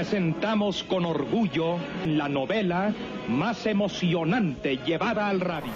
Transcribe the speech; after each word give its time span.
presentamos 0.00 0.82
con 0.82 1.04
orgullo 1.04 1.78
la 2.06 2.26
novela 2.26 2.94
más 3.28 3.66
emocionante 3.66 4.78
llevada 4.78 5.28
al 5.28 5.40
radio. 5.42 5.70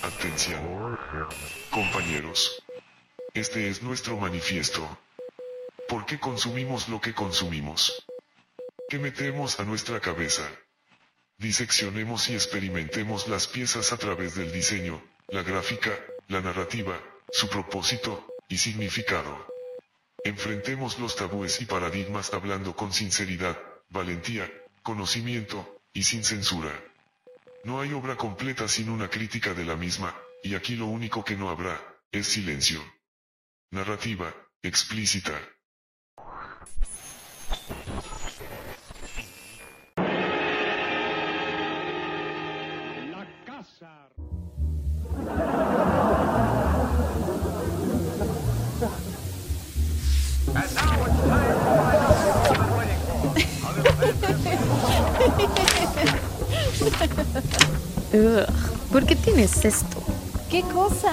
Atención, 0.00 0.60
compañeros. 1.68 2.62
Este 3.34 3.68
es 3.68 3.82
nuestro 3.82 4.16
manifiesto. 4.16 4.86
¿Por 5.88 6.06
qué 6.06 6.20
consumimos 6.20 6.88
lo 6.88 7.00
que 7.00 7.14
consumimos? 7.14 8.06
¿Qué 8.88 9.00
metemos 9.00 9.58
a 9.58 9.64
nuestra 9.64 9.98
cabeza? 9.98 10.48
Diseccionemos 11.36 12.30
y 12.30 12.34
experimentemos 12.34 13.26
las 13.26 13.48
piezas 13.48 13.92
a 13.92 13.96
través 13.96 14.36
del 14.36 14.52
diseño, 14.52 15.02
la 15.26 15.42
gráfica, 15.42 15.90
la 16.28 16.40
narrativa, 16.40 16.96
su 17.32 17.48
propósito 17.48 18.24
y 18.48 18.58
significado. 18.58 19.51
Enfrentemos 20.24 20.98
los 20.98 21.16
tabúes 21.16 21.60
y 21.60 21.66
paradigmas 21.66 22.32
hablando 22.32 22.76
con 22.76 22.92
sinceridad, 22.92 23.58
valentía, 23.88 24.50
conocimiento, 24.82 25.80
y 25.92 26.04
sin 26.04 26.24
censura. 26.24 26.72
No 27.64 27.80
hay 27.80 27.92
obra 27.92 28.16
completa 28.16 28.66
sin 28.68 28.88
una 28.88 29.08
crítica 29.08 29.52
de 29.54 29.64
la 29.64 29.76
misma, 29.76 30.16
y 30.42 30.54
aquí 30.54 30.76
lo 30.76 30.86
único 30.86 31.24
que 31.24 31.36
no 31.36 31.50
habrá, 31.50 31.80
es 32.10 32.26
silencio. 32.26 32.82
Narrativa, 33.70 34.34
explícita. 34.62 35.38
Ugh, 58.12 58.46
¿Por 58.92 59.06
qué 59.06 59.16
tienes 59.16 59.64
esto? 59.64 60.02
¿Qué 60.50 60.62
cosa? 60.62 61.12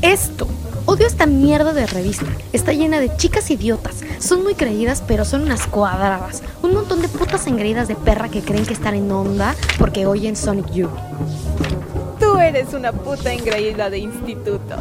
Esto. 0.00 0.46
Odio 0.86 1.06
esta 1.06 1.26
mierda 1.26 1.72
de 1.72 1.86
revista. 1.86 2.26
Está 2.52 2.72
llena 2.72 3.00
de 3.00 3.14
chicas 3.16 3.50
idiotas. 3.50 4.02
Son 4.18 4.42
muy 4.42 4.54
creídas, 4.54 5.02
pero 5.06 5.24
son 5.24 5.42
unas 5.42 5.66
cuadradas. 5.66 6.42
Un 6.62 6.72
montón 6.74 7.02
de 7.02 7.08
putas 7.08 7.46
engreídas 7.46 7.88
de 7.88 7.96
perra 7.96 8.28
que 8.28 8.42
creen 8.42 8.64
que 8.64 8.74
están 8.74 8.94
en 8.94 9.10
onda 9.10 9.54
porque 9.78 10.06
oyen 10.06 10.36
Sonic 10.36 10.70
Youth. 10.72 10.90
Tú 12.20 12.38
eres 12.38 12.72
una 12.72 12.92
puta 12.92 13.32
engreída 13.32 13.90
de 13.90 13.98
instituto. 13.98 14.76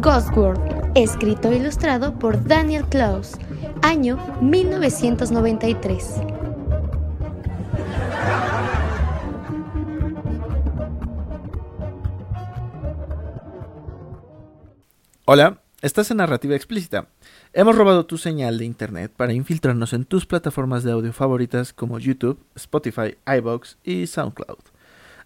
Ghost 0.00 0.36
World, 0.36 0.60
escrito 0.94 1.50
e 1.50 1.56
ilustrado 1.56 2.14
por 2.14 2.42
Daniel 2.44 2.84
Klaus, 2.84 3.32
año 3.86 4.18
1993. 4.40 6.20
Hola, 15.24 15.62
estás 15.82 16.10
en 16.10 16.16
Narrativa 16.16 16.56
Explícita. 16.56 17.08
Hemos 17.52 17.76
robado 17.76 18.06
tu 18.06 18.18
señal 18.18 18.58
de 18.58 18.64
internet 18.64 19.12
para 19.16 19.32
infiltrarnos 19.32 19.92
en 19.92 20.04
tus 20.04 20.26
plataformas 20.26 20.82
de 20.82 20.90
audio 20.90 21.12
favoritas 21.12 21.72
como 21.72 22.00
YouTube, 22.00 22.44
Spotify, 22.56 23.16
iBox 23.24 23.78
y 23.84 24.08
SoundCloud. 24.08 24.58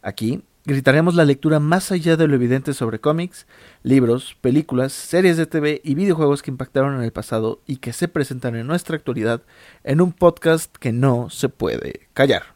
Aquí 0.02 0.42
gritaremos 0.70 1.16
la 1.16 1.24
lectura 1.24 1.58
más 1.58 1.90
allá 1.90 2.16
de 2.16 2.28
lo 2.28 2.36
evidente 2.36 2.74
sobre 2.74 3.00
cómics, 3.00 3.48
libros, 3.82 4.36
películas, 4.40 4.92
series 4.92 5.36
de 5.36 5.46
TV 5.46 5.80
y 5.82 5.96
videojuegos 5.96 6.42
que 6.42 6.52
impactaron 6.52 6.94
en 6.94 7.02
el 7.02 7.10
pasado 7.10 7.60
y 7.66 7.78
que 7.78 7.92
se 7.92 8.06
presentan 8.06 8.54
en 8.54 8.68
nuestra 8.68 8.94
actualidad 8.94 9.42
en 9.82 10.00
un 10.00 10.12
podcast 10.12 10.72
que 10.76 10.92
no 10.92 11.28
se 11.28 11.48
puede 11.48 12.08
callar. 12.14 12.54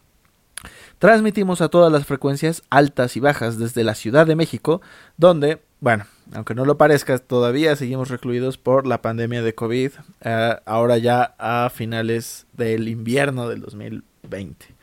Transmitimos 1.01 1.61
a 1.61 1.69
todas 1.69 1.91
las 1.91 2.07
frecuencias 2.07 2.63
altas 2.71 3.17
y 3.17 3.21
bajas 3.21 3.59
desde 3.59 3.83
la 3.83 3.97
Ciudad 3.97 4.29
de 4.29 4.37
México, 4.37 4.81
donde, 5.17 5.61
bueno, 5.81 6.07
aunque 6.33 6.55
no 6.55 6.65
lo 6.65 6.79
parezca, 6.79 7.19
todavía 7.19 7.75
seguimos 7.75 8.11
recluidos 8.11 8.59
por 8.59 8.87
la 8.87 9.03
pandemia 9.03 9.43
de 9.43 9.57
COVID, 9.57 9.91
eh, 10.21 10.57
ahora 10.67 10.99
ya 10.99 11.35
a 11.37 11.69
finales 11.69 12.47
del 12.53 12.87
invierno 12.87 13.49
del 13.49 13.61
2020. 13.61 14.74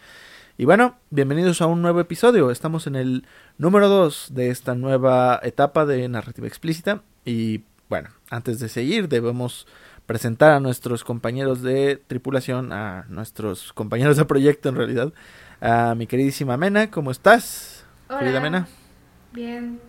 Y 0.62 0.66
bueno, 0.66 0.96
bienvenidos 1.10 1.60
a 1.64 1.66
un 1.66 1.82
nuevo 1.82 2.00
episodio. 2.02 2.52
Estamos 2.52 2.86
en 2.86 2.96
el 2.96 3.26
número 3.58 3.90
2 3.90 4.36
de 4.36 4.52
esta 4.52 4.76
nueva 4.76 5.40
etapa 5.42 5.88
de 5.88 6.08
narrativa 6.08 6.46
explícita. 6.46 7.02
Y 7.26 7.64
bueno, 7.90 8.10
antes 8.30 8.60
de 8.60 8.70
seguir, 8.70 9.10
debemos 9.10 9.66
presentar 10.06 10.52
a 10.52 10.60
nuestros 10.60 11.04
compañeros 11.04 11.64
de 11.64 12.00
tripulación, 12.06 12.74
a 12.74 13.08
nuestros 13.10 13.74
compañeros 13.74 14.18
de 14.18 14.26
proyecto 14.26 14.70
en 14.70 14.76
realidad, 14.76 15.14
a 15.62 15.96
mi 15.96 16.06
queridísima 16.06 16.58
Mena. 16.58 16.92
¿Cómo 16.92 17.10
estás? 17.10 17.84
Querida 18.08 18.34
Hola. 18.34 18.42
Mena. 18.42 18.68
Bien, 19.34 19.80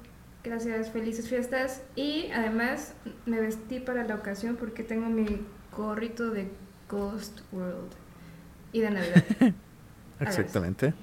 gracias, 0.43 0.91
felices 0.91 1.29
fiestas. 1.29 1.83
Y 1.97 2.31
además 2.35 2.95
me 3.27 3.43
vestí 3.43 3.79
para 3.79 4.05
la 4.05 4.15
ocasión 4.15 4.57
porque 4.57 4.85
tengo 4.85 5.11
mi 5.11 5.43
gorrito 5.77 6.31
de 6.31 6.51
Ghost 6.89 7.41
World 7.53 7.93
y 8.73 8.81
de 8.81 8.91
Navidad. 8.91 9.25
Exactamente. 10.23 10.95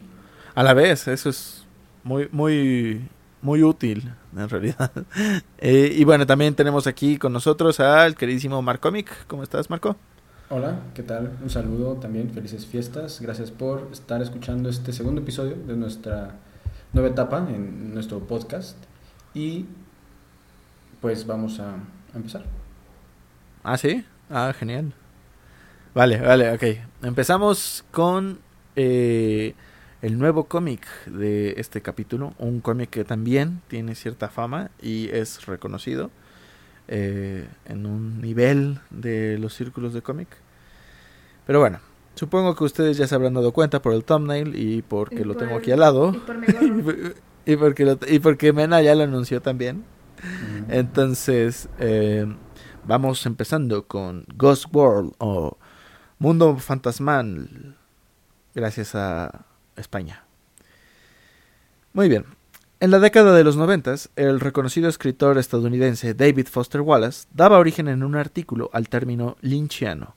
A 0.55 0.63
la 0.63 0.73
vez, 0.73 1.07
eso 1.07 1.29
es 1.29 1.65
muy, 2.03 2.27
muy, 2.31 3.07
muy 3.41 3.63
útil, 3.63 4.11
en 4.35 4.49
realidad. 4.49 4.91
Eh, 5.61 5.93
y 5.93 6.05
bueno, 6.05 6.25
también 6.25 6.55
tenemos 6.55 6.87
aquí 6.87 7.17
con 7.17 7.33
nosotros 7.33 7.81
al 7.81 8.15
queridísimo 8.15 8.61
Marcomic. 8.61 9.27
¿Cómo 9.27 9.43
estás, 9.43 9.69
Marco? 9.69 9.97
Hola, 10.49 10.79
¿qué 10.93 11.03
tal? 11.03 11.37
Un 11.43 11.49
saludo 11.49 11.95
también, 11.95 12.29
felices 12.31 12.65
fiestas. 12.65 13.19
Gracias 13.19 13.51
por 13.51 13.89
estar 13.91 14.21
escuchando 14.21 14.69
este 14.69 14.93
segundo 14.93 15.21
episodio 15.21 15.57
de 15.67 15.75
nuestra 15.75 16.37
nueva 16.93 17.09
etapa 17.09 17.45
en 17.49 17.93
nuestro 17.93 18.19
podcast. 18.19 18.77
Y 19.33 19.65
pues 21.01 21.27
vamos 21.27 21.59
a, 21.59 21.73
a 21.73 22.15
empezar. 22.15 22.45
Ah, 23.63 23.77
sí. 23.77 24.05
Ah, 24.29 24.53
genial. 24.57 24.93
Vale, 25.93 26.21
vale, 26.21 26.53
ok. 26.53 26.63
Empezamos 27.03 27.83
con 27.91 28.39
eh, 28.81 29.55
el 30.01 30.17
nuevo 30.17 30.45
cómic 30.45 30.87
de 31.05 31.55
este 31.57 31.81
capítulo. 31.81 32.33
Un 32.37 32.61
cómic 32.61 32.89
que 32.89 33.03
también 33.03 33.61
tiene 33.67 33.95
cierta 33.95 34.29
fama 34.29 34.71
y 34.81 35.09
es 35.09 35.45
reconocido 35.45 36.09
eh, 36.87 37.45
en 37.65 37.85
un 37.85 38.21
nivel 38.21 38.79
de 38.89 39.37
los 39.37 39.53
círculos 39.53 39.93
de 39.93 40.01
cómic. 40.01 40.29
Pero 41.45 41.59
bueno, 41.59 41.79
supongo 42.15 42.55
que 42.55 42.63
ustedes 42.63 42.95
ya 42.97 43.07
se 43.07 43.15
habrán 43.15 43.33
dado 43.33 43.51
cuenta 43.51 43.81
por 43.81 43.93
el 43.93 44.05
thumbnail 44.05 44.55
y 44.55 44.81
porque 44.81 45.15
Y 45.21 45.23
lo 45.25 45.33
por 45.33 45.37
tengo 45.41 45.51
el- 45.55 45.59
aquí 45.59 45.71
al 45.71 45.79
lado. 45.81 46.13
Y 46.15 46.17
por 46.19 46.37
mi 46.37 46.47
gorro. 46.47 47.13
y 47.45 47.55
porque 47.57 47.85
lo- 47.85 47.99
y 48.07 48.19
porque 48.19 48.53
Mena 48.53 48.81
ya 48.81 48.95
lo 48.95 49.03
anunció 49.03 49.41
también. 49.41 49.83
Entonces, 50.69 51.69
eh, 51.79 52.25
vamos 52.85 53.25
empezando 53.25 53.85
con 53.87 54.25
Ghost 54.35 54.65
World 54.73 55.13
o 55.17 55.57
Mundo 56.19 56.57
Fantasmal, 56.57 57.75
gracias 58.53 58.95
a 58.95 59.45
España. 59.75 60.23
Muy 61.93 62.09
bien. 62.09 62.25
En 62.81 62.91
la 62.91 62.99
década 62.99 63.35
de 63.35 63.43
los 63.43 63.57
noventas, 63.57 64.09
el 64.15 64.39
reconocido 64.39 64.87
escritor 64.87 65.37
estadounidense 65.37 66.13
David 66.13 66.47
Foster 66.47 66.79
Wallace 66.79 67.27
daba 67.33 67.57
origen 67.57 67.89
en 67.89 68.03
un 68.03 68.15
artículo 68.15 68.69
al 68.71 68.87
término 68.87 69.35
lynchiano, 69.41 70.15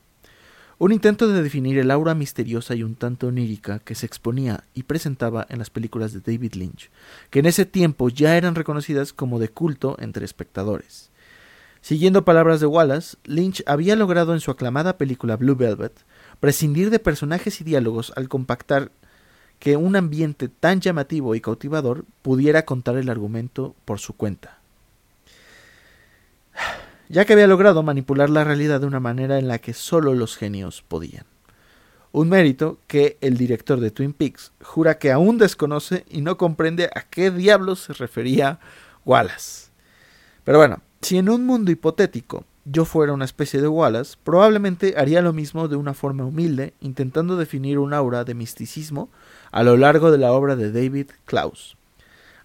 un 0.78 0.92
intento 0.92 1.26
de 1.26 1.42
definir 1.42 1.78
el 1.78 1.90
aura 1.90 2.14
misteriosa 2.14 2.76
y 2.76 2.82
un 2.82 2.94
tanto 2.94 3.28
onírica 3.28 3.80
que 3.80 3.96
se 3.96 4.06
exponía 4.06 4.64
y 4.74 4.84
presentaba 4.84 5.44
en 5.48 5.58
las 5.58 5.70
películas 5.70 6.12
de 6.12 6.20
David 6.20 6.54
Lynch, 6.54 6.90
que 7.30 7.40
en 7.40 7.46
ese 7.46 7.66
tiempo 7.66 8.08
ya 8.08 8.36
eran 8.36 8.54
reconocidas 8.54 9.12
como 9.12 9.40
de 9.40 9.48
culto 9.48 9.96
entre 9.98 10.24
espectadores. 10.24 11.10
Siguiendo 11.80 12.24
palabras 12.24 12.60
de 12.60 12.66
Wallace, 12.66 13.16
Lynch 13.24 13.64
había 13.66 13.96
logrado 13.96 14.34
en 14.34 14.40
su 14.40 14.52
aclamada 14.52 14.98
película 14.98 15.36
Blue 15.36 15.56
Velvet 15.56 16.04
prescindir 16.42 16.90
de 16.90 16.98
personajes 16.98 17.60
y 17.60 17.64
diálogos 17.64 18.12
al 18.16 18.28
compactar 18.28 18.90
que 19.60 19.76
un 19.76 19.94
ambiente 19.94 20.48
tan 20.48 20.80
llamativo 20.80 21.36
y 21.36 21.40
cautivador 21.40 22.04
pudiera 22.20 22.64
contar 22.64 22.96
el 22.96 23.08
argumento 23.08 23.76
por 23.84 24.00
su 24.00 24.14
cuenta. 24.14 24.58
Ya 27.08 27.26
que 27.26 27.34
había 27.34 27.46
logrado 27.46 27.82
manipular 27.82 28.30
la 28.30 28.42
realidad 28.42 28.80
de 28.80 28.86
una 28.86 28.98
manera 28.98 29.38
en 29.38 29.46
la 29.46 29.58
que 29.58 29.74
solo 29.74 30.14
los 30.14 30.36
genios 30.38 30.82
podían. 30.82 31.26
Un 32.10 32.30
mérito 32.30 32.78
que 32.86 33.18
el 33.20 33.36
director 33.36 33.80
de 33.80 33.90
Twin 33.90 34.14
Peaks 34.14 34.50
jura 34.62 34.98
que 34.98 35.12
aún 35.12 35.36
desconoce 35.36 36.06
y 36.08 36.22
no 36.22 36.38
comprende 36.38 36.88
a 36.94 37.02
qué 37.02 37.30
diablos 37.30 37.80
se 37.80 37.92
refería 37.92 38.60
Wallace. 39.04 39.68
Pero 40.42 40.56
bueno, 40.56 40.80
si 41.02 41.18
en 41.18 41.28
un 41.28 41.44
mundo 41.44 41.70
hipotético 41.70 42.46
yo 42.64 42.84
fuera 42.84 43.12
una 43.12 43.24
especie 43.24 43.60
de 43.60 43.68
Wallace, 43.68 44.16
probablemente 44.22 44.94
haría 44.96 45.22
lo 45.22 45.32
mismo 45.32 45.68
de 45.68 45.76
una 45.76 45.94
forma 45.94 46.24
humilde, 46.24 46.74
intentando 46.80 47.36
definir 47.36 47.78
un 47.78 47.92
aura 47.92 48.24
de 48.24 48.34
misticismo 48.34 49.08
a 49.50 49.62
lo 49.62 49.76
largo 49.76 50.10
de 50.10 50.18
la 50.18 50.32
obra 50.32 50.56
de 50.56 50.70
David 50.70 51.10
Klaus. 51.24 51.76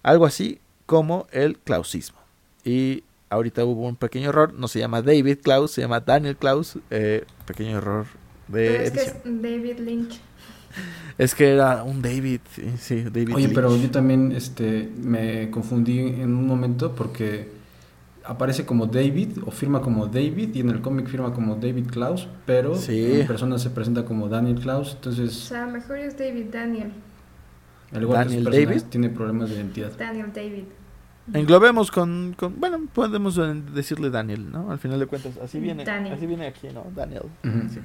Algo 0.02 0.26
así 0.26 0.60
como 0.86 1.26
el 1.30 1.58
klausismo. 1.58 2.18
Y 2.64 3.04
ahorita 3.30 3.64
hubo 3.64 3.86
un 3.86 3.96
pequeño 3.96 4.30
error, 4.30 4.54
no 4.54 4.68
se 4.68 4.78
llama 4.78 5.02
David 5.02 5.38
Klaus, 5.42 5.72
se 5.72 5.82
llama 5.82 6.00
Daniel 6.00 6.36
Klaus, 6.36 6.78
eh, 6.90 7.24
pequeño 7.46 7.78
error 7.78 8.06
de 8.48 8.68
Pero 8.68 8.82
es 8.82 8.90
que 8.90 9.00
es 9.00 9.14
David 9.24 9.78
Lynch. 9.78 10.20
Es 11.18 11.34
que 11.34 11.50
era 11.50 11.82
un 11.82 12.00
David, 12.00 12.40
sí, 12.78 13.02
David 13.02 13.34
Oye, 13.34 13.48
pero 13.48 13.76
yo 13.76 13.90
también 13.90 14.30
este, 14.30 14.88
me 15.02 15.50
confundí 15.50 15.98
en 15.98 16.32
un 16.32 16.46
momento 16.46 16.94
porque 16.94 17.48
aparece 18.28 18.64
como 18.66 18.86
David 18.86 19.38
o 19.46 19.50
firma 19.50 19.80
como 19.80 20.06
David 20.06 20.54
y 20.54 20.60
en 20.60 20.68
el 20.70 20.80
cómic 20.82 21.06
firma 21.08 21.32
como 21.32 21.56
David 21.56 21.86
Klaus, 21.90 22.28
pero 22.46 22.74
Sí. 22.76 23.20
en 23.20 23.26
persona 23.26 23.58
se 23.58 23.70
presenta 23.70 24.04
como 24.04 24.28
Daniel 24.28 24.60
Klaus, 24.60 24.92
O 24.92 24.94
entonces 24.96 25.32
sea, 25.34 25.66
mejor 25.66 25.98
es 25.98 26.16
David 26.18 26.46
Daniel. 26.52 26.92
al 27.92 28.02
igual 28.02 28.18
que 28.20 28.24
Daniel 28.26 28.44
personajes, 28.44 28.82
David. 28.82 28.90
tiene 28.90 29.08
problemas 29.08 29.48
de 29.50 29.56
identidad. 29.56 29.92
Daniel 29.98 30.30
David. 30.34 30.64
Englobemos 31.34 31.90
con, 31.90 32.34
con- 32.38 32.58
bueno, 32.58 32.80
podemos 32.94 33.38
decirle 33.74 34.08
Daniel, 34.08 34.50
¿no? 34.50 34.70
Al 34.70 34.78
final 34.78 34.98
de 34.98 35.06
cuentas, 35.06 35.36
así 35.42 35.60
viene, 35.60 35.84
Daniel. 35.84 36.14
así 36.14 36.26
viene 36.26 36.46
aquí, 36.46 36.68
¿no? 36.72 36.84
Daniel. 36.94 37.22
Sí. 37.42 37.80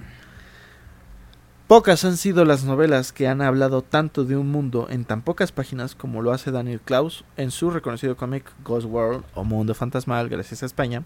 Pocas 1.74 2.06
han 2.06 2.18
sido 2.18 2.46
las 2.46 2.66
novelas 2.66 3.12
que 3.12 3.28
han 3.28 3.42
hablado 3.42 3.82
tanto 3.82 4.26
de 4.26 4.38
un 4.38 4.52
mundo 4.52 4.86
en 4.92 5.06
tan 5.06 5.24
pocas 5.24 5.52
páginas 5.52 5.96
como 5.96 6.22
lo 6.22 6.32
hace 6.32 6.52
Daniel 6.52 6.80
Klaus 6.80 7.26
en 7.36 7.50
su 7.50 7.72
reconocido 7.72 8.16
cómic 8.16 8.46
Ghost 8.64 8.86
World 8.86 9.24
o 9.34 9.44
Mundo 9.44 9.74
Fantasmal, 9.74 10.30
gracias 10.30 10.62
a 10.62 10.68
España. 10.68 11.04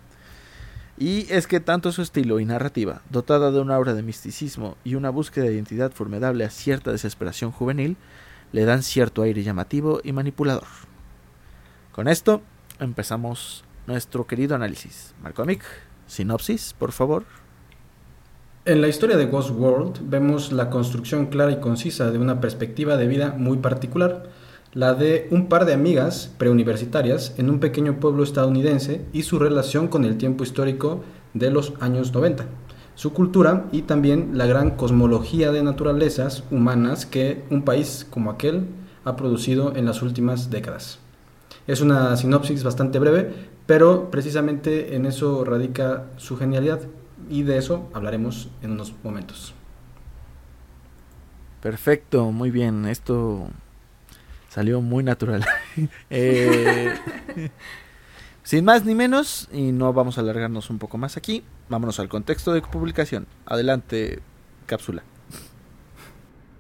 Y 0.98 1.25
es 1.31 1.48
que 1.48 1.62
tanto 1.62 1.94
su 1.94 2.02
estilo 2.02 2.42
y 2.42 2.46
narrativa, 2.46 3.02
dotada 3.10 3.50
de 3.52 3.62
una 3.62 3.75
aura 3.75 3.94
de 3.94 4.04
misticismo 4.04 4.75
y 4.84 4.96
una 4.96 5.10
búsqueda 5.10 5.46
de 5.46 5.54
identidad 5.54 5.94
formidable 5.94 6.44
a 6.44 6.50
cierta 6.50 6.92
desesperación 6.92 7.54
juvenil, 7.54 7.96
le 8.52 8.66
dan 8.66 8.84
cierto 8.84 9.22
aire 9.22 9.44
llamativo 9.44 10.02
y 10.04 10.12
manipulador. 10.12 10.68
Con 11.94 12.10
esto 12.10 12.42
empezamos 12.81 13.64
nuestro 13.86 14.28
querido 14.28 14.54
análisis. 14.54 15.16
Marcomic, 15.24 15.64
sinopsis, 16.08 16.75
por 16.78 16.92
favor. 16.92 17.24
En 18.68 18.81
la 18.81 18.90
historia 18.90 19.16
de 19.16 19.28
Ghost 19.28 19.52
World 19.52 20.10
vemos 20.10 20.52
la 20.52 20.69
construcción 20.69 21.28
clara 21.28 21.54
y 21.54 21.62
concisa 21.62 22.12
de 22.12 22.18
una 22.18 22.42
perspectiva 22.42 22.98
de 22.98 23.08
vida 23.08 23.34
muy 23.38 23.60
particular, 23.60 24.24
la 24.74 24.94
de 24.94 25.30
un 25.31 25.48
par 25.48 25.66
de 25.66 25.72
amigas 25.72 26.34
preuniversitarias 26.38 27.34
en 27.38 27.50
un 27.50 27.62
pequeño 27.62 28.02
pueblo 28.02 28.25
estadounidense 28.25 29.06
y 29.14 29.24
su 29.24 29.40
relación 29.40 29.88
con 29.88 30.04
el 30.04 30.18
tiempo 30.18 30.44
histórico 30.44 31.02
de 31.34 31.50
los 31.50 31.75
años 31.80 32.14
90, 32.14 32.46
su 32.96 33.14
cultura 33.14 33.68
y 33.72 33.84
también 33.84 34.31
la 34.34 34.48
gran 34.48 34.72
cosmología 34.72 35.54
de 35.54 35.64
naturalezas 35.64 36.44
humanas 36.52 37.06
que 37.06 37.46
un 37.50 37.64
país 37.64 38.06
como 38.10 38.31
aquel 38.31 38.66
ha 39.06 39.16
producido 39.16 39.78
en 39.78 39.86
las 39.86 40.02
últimas 40.02 40.50
décadas. 40.50 41.00
Es 41.68 41.80
una 41.80 42.18
sinopsis 42.18 42.66
bastante 42.66 43.00
breve, 43.00 43.31
pero 43.66 44.12
precisamente 44.12 44.94
en 44.98 45.06
eso 45.06 45.46
radica 45.46 46.08
su 46.18 46.36
genialidad 46.36 46.81
y 47.29 47.44
de 47.44 47.57
eso 47.57 47.89
hablaremos 47.94 48.50
en 48.62 48.71
unos 48.71 48.94
momentos. 49.03 49.53
Perfecto, 51.62 52.31
muy 52.31 52.51
bien. 52.51 52.85
Esto 52.85 53.50
salió 54.50 54.81
muy 54.81 55.03
natural. 55.03 55.45
Eh, 56.09 56.95
sin 58.41 58.65
más 58.65 58.83
ni 58.83 58.95
menos, 58.95 59.47
y 59.51 59.71
no 59.71 59.94
vamos 59.94 60.18
a 60.18 60.21
alargarnos 60.21 60.71
un 60.71 60.79
poco 60.79 60.97
más 60.97 61.18
aquí, 61.18 61.44
vámonos 61.69 62.00
al 62.00 62.09
contexto 62.09 62.51
de 62.51 62.62
publicación. 62.63 63.27
Adelante, 63.45 64.21
cápsula. 64.65 65.03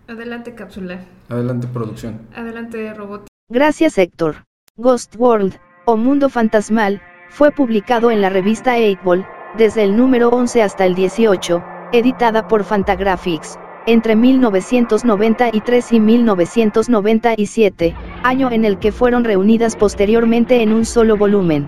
Adelante, 0.07 0.53
cápsula. 0.53 0.99
Adelante, 1.29 1.67
producción. 1.67 2.27
Adelante, 2.35 2.93
robot. 2.93 3.25
Gracias 3.49 3.97
Héctor. 3.97 4.43
Ghost 4.75 5.15
World, 5.17 5.55
o 5.85 5.97
Mundo 5.97 6.29
Fantasmal, 6.29 7.01
fue 7.29 7.51
publicado 7.51 8.11
en 8.11 8.21
la 8.21 8.29
revista 8.29 8.75
8 8.75 9.36
desde 9.57 9.83
el 9.83 9.97
número 9.97 10.29
11 10.29 10.61
hasta 10.61 10.85
el 10.85 10.93
18, 10.93 11.63
editada 11.91 12.47
por 12.47 12.63
Fantagraphics, 12.63 13.57
entre 13.87 14.15
1993 14.15 15.91
y 15.93 15.99
1997, 15.99 17.95
año 18.23 18.51
en 18.51 18.65
el 18.65 18.77
que 18.77 18.91
fueron 18.91 19.23
reunidas 19.23 19.75
posteriormente 19.75 20.61
en 20.61 20.73
un 20.73 20.85
solo 20.85 21.17
volumen. 21.17 21.67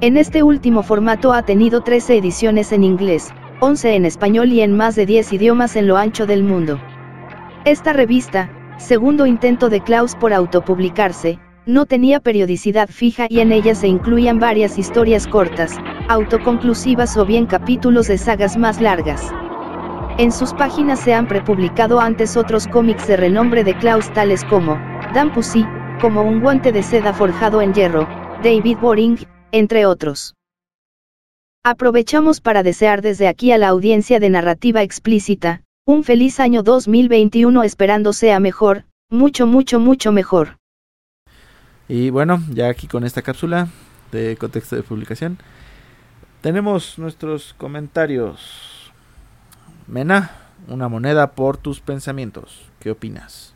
En 0.00 0.16
este 0.16 0.42
último 0.42 0.82
formato 0.82 1.32
ha 1.32 1.42
tenido 1.42 1.82
13 1.82 2.16
ediciones 2.16 2.72
en 2.72 2.84
inglés, 2.84 3.32
11 3.60 3.96
en 3.96 4.04
español 4.06 4.50
y 4.50 4.62
en 4.62 4.76
más 4.76 4.96
de 4.96 5.06
10 5.06 5.34
idiomas 5.34 5.76
en 5.76 5.86
lo 5.86 5.96
ancho 5.96 6.26
del 6.26 6.42
mundo. 6.42 6.80
Esta 7.64 7.92
revista, 7.92 8.50
segundo 8.78 9.26
intento 9.26 9.68
de 9.68 9.80
Klaus 9.80 10.14
por 10.14 10.32
autopublicarse, 10.32 11.38
no 11.66 11.86
tenía 11.86 12.20
periodicidad 12.20 12.88
fija 12.88 13.26
y 13.28 13.40
en 13.40 13.52
ella 13.52 13.74
se 13.74 13.88
incluían 13.88 14.38
varias 14.38 14.78
historias 14.78 15.26
cortas, 15.26 15.78
autoconclusivas 16.08 17.16
o 17.16 17.24
bien 17.24 17.46
capítulos 17.46 18.08
de 18.08 18.18
sagas 18.18 18.56
más 18.56 18.80
largas. 18.80 19.32
En 20.18 20.30
sus 20.30 20.52
páginas 20.54 21.00
se 21.00 21.14
han 21.14 21.26
prepublicado 21.26 22.00
antes 22.00 22.36
otros 22.36 22.68
cómics 22.68 23.06
de 23.08 23.16
renombre 23.16 23.64
de 23.64 23.76
Klaus 23.78 24.12
tales 24.12 24.44
como, 24.44 24.74
Dan 25.12 25.32
Pussy, 25.32 25.66
como 26.00 26.22
un 26.22 26.40
guante 26.40 26.70
de 26.72 26.82
seda 26.82 27.12
forjado 27.12 27.62
en 27.62 27.74
hierro, 27.74 28.06
David 28.42 28.78
Boring, 28.78 29.18
entre 29.50 29.86
otros. 29.86 30.34
Aprovechamos 31.64 32.40
para 32.40 32.62
desear 32.62 33.00
desde 33.00 33.26
aquí 33.26 33.50
a 33.50 33.58
la 33.58 33.68
audiencia 33.68 34.20
de 34.20 34.30
narrativa 34.30 34.82
explícita, 34.82 35.62
un 35.86 36.04
feliz 36.04 36.38
año 36.38 36.62
2021 36.62 37.62
esperando 37.62 38.12
sea 38.12 38.38
mejor, 38.38 38.84
mucho 39.10 39.46
mucho 39.46 39.80
mucho 39.80 40.12
mejor. 40.12 40.58
Y 41.88 42.10
bueno, 42.10 42.42
ya 42.50 42.68
aquí 42.68 42.86
con 42.86 43.04
esta 43.04 43.22
cápsula 43.22 43.68
de 44.12 44.36
contexto 44.36 44.76
de 44.76 44.82
publicación, 44.82 45.38
tenemos 46.44 46.98
nuestros 46.98 47.54
comentarios. 47.56 48.92
Mena, 49.86 50.30
una 50.68 50.90
moneda 50.90 51.32
por 51.32 51.56
tus 51.56 51.80
pensamientos. 51.80 52.66
¿Qué 52.80 52.90
opinas? 52.90 53.54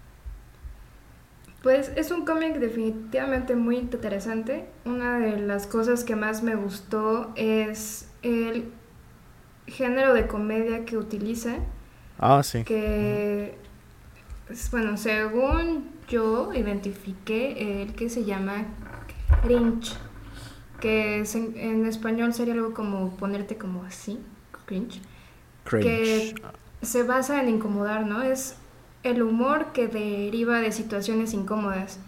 Pues 1.62 1.92
es 1.96 2.10
un 2.10 2.24
cómic 2.24 2.54
definitivamente 2.56 3.56
muy 3.56 3.76
interesante. 3.76 4.70
Una 4.86 5.18
de 5.18 5.38
las 5.38 5.66
cosas 5.66 6.02
que 6.02 6.16
más 6.16 6.42
me 6.42 6.54
gustó 6.54 7.30
es 7.36 8.08
el 8.22 8.70
género 9.66 10.14
de 10.14 10.26
comedia 10.26 10.86
que 10.86 10.96
utiliza, 10.96 11.56
Ah, 12.18 12.42
sí. 12.42 12.64
que, 12.64 13.58
es- 14.48 14.70
bueno, 14.70 14.96
según 14.96 15.90
yo 16.08 16.54
identifiqué 16.54 17.82
el 17.82 17.92
que 17.94 18.08
se 18.08 18.24
llama 18.24 18.64
cringe, 19.42 19.92
que 20.80 21.20
es 21.20 21.34
en, 21.34 21.56
en 21.56 21.86
español 21.86 22.32
sería 22.34 22.54
algo 22.54 22.74
como 22.74 23.10
ponerte 23.16 23.56
como 23.56 23.84
así, 23.84 24.20
cringe 24.66 25.00
Cringe. 25.64 26.34
que 26.34 26.34
se 26.82 27.02
basa 27.02 27.40
en 27.42 27.48
incomodar, 27.48 28.06
¿no? 28.06 28.22
Es 28.22 28.56
el 29.02 29.22
humor 29.22 29.72
que 29.72 29.88
deriva 29.88 30.60
de 30.60 30.72
situaciones 30.72 31.32
incómodas. 31.34 31.98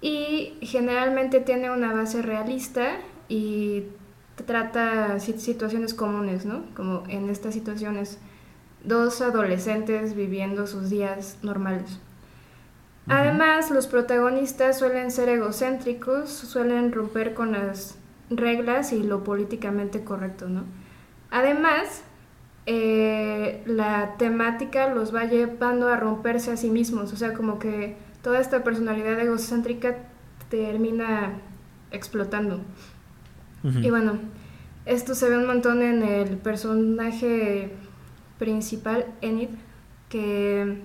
Y 0.00 0.58
generalmente 0.62 1.40
tiene 1.40 1.70
una 1.70 1.92
base 1.92 2.22
realista 2.22 2.98
y 3.28 3.84
trata 4.46 5.18
si- 5.20 5.38
situaciones 5.38 5.94
comunes, 5.94 6.44
¿no? 6.44 6.64
Como 6.76 7.04
en 7.08 7.28
estas 7.30 7.54
situaciones, 7.54 8.18
dos 8.84 9.20
adolescentes 9.22 10.14
viviendo 10.14 10.66
sus 10.66 10.90
días 10.90 11.38
normales. 11.42 11.98
Además, 13.08 13.70
los 13.70 13.86
protagonistas 13.86 14.78
suelen 14.78 15.10
ser 15.12 15.28
egocéntricos, 15.28 16.28
suelen 16.30 16.92
romper 16.92 17.34
con 17.34 17.52
las 17.52 17.95
reglas 18.30 18.92
y 18.92 19.02
lo 19.02 19.24
políticamente 19.24 20.04
correcto, 20.04 20.48
¿no? 20.48 20.64
Además, 21.30 22.02
eh, 22.66 23.62
la 23.66 24.16
temática 24.16 24.92
los 24.92 25.14
va 25.14 25.24
llevando 25.24 25.88
a 25.88 25.96
romperse 25.96 26.50
a 26.50 26.56
sí 26.56 26.70
mismos, 26.70 27.12
o 27.12 27.16
sea, 27.16 27.32
como 27.32 27.58
que 27.58 27.96
toda 28.22 28.40
esta 28.40 28.64
personalidad 28.64 29.20
egocéntrica 29.20 29.96
termina 30.48 31.40
explotando. 31.90 32.60
Y 33.82 33.90
bueno, 33.90 34.20
esto 34.84 35.16
se 35.16 35.28
ve 35.28 35.38
un 35.38 35.46
montón 35.46 35.82
en 35.82 36.04
el 36.04 36.36
personaje 36.36 37.72
principal, 38.38 39.06
Enid, 39.22 39.48
que 40.08 40.82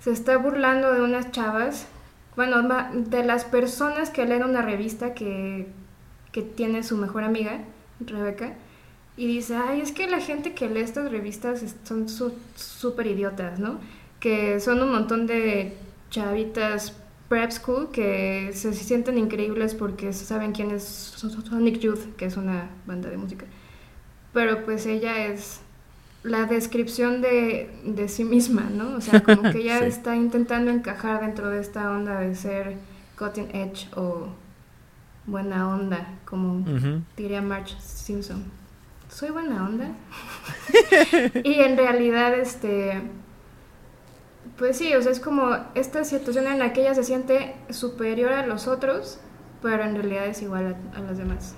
se 0.00 0.10
está 0.10 0.36
burlando 0.38 0.92
de 0.92 1.02
unas 1.02 1.30
chavas, 1.30 1.86
bueno, 2.34 2.66
de 2.92 3.24
las 3.24 3.44
personas 3.44 4.10
que 4.10 4.26
leen 4.26 4.42
una 4.42 4.62
revista 4.62 5.14
que, 5.14 5.68
que 6.32 6.42
tiene 6.42 6.82
su 6.82 6.96
mejor 6.96 7.24
amiga, 7.24 7.60
Rebeca, 8.00 8.54
y 9.16 9.26
dice, 9.26 9.56
ay, 9.56 9.80
es 9.80 9.92
que 9.92 10.06
la 10.08 10.20
gente 10.20 10.54
que 10.54 10.68
lee 10.68 10.80
estas 10.80 11.10
revistas 11.10 11.62
son 11.84 12.08
su- 12.08 12.32
súper 12.54 13.06
idiotas, 13.08 13.58
¿no? 13.58 13.78
Que 14.20 14.60
son 14.60 14.82
un 14.82 14.90
montón 14.92 15.26
de 15.26 15.74
chavitas 16.10 16.94
prep 17.28 17.50
school 17.52 17.90
que 17.92 18.50
se 18.54 18.72
sienten 18.72 19.18
increíbles 19.18 19.74
porque 19.74 20.12
saben 20.12 20.52
quién 20.52 20.70
es 20.72 20.82
Sonic 20.84 21.78
Youth, 21.78 22.16
que 22.16 22.24
es 22.26 22.36
una 22.36 22.70
banda 22.86 23.08
de 23.10 23.16
música. 23.16 23.46
Pero 24.32 24.64
pues 24.64 24.86
ella 24.86 25.26
es 25.26 25.60
la 26.22 26.44
descripción 26.46 27.20
de, 27.22 27.70
de 27.84 28.08
sí 28.08 28.24
misma, 28.24 28.68
¿no? 28.72 28.96
O 28.96 29.00
sea, 29.00 29.22
como 29.22 29.42
que 29.50 29.58
ella 29.62 29.80
Sí. 29.80 29.86
está 29.86 30.16
intentando 30.16 30.70
encajar 30.70 31.20
dentro 31.20 31.48
de 31.50 31.60
esta 31.60 31.90
onda 31.90 32.20
de 32.20 32.34
ser 32.34 32.76
cutting 33.18 33.48
edge 33.54 33.88
o 33.96 34.28
buena 35.30 35.68
onda, 35.68 36.18
como 36.24 36.64
diría 37.16 37.40
Marge 37.40 37.76
Simpson. 37.80 38.44
Soy 39.08 39.30
buena 39.30 39.64
onda. 39.64 39.92
y 41.44 41.54
en 41.54 41.76
realidad, 41.76 42.34
este. 42.34 43.00
Pues 44.58 44.76
sí, 44.76 44.94
o 44.94 45.02
sea, 45.02 45.12
es 45.12 45.20
como 45.20 45.56
esta 45.74 46.04
situación 46.04 46.46
en 46.46 46.58
la 46.58 46.72
que 46.72 46.82
ella 46.82 46.94
se 46.94 47.04
siente 47.04 47.54
superior 47.70 48.32
a 48.32 48.46
los 48.46 48.68
otros, 48.68 49.18
pero 49.62 49.84
en 49.84 49.94
realidad 49.94 50.26
es 50.26 50.42
igual 50.42 50.76
a, 50.94 50.98
a 50.98 51.00
los 51.00 51.16
demás. 51.16 51.54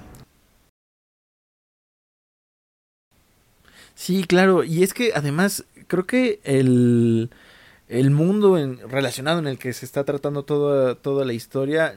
Sí, 3.95 4.25
claro, 4.25 4.65
y 4.65 4.83
es 4.83 4.95
que 4.95 5.13
además 5.15 5.65
creo 5.87 6.07
que 6.07 6.41
el, 6.45 7.31
el 7.99 8.11
mundo 8.11 8.59
en- 8.59 8.79
relacionado 8.89 9.39
en 9.39 9.47
el 9.47 9.59
que 9.59 9.73
se 9.73 9.85
está 9.87 10.05
tratando 10.05 10.45
toda, 10.45 10.95
toda 10.97 11.25
la 11.25 11.33
historia 11.35 11.95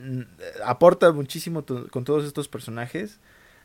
aporta 0.66 1.12
muchísimo 1.12 1.66
con 1.92 2.04
todos 2.04 2.26
estos 2.26 2.48
personajes 2.48 3.20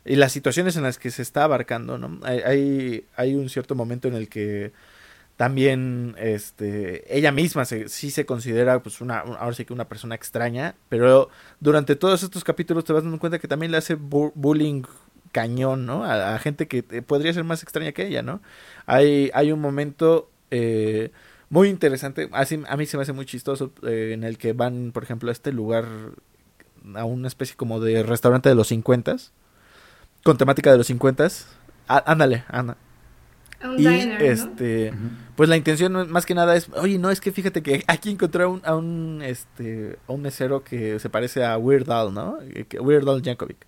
y 0.05 0.15
las 0.15 0.31
situaciones 0.31 0.75
en 0.77 0.83
las 0.83 0.97
que 0.97 1.11
se 1.11 1.21
está 1.21 1.43
abarcando, 1.43 1.97
¿no? 1.97 2.19
Hay, 2.25 3.05
hay, 3.15 3.35
un 3.35 3.49
cierto 3.49 3.75
momento 3.75 4.07
en 4.07 4.15
el 4.15 4.29
que 4.29 4.71
también 5.37 6.15
este 6.19 7.15
ella 7.17 7.31
misma 7.31 7.65
se, 7.65 7.89
sí 7.89 8.11
se 8.11 8.25
considera 8.25 8.83
pues 8.83 9.01
una 9.01 9.23
un- 9.23 9.35
ahora 9.37 9.53
sí 9.55 9.65
que 9.65 9.73
una 9.73 9.87
persona 9.89 10.15
extraña 10.15 10.75
pero 10.89 11.29
durante 11.59 11.95
todos 11.95 12.21
estos 12.23 12.43
capítulos 12.43 12.83
te 12.85 12.93
vas 12.93 13.03
dando 13.03 13.17
cuenta 13.19 13.39
que 13.39 13.47
también 13.47 13.71
le 13.71 13.77
hace 13.77 13.97
bu- 13.97 14.31
bullying 14.35 14.83
cañón 15.31 15.85
no 15.85 16.03
a, 16.03 16.35
a 16.35 16.39
gente 16.39 16.67
que 16.67 16.83
podría 16.83 17.33
ser 17.33 17.43
más 17.43 17.63
extraña 17.63 17.91
que 17.93 18.05
ella 18.07 18.21
no 18.21 18.41
hay 18.85 19.31
hay 19.33 19.51
un 19.51 19.61
momento 19.61 20.29
eh, 20.51 21.11
muy 21.51 21.69
interesante. 21.69 22.27
Así 22.31 22.59
a 22.67 22.77
mí 22.77 22.85
se 22.87 22.97
me 22.97 23.03
hace 23.03 23.13
muy 23.13 23.27
chistoso 23.27 23.71
eh, 23.83 24.11
en 24.13 24.23
el 24.23 24.39
que 24.39 24.53
van 24.53 24.91
por 24.91 25.03
ejemplo 25.03 25.29
a 25.29 25.31
este 25.33 25.51
lugar 25.51 25.85
a 26.95 27.05
una 27.05 27.27
especie 27.27 27.55
como 27.55 27.79
de 27.79 28.01
restaurante 28.01 28.49
de 28.49 28.55
los 28.55 28.67
50 28.69 29.17
con 30.23 30.37
temática 30.37 30.71
de 30.71 30.77
los 30.79 30.87
50 30.87 31.27
ándale 31.87 32.43
anda 32.47 32.75
A 33.61 33.69
un 33.69 33.75
y 33.79 33.85
diner, 33.85 34.21
este 34.23 34.91
pues 35.35 35.47
la 35.49 35.57
intención 35.57 35.93
no- 35.93 36.05
más 36.07 36.25
que 36.25 36.33
nada 36.33 36.55
es, 36.55 36.69
oye, 36.69 36.97
no, 36.97 37.11
es 37.11 37.19
que 37.21 37.31
fíjate 37.31 37.61
que 37.61 37.83
aquí 37.87 38.09
encontré 38.11 38.43
a 38.43 38.47
un, 38.47 38.61
a 38.63 38.75
un, 38.75 39.21
este, 39.23 39.97
a 40.07 40.11
un 40.13 40.21
mesero 40.21 40.63
que 40.63 40.99
se 40.99 41.09
parece 41.09 41.43
a 41.43 41.57
Weird 41.57 41.89
Al, 41.91 42.13
¿no? 42.13 42.37
Eh, 42.41 42.65
Weird 42.79 43.07
Al 43.09 43.21
Yankovic. 43.21 43.65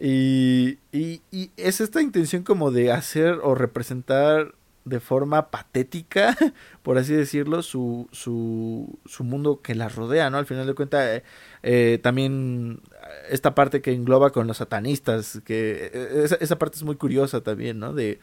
Y, 0.00 0.78
y, 0.92 1.20
y 1.30 1.50
es 1.56 1.80
esta 1.80 2.00
intención 2.00 2.42
como 2.42 2.70
de 2.70 2.90
hacer 2.92 3.38
o 3.42 3.54
representar 3.54 4.54
de 4.84 5.00
forma 5.00 5.50
patética, 5.50 6.36
por 6.82 6.98
así 6.98 7.14
decirlo, 7.14 7.62
su, 7.62 8.08
su, 8.12 8.98
su 9.06 9.24
mundo 9.24 9.60
que 9.62 9.74
la 9.74 9.88
rodea, 9.88 10.30
¿no? 10.30 10.38
Al 10.38 10.46
final 10.46 10.66
de 10.66 10.74
cuentas, 10.74 11.06
eh, 11.08 11.22
eh, 11.62 11.98
también 12.02 12.80
esta 13.28 13.54
parte 13.54 13.82
que 13.82 13.92
engloba 13.92 14.30
con 14.30 14.46
los 14.46 14.58
satanistas, 14.58 15.40
que 15.44 15.90
eh, 15.92 16.22
esa, 16.24 16.36
esa 16.36 16.58
parte 16.58 16.76
es 16.76 16.82
muy 16.82 16.96
curiosa 16.96 17.42
también, 17.42 17.78
¿no? 17.78 17.92
De, 17.92 18.20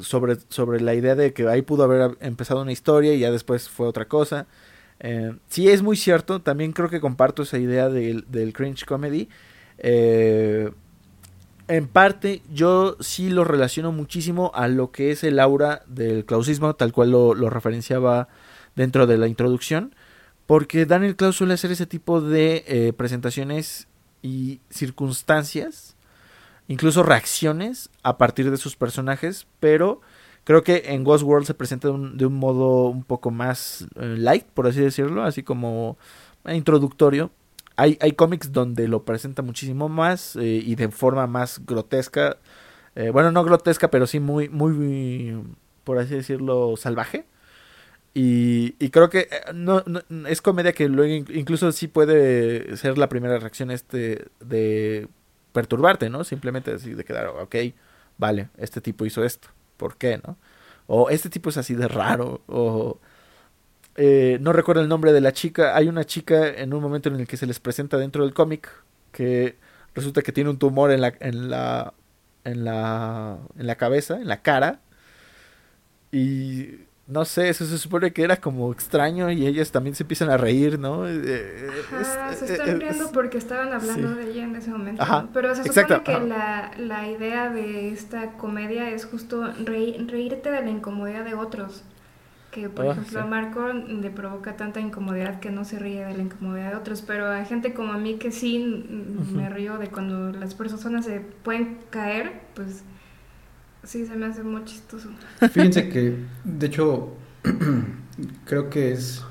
sobre, 0.00 0.36
sobre 0.48 0.80
la 0.80 0.94
idea 0.94 1.16
de 1.16 1.32
que 1.32 1.48
ahí 1.48 1.62
pudo 1.62 1.82
haber 1.84 2.16
empezado 2.20 2.62
una 2.62 2.70
historia 2.72 3.14
y 3.14 3.18
ya 3.18 3.32
después 3.32 3.68
fue 3.68 3.88
otra 3.88 4.06
cosa. 4.06 4.46
Sí, 5.48 5.68
es 5.68 5.82
muy 5.82 5.96
cierto, 5.96 6.40
también 6.40 6.72
creo 6.72 6.88
que 6.88 7.00
comparto 7.00 7.42
esa 7.42 7.58
idea 7.58 7.88
del, 7.88 8.24
del 8.28 8.52
cringe 8.52 8.84
comedy. 8.84 9.28
Eh, 9.78 10.70
en 11.68 11.88
parte, 11.88 12.42
yo 12.52 12.96
sí 13.00 13.28
lo 13.28 13.44
relaciono 13.44 13.92
muchísimo 13.92 14.52
a 14.54 14.68
lo 14.68 14.92
que 14.92 15.10
es 15.10 15.24
el 15.24 15.40
aura 15.40 15.82
del 15.86 16.24
clausismo, 16.24 16.74
tal 16.74 16.92
cual 16.92 17.10
lo, 17.10 17.50
referenciaba 17.50 18.28
dentro 18.76 19.06
de 19.06 19.18
la 19.18 19.26
introducción, 19.26 19.94
porque 20.46 20.86
Daniel 20.86 21.16
Klaus 21.16 21.36
suele 21.36 21.54
hacer 21.54 21.72
ese 21.72 21.86
tipo 21.86 22.20
de 22.20 22.64
eh, 22.68 22.92
presentaciones 22.92 23.88
y 24.22 24.60
circunstancias, 24.70 25.96
incluso 26.68 27.02
reacciones 27.02 27.90
a 28.02 28.16
partir 28.16 28.50
de 28.50 28.56
sus 28.56 28.76
personajes, 28.76 29.46
pero 29.58 30.00
creo 30.44 30.62
que 30.62 30.84
en 30.86 31.02
Ghost 31.02 31.24
World 31.24 31.46
se 31.46 31.54
presenta 31.54 31.88
de 31.88 31.94
un, 31.94 32.16
de 32.16 32.26
un 32.26 32.34
modo 32.34 32.88
un 32.88 33.02
poco 33.02 33.32
más 33.32 33.86
eh, 33.96 34.14
light, 34.18 34.44
por 34.44 34.68
así 34.68 34.80
decirlo, 34.80 35.24
así 35.24 35.42
como 35.42 35.98
introductorio. 36.44 37.32
Hay, 37.76 37.98
hay 38.00 38.12
cómics 38.12 38.52
donde 38.52 38.88
lo 38.88 39.04
presenta 39.04 39.42
muchísimo 39.42 39.88
más 39.88 40.36
eh, 40.36 40.62
y 40.64 40.74
de 40.76 40.88
forma 40.90 41.26
más 41.26 41.60
grotesca. 41.66 42.38
Eh, 42.96 43.10
bueno, 43.10 43.32
no 43.32 43.44
grotesca, 43.44 43.90
pero 43.90 44.06
sí 44.06 44.20
muy, 44.20 44.48
muy, 44.48 45.42
por 45.84 45.98
así 45.98 46.14
decirlo, 46.14 46.76
salvaje. 46.76 47.26
Y, 48.14 48.72
creo 48.90 49.10
que 49.10 49.20
eh, 49.30 49.52
no, 49.54 49.82
es 50.28 50.40
comedia 50.42 50.72
que 50.72 50.88
luego 50.88 51.12
in- 51.14 51.26
incluso 51.38 51.70
sí 51.72 51.86
puede 51.88 52.76
ser 52.76 52.96
la 52.98 53.08
primera 53.10 53.38
reacción 53.38 53.70
este 53.70 54.26
de 54.40 55.08
perturbarte, 55.52 56.08
¿no? 56.10 56.24
Simplemente 56.24 56.72
así 56.72 56.94
de 56.94 57.04
quedar, 57.04 57.26
ok, 57.28 57.56
vale, 58.18 58.48
este 58.58 58.80
tipo 58.80 59.04
hizo 59.06 59.24
esto, 59.24 59.48
¿por 59.76 59.96
qué, 59.96 60.18
no? 60.26 60.36
O 60.86 61.10
este 61.10 61.28
tipo 61.30 61.50
es 61.50 61.56
así 61.58 61.74
de 61.74 61.88
raro, 61.88 62.42
o 62.46 62.98
eh, 63.96 64.38
no 64.40 64.52
recuerdo 64.52 64.82
el 64.82 64.88
nombre 64.88 65.12
de 65.12 65.20
la 65.20 65.32
chica, 65.32 65.76
hay 65.76 65.88
una 65.88 66.04
chica 66.04 66.48
en 66.48 66.74
un 66.74 66.82
momento 66.82 67.08
en 67.08 67.16
el 67.16 67.26
que 67.26 67.36
se 67.36 67.46
les 67.46 67.60
presenta 67.60 67.96
dentro 67.98 68.24
del 68.24 68.34
cómic 68.34 68.68
que 69.12 69.56
resulta 69.94 70.22
que 70.22 70.32
tiene 70.32 70.50
un 70.50 70.58
tumor 70.58 70.90
en 70.90 71.00
la 71.00 71.14
en 71.20 71.50
la 71.50 71.94
en 72.44 72.64
la 72.64 73.38
en 73.58 73.66
la 73.66 73.74
cabeza, 73.76 74.16
en 74.20 74.28
la 74.28 74.42
cara 74.42 74.80
y 76.12 76.80
no 77.08 77.24
sé, 77.24 77.48
eso 77.48 77.64
se 77.66 77.78
supone 77.78 78.12
que 78.12 78.24
era 78.24 78.36
como 78.36 78.72
extraño 78.72 79.30
y 79.30 79.46
ellas 79.46 79.70
también 79.70 79.94
se 79.94 80.02
empiezan 80.02 80.28
a 80.28 80.36
reír, 80.36 80.76
¿no? 80.76 81.08
Eh, 81.08 81.68
Ajá, 82.00 82.32
es- 82.32 82.38
se 82.40 82.46
eh, 82.46 82.52
están 82.52 82.68
es- 82.70 82.78
riendo 82.80 83.12
porque 83.12 83.38
estaban 83.38 83.72
hablando 83.72 84.08
sí. 84.08 84.14
de 84.16 84.30
ella 84.32 84.42
en 84.44 84.56
ese 84.56 84.70
momento. 84.70 85.02
Ajá, 85.02 85.22
¿no? 85.22 85.30
Pero 85.32 85.54
se 85.54 85.62
exacto, 85.62 85.94
supone 85.98 86.04
que 86.04 86.12
ajá. 86.34 86.72
la, 86.78 86.84
la 86.84 87.08
idea 87.08 87.48
de 87.50 87.90
esta 87.90 88.32
comedia 88.32 88.90
es 88.90 89.04
justo 89.04 89.42
reí- 89.64 90.04
reírte 90.08 90.50
de 90.50 90.62
la 90.62 90.70
incomodidad 90.70 91.24
de 91.24 91.34
otros. 91.34 91.84
Que, 92.56 92.70
por 92.70 92.86
Ah, 92.86 92.92
ejemplo, 92.92 93.20
sí. 93.20 93.26
a 93.26 93.26
Marco 93.26 93.70
le 93.72 94.10
provoca 94.10 94.56
tanta 94.56 94.80
incomodidad 94.80 95.40
que 95.40 95.50
no 95.50 95.64
se 95.66 95.78
ríe 95.78 96.04
de 96.06 96.16
la 96.16 96.22
incomodidad 96.22 96.70
de 96.70 96.76
otros. 96.76 97.02
Pero 97.02 97.26
a 97.30 97.44
gente 97.44 97.74
como 97.74 97.92
a 97.92 97.98
mí 97.98 98.14
que 98.14 98.32
sí 98.32 98.58
me 99.34 99.50
río 99.50 99.76
de 99.76 99.88
cuando 99.88 100.32
las 100.32 100.54
personas 100.54 101.04
se 101.04 101.20
pueden 101.20 101.76
caer, 101.90 102.40
pues 102.54 102.82
sí 103.84 104.06
se 104.06 104.16
me 104.16 104.24
hace 104.26 104.42
muy 104.42 104.64
chistoso. 104.64 105.10
Fíjense 105.52 105.90
que, 105.90 106.16
de 106.44 106.66
hecho, 106.66 107.12
creo 108.46 108.70
que 108.70 108.92
es 108.92 109.22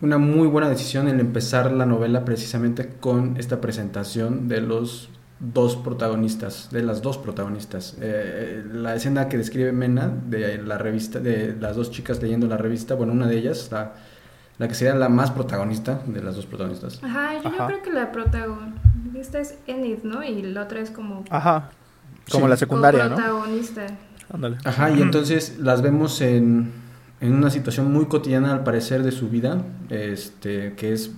una 0.00 0.18
muy 0.18 0.46
buena 0.46 0.68
decisión 0.70 1.08
el 1.08 1.18
empezar 1.20 1.72
la 1.72 1.86
novela 1.86 2.24
precisamente 2.24 2.88
con 3.00 3.36
esta 3.36 3.60
presentación 3.60 4.48
de 4.48 4.60
los 4.60 5.10
dos 5.40 5.74
protagonistas, 5.76 6.68
de 6.70 6.82
las 6.82 7.00
dos 7.02 7.16
protagonistas. 7.18 7.96
Eh, 8.00 8.62
la 8.72 8.94
escena 8.94 9.28
que 9.28 9.38
describe 9.38 9.72
Mena 9.72 10.08
de 10.26 10.58
la 10.62 10.76
revista, 10.78 11.18
de 11.18 11.56
las 11.58 11.76
dos 11.76 11.90
chicas 11.90 12.22
leyendo 12.22 12.46
la 12.46 12.58
revista, 12.58 12.94
bueno, 12.94 13.12
una 13.14 13.26
de 13.26 13.38
ellas, 13.38 13.68
la, 13.72 13.94
la 14.58 14.68
que 14.68 14.74
sería 14.74 14.94
la 14.94 15.08
más 15.08 15.30
protagonista 15.30 16.02
de 16.06 16.22
las 16.22 16.36
dos 16.36 16.44
protagonistas. 16.46 17.02
Ajá, 17.02 17.42
yo, 17.42 17.66
creo 17.66 17.82
que 17.82 17.90
la 17.90 18.12
protagonista 18.12 19.38
es 19.40 19.56
Enid, 19.66 20.02
¿no? 20.02 20.22
Y 20.22 20.42
la 20.42 20.62
otra 20.64 20.80
es 20.80 20.90
como 20.90 21.24
Ajá. 21.30 21.70
Como 22.30 22.44
Sí. 22.44 22.50
la 22.50 22.56
secundaria, 22.56 23.08
¿no? 23.08 23.16
protagonista. 23.16 23.86
Ándale. 24.32 24.58
Ajá, 24.64 24.90
y 24.90 25.00
entonces 25.02 25.58
las 25.58 25.80
vemos 25.82 26.20
en, 26.20 26.70
en 27.20 27.34
una 27.34 27.50
situación 27.50 27.90
muy 27.92 28.06
cotidiana 28.06 28.52
al 28.52 28.62
parecer 28.62 29.02
de 29.02 29.10
su 29.10 29.28
vida, 29.30 29.62
este, 29.88 30.74
que 30.74 30.92
es 30.92 31.12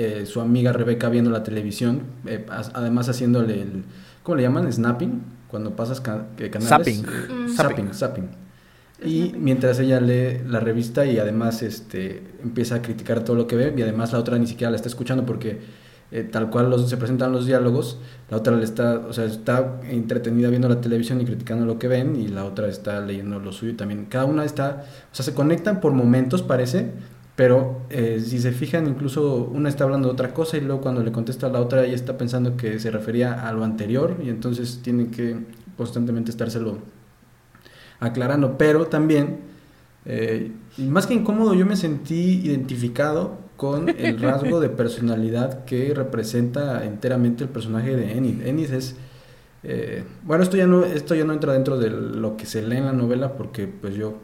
eh, 0.00 0.24
su 0.26 0.40
amiga 0.40 0.72
Rebeca 0.72 1.08
viendo 1.08 1.30
la 1.30 1.42
televisión, 1.42 2.02
eh, 2.26 2.46
además 2.72 3.08
haciéndole 3.08 3.60
el, 3.62 3.82
¿cómo 4.22 4.36
le 4.36 4.42
llaman? 4.44 4.72
Snapping, 4.72 5.22
cuando 5.48 5.74
pasas 5.74 6.00
ca- 6.00 6.26
canales. 6.50 6.68
Zapping. 6.68 7.04
Eh, 7.04 7.32
Mm. 7.32 7.48
zapping, 7.56 7.92
zapping. 7.94 8.28
Y 9.04 9.32
mientras 9.38 9.78
ella 9.78 10.00
lee 10.00 10.40
la 10.46 10.60
revista 10.60 11.04
y 11.06 11.18
además 11.18 11.62
este, 11.62 12.22
empieza 12.42 12.76
a 12.76 12.82
criticar 12.82 13.24
todo 13.24 13.36
lo 13.36 13.46
que 13.46 13.54
ve 13.56 13.72
y 13.76 13.82
además 13.82 14.12
la 14.12 14.18
otra 14.18 14.38
ni 14.38 14.46
siquiera 14.46 14.70
la 14.70 14.76
está 14.76 14.88
escuchando 14.88 15.24
porque 15.24 15.58
eh, 16.10 16.22
tal 16.24 16.48
cual 16.50 16.70
los, 16.70 16.88
se 16.88 16.96
presentan 16.96 17.30
los 17.32 17.44
diálogos, 17.46 17.98
la 18.30 18.38
otra 18.38 18.56
le 18.56 18.64
está, 18.64 18.98
o 18.98 19.12
sea, 19.12 19.24
está 19.26 19.80
entretenida 19.90 20.48
viendo 20.48 20.68
la 20.68 20.80
televisión 20.80 21.20
y 21.20 21.24
criticando 21.26 21.64
lo 21.66 21.78
que 21.78 21.86
ven 21.86 22.16
y 22.16 22.28
la 22.28 22.44
otra 22.44 22.66
está 22.68 22.98
leyendo 23.00 23.38
lo 23.40 23.52
suyo 23.52 23.76
también. 23.76 24.06
Cada 24.06 24.24
una 24.24 24.44
está, 24.44 24.84
o 25.12 25.14
sea, 25.14 25.24
se 25.24 25.34
conectan 25.34 25.80
por 25.80 25.92
momentos 25.92 26.42
parece, 26.42 26.90
pero 27.38 27.82
eh, 27.88 28.20
si 28.20 28.40
se 28.40 28.50
fijan 28.50 28.88
incluso 28.88 29.48
una 29.54 29.68
está 29.68 29.84
hablando 29.84 30.08
de 30.08 30.12
otra 30.12 30.34
cosa 30.34 30.56
y 30.56 30.60
luego 30.60 30.80
cuando 30.80 31.04
le 31.04 31.12
contesta 31.12 31.46
a 31.46 31.50
la 31.50 31.60
otra 31.60 31.84
ella 31.84 31.94
está 31.94 32.18
pensando 32.18 32.56
que 32.56 32.80
se 32.80 32.90
refería 32.90 33.46
a 33.46 33.52
lo 33.52 33.62
anterior 33.62 34.16
y 34.20 34.28
entonces 34.28 34.80
tiene 34.82 35.06
que 35.12 35.36
constantemente 35.76 36.32
estárselo 36.32 36.78
aclarando, 38.00 38.58
pero 38.58 38.88
también, 38.88 39.38
eh, 40.04 40.50
más 40.78 41.06
que 41.06 41.14
incómodo, 41.14 41.54
yo 41.54 41.64
me 41.64 41.76
sentí 41.76 42.40
identificado 42.44 43.38
con 43.56 43.88
el 43.88 44.18
rasgo 44.18 44.58
de 44.58 44.70
personalidad 44.70 45.64
que 45.64 45.94
representa 45.94 46.84
enteramente 46.84 47.44
el 47.44 47.50
personaje 47.50 47.94
de 47.94 48.18
Enid. 48.18 48.44
Enid 48.48 48.72
es, 48.72 48.96
eh, 49.62 50.02
bueno, 50.24 50.42
esto 50.42 50.56
ya 50.56 50.66
no, 50.66 50.82
esto 50.82 51.14
ya 51.14 51.22
no 51.22 51.34
entra 51.34 51.52
dentro 51.52 51.78
de 51.78 51.88
lo 51.88 52.36
que 52.36 52.46
se 52.46 52.62
lee 52.62 52.78
en 52.78 52.86
la 52.86 52.92
novela 52.92 53.34
porque 53.36 53.68
pues 53.68 53.94
yo 53.94 54.18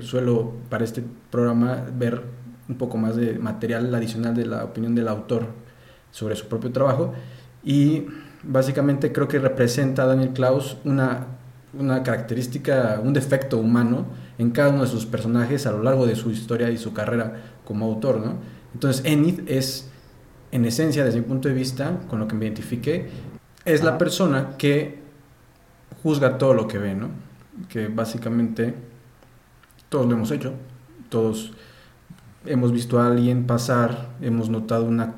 suelo 0.00 0.52
para 0.70 0.84
este 0.84 1.02
programa 1.30 1.84
ver 1.98 2.22
un 2.68 2.76
poco 2.76 2.96
más 2.96 3.16
de 3.16 3.38
material 3.38 3.94
adicional 3.94 4.34
de 4.34 4.46
la 4.46 4.64
opinión 4.64 4.94
del 4.94 5.08
autor 5.08 5.46
sobre 6.10 6.36
su 6.36 6.46
propio 6.48 6.72
trabajo 6.72 7.14
y 7.64 8.06
básicamente 8.42 9.12
creo 9.12 9.28
que 9.28 9.38
representa 9.38 10.04
a 10.04 10.06
Daniel 10.06 10.30
Klaus 10.32 10.76
una, 10.84 11.26
una 11.78 12.02
característica, 12.02 13.00
un 13.02 13.12
defecto 13.12 13.58
humano 13.58 14.06
en 14.38 14.50
cada 14.50 14.70
uno 14.70 14.82
de 14.82 14.88
sus 14.88 15.06
personajes 15.06 15.66
a 15.66 15.72
lo 15.72 15.82
largo 15.82 16.06
de 16.06 16.16
su 16.16 16.30
historia 16.30 16.70
y 16.70 16.78
su 16.78 16.92
carrera 16.92 17.42
como 17.64 17.86
autor, 17.86 18.18
¿no? 18.18 18.34
Entonces 18.74 19.04
Enid 19.04 19.40
es, 19.46 19.90
en 20.52 20.64
esencia, 20.64 21.04
desde 21.04 21.20
mi 21.20 21.26
punto 21.26 21.48
de 21.48 21.54
vista, 21.54 22.00
con 22.08 22.18
lo 22.18 22.28
que 22.28 22.34
me 22.34 22.44
identifique, 22.44 23.08
es 23.64 23.82
la 23.82 23.98
persona 23.98 24.56
que 24.58 25.00
juzga 26.02 26.38
todo 26.38 26.54
lo 26.54 26.68
que 26.68 26.78
ve, 26.78 26.94
¿no? 26.94 27.08
Que 27.68 27.88
básicamente 27.88 28.74
todos 29.88 30.06
lo 30.06 30.12
hemos 30.12 30.30
hecho, 30.30 30.52
todos 31.08 31.52
hemos 32.46 32.72
visto 32.72 33.00
a 33.00 33.06
alguien 33.06 33.46
pasar, 33.46 34.10
hemos 34.20 34.48
notado 34.48 34.84
una 34.84 35.14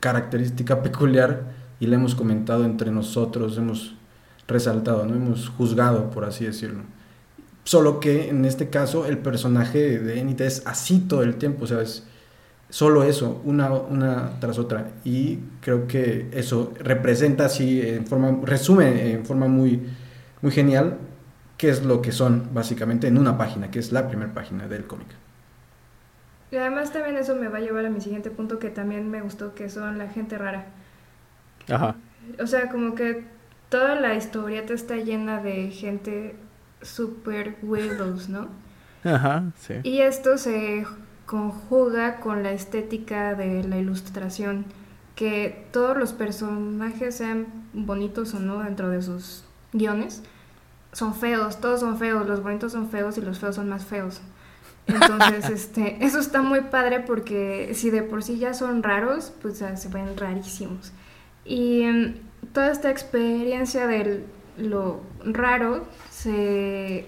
característica 0.00 0.82
peculiar 0.82 1.42
y 1.78 1.86
la 1.86 1.96
hemos 1.96 2.14
comentado 2.14 2.64
entre 2.64 2.90
nosotros, 2.90 3.56
hemos 3.58 3.94
resaltado, 4.46 5.06
¿no? 5.06 5.14
Hemos 5.14 5.48
juzgado, 5.48 6.10
por 6.10 6.24
así 6.24 6.44
decirlo. 6.44 6.82
Solo 7.64 8.00
que 8.00 8.28
en 8.28 8.44
este 8.44 8.68
caso 8.68 9.06
el 9.06 9.18
personaje 9.18 9.98
de 9.98 10.20
Enid 10.20 10.40
es 10.40 10.62
así 10.66 11.00
todo 11.00 11.22
el 11.22 11.36
tiempo, 11.36 11.64
o 11.64 11.66
sea, 11.66 11.80
es 11.82 12.04
solo 12.68 13.04
eso, 13.04 13.40
una, 13.44 13.72
una 13.72 14.40
tras 14.40 14.58
otra. 14.58 14.92
Y 15.04 15.38
creo 15.60 15.86
que 15.86 16.28
eso 16.32 16.72
representa 16.80 17.46
así, 17.46 17.80
en 17.80 18.06
forma, 18.06 18.40
resume 18.44 19.12
en 19.12 19.24
forma 19.24 19.46
muy, 19.48 19.82
muy 20.42 20.52
genial 20.52 20.98
qué 21.56 21.68
es 21.68 21.84
lo 21.84 22.00
que 22.00 22.12
son 22.12 22.48
básicamente 22.54 23.06
en 23.06 23.18
una 23.18 23.36
página, 23.36 23.70
que 23.70 23.78
es 23.78 23.92
la 23.92 24.08
primera 24.08 24.32
página 24.32 24.66
del 24.66 24.86
cómic. 24.86 25.08
Y 26.50 26.56
además 26.56 26.92
también 26.92 27.16
eso 27.16 27.36
me 27.36 27.48
va 27.48 27.58
a 27.58 27.60
llevar 27.60 27.86
a 27.86 27.90
mi 27.90 28.00
siguiente 28.00 28.30
punto 28.30 28.58
que 28.58 28.70
también 28.70 29.10
me 29.10 29.20
gustó, 29.22 29.54
que 29.54 29.68
son 29.68 29.98
la 29.98 30.08
gente 30.08 30.36
rara. 30.36 30.66
Ajá. 31.68 31.96
O 32.42 32.46
sea, 32.46 32.68
como 32.68 32.94
que 32.94 33.24
toda 33.68 33.94
la 33.94 34.14
historieta 34.14 34.74
está 34.74 34.96
llena 34.96 35.40
de 35.40 35.70
gente 35.70 36.36
super 36.82 37.56
weirdos, 37.62 38.28
¿no? 38.28 38.48
Ajá, 39.04 39.44
sí. 39.58 39.74
Y 39.84 40.00
esto 40.00 40.36
se 40.38 40.84
conjuga 41.26 42.16
con 42.16 42.42
la 42.42 42.50
estética 42.50 43.34
de 43.34 43.62
la 43.62 43.78
ilustración, 43.78 44.66
que 45.14 45.66
todos 45.70 45.96
los 45.96 46.12
personajes 46.12 47.14
sean 47.14 47.46
bonitos 47.72 48.34
o 48.34 48.40
no 48.40 48.58
dentro 48.58 48.88
de 48.88 49.00
sus 49.00 49.44
guiones, 49.72 50.22
son 50.92 51.14
feos, 51.14 51.60
todos 51.60 51.80
son 51.80 51.98
feos, 51.98 52.26
los 52.26 52.42
bonitos 52.42 52.72
son 52.72 52.90
feos 52.90 53.16
y 53.16 53.20
los 53.20 53.38
feos 53.38 53.54
son 53.54 53.68
más 53.68 53.84
feos. 53.84 54.20
Entonces, 54.94 55.50
este, 55.50 56.04
eso 56.04 56.18
está 56.18 56.42
muy 56.42 56.62
padre 56.62 57.00
porque 57.00 57.72
si 57.74 57.90
de 57.90 58.02
por 58.02 58.22
sí 58.22 58.38
ya 58.38 58.54
son 58.54 58.82
raros, 58.82 59.32
pues 59.42 59.58
se 59.58 59.88
ven 59.88 60.16
rarísimos. 60.16 60.92
Y 61.44 61.84
mm, 61.84 62.14
toda 62.52 62.70
esta 62.70 62.90
experiencia 62.90 63.86
de 63.86 64.24
lo 64.56 65.00
raro 65.24 65.86
se 66.10 67.06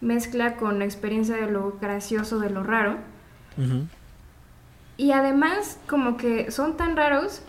mezcla 0.00 0.56
con 0.56 0.78
la 0.78 0.84
experiencia 0.84 1.36
de 1.36 1.50
lo 1.50 1.78
gracioso 1.80 2.38
de 2.38 2.50
lo 2.50 2.62
raro. 2.62 2.98
Y 4.98 5.12
además, 5.12 5.78
como 5.86 6.16
que 6.16 6.50
son 6.50 6.76
tan 6.76 6.96
raros 6.96 7.42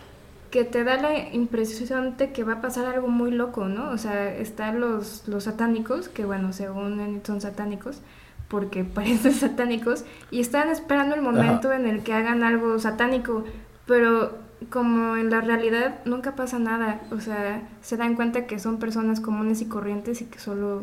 que 0.50 0.64
te 0.64 0.84
da 0.84 0.96
la 0.96 1.28
impresión 1.34 2.16
de 2.16 2.32
que 2.32 2.44
va 2.44 2.54
a 2.54 2.60
pasar 2.60 2.86
algo 2.86 3.08
muy 3.08 3.30
loco, 3.30 3.66
¿no? 3.66 3.90
O 3.90 3.98
sea, 3.98 4.34
están 4.34 4.80
los, 4.80 5.28
los 5.28 5.44
satánicos, 5.44 6.08
que 6.08 6.24
bueno, 6.24 6.52
según 6.52 7.20
son 7.26 7.40
satánicos, 7.40 8.00
porque 8.48 8.84
parecen 8.94 9.34
satánicos, 9.34 10.04
y 10.30 10.40
están 10.40 10.70
esperando 10.70 11.14
el 11.14 11.22
momento 11.22 11.72
en 11.72 11.86
el 11.86 12.02
que 12.02 12.12
hagan 12.12 12.42
algo 12.42 12.78
satánico, 12.78 13.44
pero 13.86 14.38
como 14.70 15.16
en 15.16 15.30
la 15.30 15.40
realidad 15.40 16.00
nunca 16.04 16.34
pasa 16.34 16.58
nada, 16.58 17.00
o 17.10 17.20
sea, 17.20 17.68
se 17.80 17.96
dan 17.96 18.16
cuenta 18.16 18.46
que 18.46 18.58
son 18.58 18.78
personas 18.78 19.20
comunes 19.20 19.60
y 19.60 19.66
corrientes 19.66 20.20
y 20.20 20.26
que 20.26 20.38
solo 20.38 20.82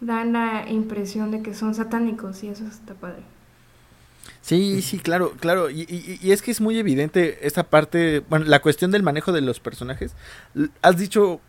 dan 0.00 0.32
la 0.32 0.68
impresión 0.68 1.30
de 1.30 1.42
que 1.42 1.54
son 1.54 1.74
satánicos 1.74 2.42
y 2.42 2.48
eso 2.48 2.64
está 2.66 2.94
padre. 2.94 3.22
Sí, 4.42 4.82
sí, 4.82 4.98
claro, 4.98 5.32
claro. 5.40 5.70
Y, 5.70 5.86
y, 6.22 6.30
es 6.30 6.40
que 6.40 6.52
es 6.52 6.60
muy 6.60 6.78
evidente 6.78 7.46
esta 7.46 7.64
parte, 7.64 8.22
bueno, 8.28 8.44
la 8.44 8.62
cuestión 8.62 8.92
del 8.92 9.02
manejo 9.02 9.32
de 9.32 9.40
los 9.40 9.58
personajes. 9.58 10.14
Has 10.82 10.96
dicho 10.98 11.40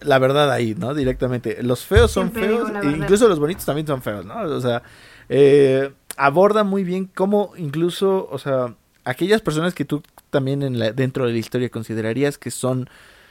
la 0.00 0.18
verdad 0.18 0.50
ahí, 0.50 0.74
¿no? 0.74 0.94
Directamente. 0.94 1.62
Los 1.62 1.84
feos 1.84 2.10
son 2.10 2.32
feos, 2.32 2.70
e 2.82 2.86
incluso 2.86 3.28
los 3.28 3.38
bonitos 3.38 3.64
también 3.64 3.86
son 3.86 4.02
feos, 4.02 4.24
¿no? 4.24 4.40
O 4.40 4.60
sea, 4.60 4.82
eh, 5.28 5.92
aborda 6.16 6.64
muy 6.64 6.84
bien 6.84 7.06
cómo 7.06 7.52
incluso, 7.56 8.28
o 8.30 8.38
sea, 8.38 8.74
aquellas 9.04 9.40
personas 9.40 9.74
que 9.74 9.84
tú 9.84 10.02
también 10.30 10.62
en 10.62 10.78
la, 10.78 10.92
dentro 10.92 11.26
de 11.26 11.32
la 11.32 11.38
historia 11.38 11.68
considerarías 11.70 12.38
que 12.38 12.50
son 12.50 12.88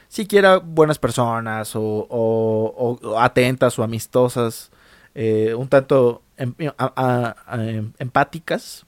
siquiera 0.08 0.58
buenas 0.58 0.98
personas 0.98 1.74
o, 1.76 2.06
o, 2.10 3.18
atentas 3.18 3.78
o 3.78 3.82
amistosas, 3.82 4.70
eh, 5.14 5.54
un 5.54 5.68
tanto 5.68 6.22
em, 6.36 6.54
em, 6.58 7.92
empáticas, 7.98 8.86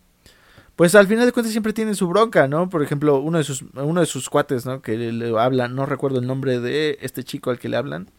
pues 0.77 0.95
al 0.95 1.07
final 1.07 1.27
de 1.27 1.33
cuentas 1.33 1.53
siempre 1.53 1.73
tienen 1.73 1.95
su 1.95 2.09
bronca, 2.09 2.49
¿no? 2.49 2.69
Por 2.69 2.83
ejemplo, 2.83 3.21
uno 3.21 3.39
de 3.39 3.45
sus, 3.45 3.63
uno 3.75 4.01
de 4.01 4.07
sus 4.07 4.31
cuates, 4.31 4.65
¿no? 4.67 4.81
Que 4.83 4.97
le, 4.97 5.39
hablan, 5.39 5.75
no 5.75 5.87
recuerdo 5.87 6.19
el 6.19 6.27
nombre 6.27 6.61
de 6.61 6.99
este 7.03 7.25
chico 7.25 7.51
al 7.51 7.59
que 7.59 7.69
le 7.69 7.77
hablan, 7.77 8.11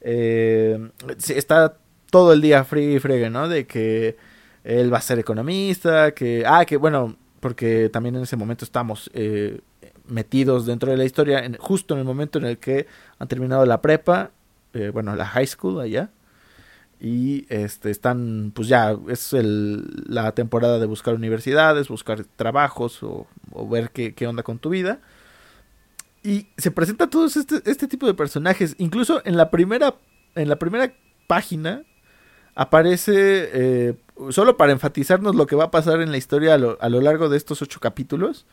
eh, 0.00 0.90
está 1.28 1.78
todo 2.10 2.32
el 2.32 2.40
día 2.40 2.64
frío 2.64 2.96
y 2.96 3.00
fregue, 3.00 3.30
¿no? 3.30 3.48
De 3.48 3.66
que 3.66 4.16
él 4.64 4.92
va 4.92 4.98
a 4.98 5.00
ser 5.02 5.18
economista, 5.18 6.12
que, 6.12 6.44
ah, 6.46 6.64
que 6.64 6.76
bueno, 6.76 7.16
porque 7.40 7.88
también 7.88 8.16
en 8.16 8.22
ese 8.22 8.36
momento 8.36 8.64
estamos 8.64 9.10
eh, 9.14 9.60
metidos 10.08 10.66
dentro 10.66 10.90
de 10.90 10.96
la 10.96 11.04
historia, 11.04 11.40
en, 11.44 11.56
justo 11.56 11.94
en 11.94 12.00
el 12.00 12.06
momento 12.06 12.38
en 12.38 12.46
el 12.46 12.58
que 12.58 12.86
han 13.18 13.28
terminado 13.28 13.66
la 13.66 13.82
prepa, 13.82 14.30
eh, 14.74 14.90
bueno, 14.92 15.14
la 15.16 15.26
high 15.26 15.46
school 15.46 15.80
allá, 15.80 16.10
y 17.00 17.46
este 17.50 17.90
están, 17.90 18.52
pues 18.54 18.68
ya 18.68 18.96
es 19.08 19.32
el, 19.32 20.04
la 20.06 20.32
temporada 20.32 20.78
de 20.78 20.86
buscar 20.86 21.14
universidades, 21.14 21.88
buscar 21.88 22.24
trabajos 22.36 23.02
o, 23.02 23.26
ver 23.68 23.90
qué, 23.90 24.14
qué, 24.14 24.26
onda 24.26 24.42
con 24.42 24.58
tu 24.58 24.70
vida. 24.70 25.00
Y 26.22 26.48
se 26.56 26.70
presenta 26.70 27.08
todos 27.08 27.36
este, 27.36 27.62
este 27.70 27.86
tipo 27.86 28.06
de 28.06 28.14
personajes, 28.14 28.74
incluso 28.78 29.20
en 29.24 29.36
la 29.36 29.50
primera, 29.50 29.94
en 30.34 30.48
la 30.48 30.56
primera 30.56 30.92
página 31.26 31.82
aparece 32.54 33.50
eh, 33.52 33.94
solo 34.30 34.56
para 34.56 34.72
enfatizarnos 34.72 35.36
lo 35.36 35.46
que 35.46 35.56
va 35.56 35.64
a 35.64 35.70
pasar 35.70 36.00
en 36.00 36.10
la 36.10 36.16
historia 36.16 36.54
a 36.54 36.58
lo, 36.58 36.78
a 36.80 36.88
lo 36.88 37.00
largo 37.02 37.28
de 37.28 37.36
estos 37.36 37.60
ocho 37.60 37.80
capítulos, 37.80 38.46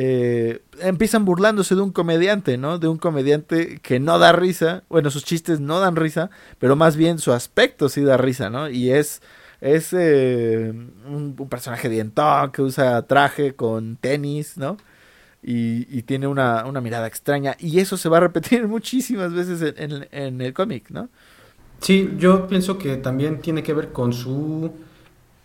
eh, 0.00 0.62
empiezan 0.80 1.24
burlándose 1.24 1.74
de 1.74 1.80
un 1.80 1.90
comediante, 1.90 2.56
¿no? 2.56 2.78
De 2.78 2.86
un 2.86 2.98
comediante 2.98 3.80
que 3.82 3.98
no 3.98 4.20
da 4.20 4.30
risa, 4.30 4.84
bueno, 4.88 5.10
sus 5.10 5.24
chistes 5.24 5.58
no 5.58 5.80
dan 5.80 5.96
risa, 5.96 6.30
pero 6.60 6.76
más 6.76 6.94
bien 6.94 7.18
su 7.18 7.32
aspecto 7.32 7.88
sí 7.88 8.02
da 8.02 8.16
risa, 8.16 8.48
¿no? 8.48 8.70
Y 8.70 8.92
es, 8.92 9.22
es 9.60 9.92
eh, 9.92 10.72
un, 11.08 11.34
personaje 11.50 11.88
dientón 11.88 12.52
que 12.52 12.62
usa 12.62 13.02
traje 13.02 13.56
con 13.56 13.96
tenis, 13.96 14.56
¿no? 14.56 14.76
Y, 15.42 16.02
tiene 16.02 16.28
una, 16.28 16.62
mirada 16.80 17.08
extraña. 17.08 17.56
Y 17.58 17.80
eso 17.80 17.96
se 17.96 18.08
va 18.08 18.18
a 18.18 18.20
repetir 18.20 18.68
muchísimas 18.68 19.32
veces 19.32 19.74
en, 19.76 20.06
en 20.12 20.40
el 20.40 20.54
cómic, 20.54 20.90
¿no? 20.90 21.08
Sí, 21.80 22.14
yo 22.18 22.46
pienso 22.46 22.78
que 22.78 22.98
también 22.98 23.40
tiene 23.40 23.64
que 23.64 23.74
ver 23.74 23.90
con 23.90 24.12
su 24.12 24.70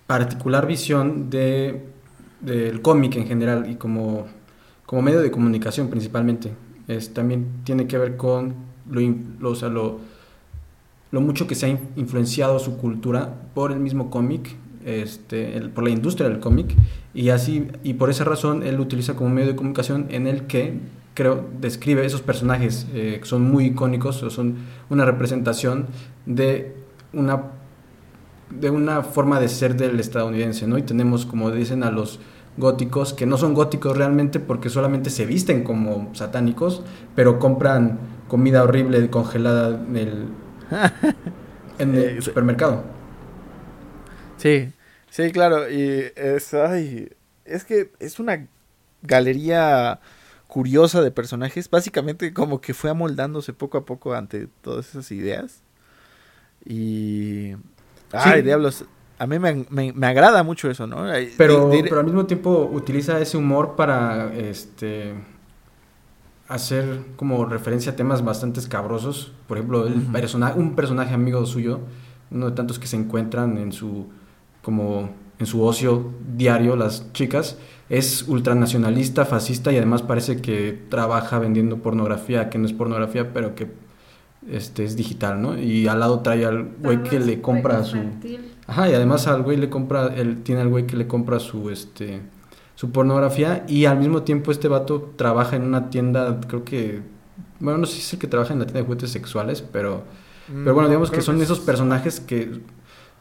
particular 0.05 0.67
visión 0.67 1.31
de, 1.31 1.81
del 2.39 2.83
cómic 2.83 3.15
en 3.15 3.25
general 3.25 3.67
y 3.67 3.77
como, 3.77 4.27
como 4.85 5.01
medio 5.01 5.21
de 5.21 5.31
comunicación 5.31 5.89
principalmente. 5.89 6.51
Es, 6.87 7.13
también 7.13 7.47
tiene 7.63 7.87
que 7.87 7.97
ver 7.97 8.17
con 8.17 8.55
lo, 8.89 9.01
lo, 9.39 9.99
lo, 11.11 11.21
mucho 11.21 11.47
que 11.47 11.55
se 11.55 11.65
ha 11.65 11.69
influenciado 11.95 12.59
su 12.59 12.77
cultura 12.77 13.33
por 13.53 13.71
el 13.71 13.79
mismo 13.79 14.09
cómic, 14.09 14.55
este, 14.85 15.61
por 15.73 15.85
la 15.85 15.91
industria 15.91 16.27
del 16.27 16.39
cómic, 16.39 16.75
y 17.13 17.29
así, 17.29 17.67
y 17.83 17.93
por 17.93 18.09
esa 18.09 18.23
razón 18.25 18.63
él 18.63 18.75
lo 18.75 18.83
utiliza 18.83 19.15
como 19.15 19.29
medio 19.29 19.47
de 19.47 19.55
comunicación 19.55 20.07
en 20.09 20.27
el 20.27 20.47
que 20.47 20.79
creo, 21.13 21.45
describe 21.59 22.05
esos 22.05 22.21
personajes 22.21 22.87
eh, 22.93 23.19
que 23.21 23.27
son 23.27 23.49
muy 23.49 23.65
icónicos 23.65 24.23
o 24.23 24.29
son 24.29 24.57
una 24.89 25.05
representación 25.05 25.87
de 26.25 26.75
una, 27.13 27.51
de 28.49 28.69
una 28.69 29.03
forma 29.03 29.39
de 29.39 29.47
ser 29.47 29.75
del 29.75 29.99
estadounidense, 29.99 30.67
¿no? 30.67 30.77
Y 30.77 30.81
tenemos, 30.81 31.25
como 31.25 31.51
dicen, 31.51 31.83
a 31.83 31.91
los 31.91 32.19
góticos, 32.57 33.13
que 33.13 33.25
no 33.25 33.37
son 33.37 33.53
góticos 33.53 33.97
realmente 33.97 34.39
porque 34.39 34.69
solamente 34.69 35.09
se 35.09 35.25
visten 35.25 35.63
como 35.63 36.13
satánicos, 36.13 36.83
pero 37.15 37.39
compran 37.39 37.99
comida 38.27 38.63
horrible 38.63 39.09
congelada 39.09 39.69
en 39.69 39.97
el, 39.97 40.27
en 41.79 41.95
el 41.95 42.17
eh, 42.17 42.21
supermercado. 42.21 42.83
Sí, 44.37 44.71
sí, 45.09 45.31
claro, 45.31 45.69
y 45.69 46.11
es, 46.15 46.53
ay, 46.53 47.09
es 47.45 47.63
que 47.63 47.91
es 47.99 48.19
una 48.19 48.47
galería 49.01 49.99
curiosa 50.47 51.01
de 51.01 51.11
personajes, 51.11 51.69
básicamente 51.69 52.33
como 52.33 52.61
que 52.61 52.73
fue 52.73 52.89
amoldándose 52.89 53.53
poco 53.53 53.77
a 53.77 53.85
poco 53.85 54.13
ante 54.13 54.47
todas 54.61 54.89
esas 54.89 55.11
ideas. 55.11 55.61
Y... 56.65 57.55
Ay, 58.11 58.43
diablos, 58.43 58.85
a 59.23 59.27
mí 59.27 59.39
me, 59.39 59.65
me, 59.69 60.07
agrada 60.07 60.43
mucho 60.43 60.69
eso, 60.69 60.85
¿no? 60.85 61.05
Pero, 61.37 61.71
pero 61.71 61.99
al 61.99 62.05
mismo 62.05 62.25
tiempo 62.25 62.69
utiliza 62.71 63.19
ese 63.19 63.37
humor 63.37 63.75
para, 63.75 64.33
este, 64.35 65.13
hacer 66.47 66.99
como 67.15 67.45
referencia 67.45 67.93
a 67.93 67.95
temas 67.95 68.23
bastante 68.23 68.59
escabrosos. 68.59 69.31
Por 69.47 69.57
ejemplo, 69.57 69.87
el 69.87 70.01
persona- 70.01 70.53
un 70.55 70.75
personaje 70.75 71.13
amigo 71.13 71.45
suyo, 71.45 71.79
uno 72.31 72.49
de 72.49 72.55
tantos 72.55 72.79
que 72.79 72.87
se 72.87 72.97
encuentran 72.97 73.57
en 73.57 73.71
su 73.71 74.07
como 74.61 75.09
en 75.39 75.45
su 75.45 75.63
ocio 75.63 76.11
diario 76.37 76.75
las 76.75 77.11
chicas, 77.11 77.57
es 77.89 78.27
ultranacionalista, 78.27 79.25
fascista 79.25 79.71
y 79.71 79.77
además 79.77 80.01
parece 80.01 80.41
que 80.41 80.79
trabaja 80.89 81.39
vendiendo 81.39 81.77
pornografía, 81.79 82.49
que 82.49 82.57
no 82.57 82.65
es 82.65 82.71
pornografía, 82.73 83.33
pero 83.33 83.55
que 83.55 83.67
este 84.49 84.83
es 84.83 84.95
digital, 84.95 85.41
¿no? 85.41 85.57
Y 85.59 85.87
al 85.87 85.99
lado 85.99 86.19
trae 86.19 86.45
al 86.45 86.69
güey 86.79 87.03
que 87.03 87.19
le 87.19 87.41
compra 87.41 87.83
su. 87.83 87.97
Ajá, 88.67 88.89
y 88.89 88.93
además 88.93 89.27
al 89.27 89.41
güey 89.43 89.57
le 89.57 89.69
compra, 89.69 90.07
él 90.15 90.41
tiene 90.43 90.61
al 90.61 90.69
güey 90.69 90.87
que 90.87 90.95
le 90.95 91.05
compra 91.07 91.39
su, 91.39 91.69
este, 91.69 92.21
su 92.75 92.91
pornografía 92.91 93.65
y 93.67 93.85
al 93.85 93.99
mismo 93.99 94.23
tiempo 94.23 94.51
este 94.51 94.67
vato 94.67 95.13
trabaja 95.15 95.55
en 95.57 95.63
una 95.63 95.89
tienda, 95.89 96.39
creo 96.47 96.63
que, 96.63 97.01
bueno, 97.59 97.79
no 97.79 97.85
sé 97.85 97.95
si 97.95 98.01
es 98.01 98.13
el 98.13 98.19
que 98.19 98.27
trabaja 98.27 98.53
en 98.53 98.59
la 98.59 98.65
tienda 98.65 98.79
de 98.81 98.85
juguetes 98.85 99.09
sexuales, 99.11 99.61
pero, 99.61 100.03
pero 100.63 100.73
bueno, 100.73 100.87
digamos 100.89 101.09
que 101.11 101.21
son 101.21 101.41
esos 101.41 101.59
personajes 101.59 102.19
que, 102.21 102.61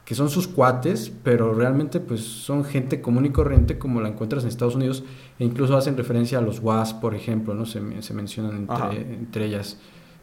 que 0.04 0.14
son 0.14 0.28
sus 0.30 0.46
cuates, 0.48 1.12
pero 1.22 1.54
realmente 1.54 1.98
pues 2.00 2.20
son 2.22 2.64
gente 2.64 3.00
común 3.00 3.26
y 3.26 3.30
corriente 3.30 3.78
como 3.78 4.00
la 4.00 4.08
encuentras 4.08 4.42
en 4.44 4.48
Estados 4.48 4.74
Unidos 4.76 5.04
e 5.38 5.44
incluso 5.44 5.76
hacen 5.76 5.96
referencia 5.96 6.38
a 6.38 6.40
los 6.40 6.58
WAS, 6.60 6.94
por 6.94 7.14
ejemplo, 7.14 7.54
¿no? 7.54 7.66
Se, 7.66 7.80
me- 7.80 8.02
se 8.02 8.12
mencionan 8.14 8.66
entre 9.00 9.46
ellas 9.46 9.76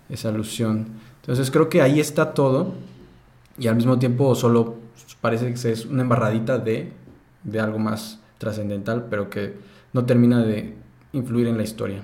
esa 0.10 0.30
alusión. 0.30 0.88
Entonces 1.22 1.52
creo 1.52 1.69
que 1.69 1.82
ahí 1.82 2.00
está 2.00 2.34
todo 2.34 2.74
y 3.58 3.67
al 3.67 3.76
mismo 3.76 4.00
tiempo 4.00 4.36
solo 4.36 4.78
parece 5.22 5.54
que 5.54 5.72
es 5.72 5.86
una 5.86 6.02
embarradita 6.02 6.58
de, 6.58 6.91
de 7.43 7.60
algo 7.60 7.80
más 7.80 8.19
trascendental, 8.38 9.08
pero 9.10 9.30
que 9.30 9.56
no 9.93 10.06
termina 10.06 10.43
de 10.43 10.76
influir 11.13 11.48
en 11.48 11.58
la 11.58 11.63
historia 11.63 12.02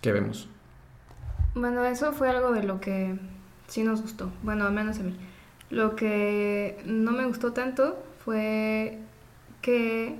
que 0.00 0.12
vemos. 0.12 0.48
Bueno, 1.54 1.84
eso 1.84 2.12
fue 2.12 2.28
algo 2.28 2.52
de 2.52 2.62
lo 2.62 2.80
que 2.80 3.18
sí 3.68 3.82
nos 3.82 4.02
gustó. 4.02 4.30
Bueno, 4.42 4.66
al 4.66 4.72
menos 4.72 4.98
a 4.98 5.02
mí. 5.02 5.16
Lo 5.70 5.96
que 5.96 6.78
no 6.84 7.12
me 7.12 7.24
gustó 7.24 7.52
tanto 7.52 7.98
fue 8.24 8.98
que 9.62 10.16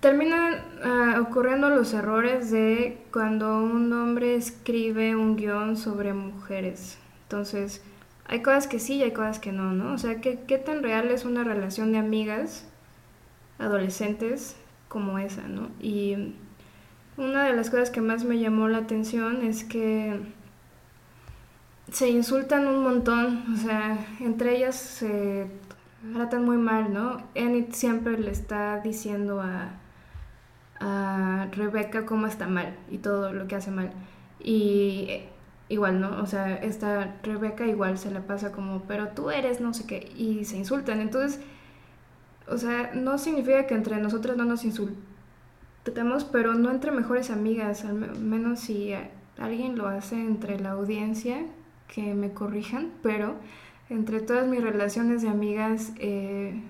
terminan 0.00 0.62
ah, 0.84 1.18
ocurriendo 1.20 1.70
los 1.70 1.92
errores 1.92 2.50
de 2.50 2.98
cuando 3.12 3.62
un 3.62 3.92
hombre 3.92 4.36
escribe 4.36 5.16
un 5.16 5.36
guion 5.36 5.76
sobre 5.76 6.12
mujeres. 6.12 6.98
Entonces, 7.24 7.82
hay 8.26 8.42
cosas 8.42 8.66
que 8.66 8.78
sí 8.78 8.96
y 8.96 9.02
hay 9.02 9.12
cosas 9.12 9.38
que 9.38 9.52
no, 9.52 9.72
¿no? 9.72 9.94
O 9.94 9.98
sea, 9.98 10.20
¿qué, 10.20 10.40
qué 10.46 10.58
tan 10.58 10.82
real 10.82 11.10
es 11.10 11.24
una 11.24 11.44
relación 11.44 11.92
de 11.92 11.98
amigas 11.98 12.66
adolescentes 13.58 14.56
como 14.88 15.18
esa, 15.18 15.42
¿no? 15.48 15.68
Y 15.80 16.34
una 17.16 17.44
de 17.44 17.54
las 17.54 17.70
cosas 17.70 17.90
que 17.90 18.00
más 18.00 18.24
me 18.24 18.38
llamó 18.38 18.68
la 18.68 18.78
atención 18.78 19.42
es 19.42 19.64
que 19.64 20.20
se 21.90 22.10
insultan 22.10 22.66
un 22.66 22.82
montón, 22.82 23.44
o 23.54 23.56
sea, 23.56 23.98
entre 24.20 24.56
ellas 24.56 24.76
se 24.76 25.46
tratan 26.12 26.44
muy 26.44 26.56
mal, 26.56 26.92
¿no? 26.92 27.22
Enid 27.34 27.72
siempre 27.72 28.18
le 28.18 28.30
está 28.30 28.80
diciendo 28.80 29.40
a, 29.40 29.70
a 30.80 31.48
Rebeca 31.52 32.06
cómo 32.06 32.26
está 32.26 32.46
mal 32.46 32.76
y 32.90 32.98
todo 32.98 33.32
lo 33.32 33.46
que 33.48 33.56
hace 33.56 33.70
mal. 33.70 33.90
Y 34.40 35.06
eh, 35.08 35.28
igual, 35.68 36.00
¿no? 36.00 36.20
O 36.22 36.26
sea, 36.26 36.54
esta 36.56 37.16
Rebeca 37.22 37.66
igual 37.66 37.98
se 37.98 38.10
la 38.10 38.20
pasa 38.26 38.52
como, 38.52 38.82
pero 38.82 39.08
tú 39.08 39.30
eres 39.30 39.60
no 39.60 39.74
sé 39.74 39.86
qué, 39.86 40.12
y 40.16 40.44
se 40.44 40.56
insultan. 40.56 41.00
Entonces, 41.00 41.40
o 42.48 42.56
sea, 42.58 42.90
no 42.94 43.18
significa 43.18 43.66
que 43.66 43.74
entre 43.74 43.98
nosotras 43.98 44.36
no 44.36 44.44
nos 44.44 44.64
insultemos, 44.64 46.24
pero 46.30 46.54
no 46.54 46.70
entre 46.70 46.90
mejores 46.90 47.30
amigas, 47.30 47.84
al 47.84 47.94
me- 47.94 48.08
menos 48.08 48.60
si 48.60 48.92
alguien 49.38 49.76
lo 49.76 49.86
hace 49.88 50.16
entre 50.16 50.58
la 50.60 50.72
audiencia, 50.72 51.46
que 51.88 52.14
me 52.14 52.32
corrijan, 52.32 52.92
pero 53.02 53.34
entre 53.90 54.20
todas 54.20 54.46
mis 54.46 54.62
relaciones 54.62 55.22
de 55.22 55.28
amigas, 55.28 55.92
eh, 55.98 56.62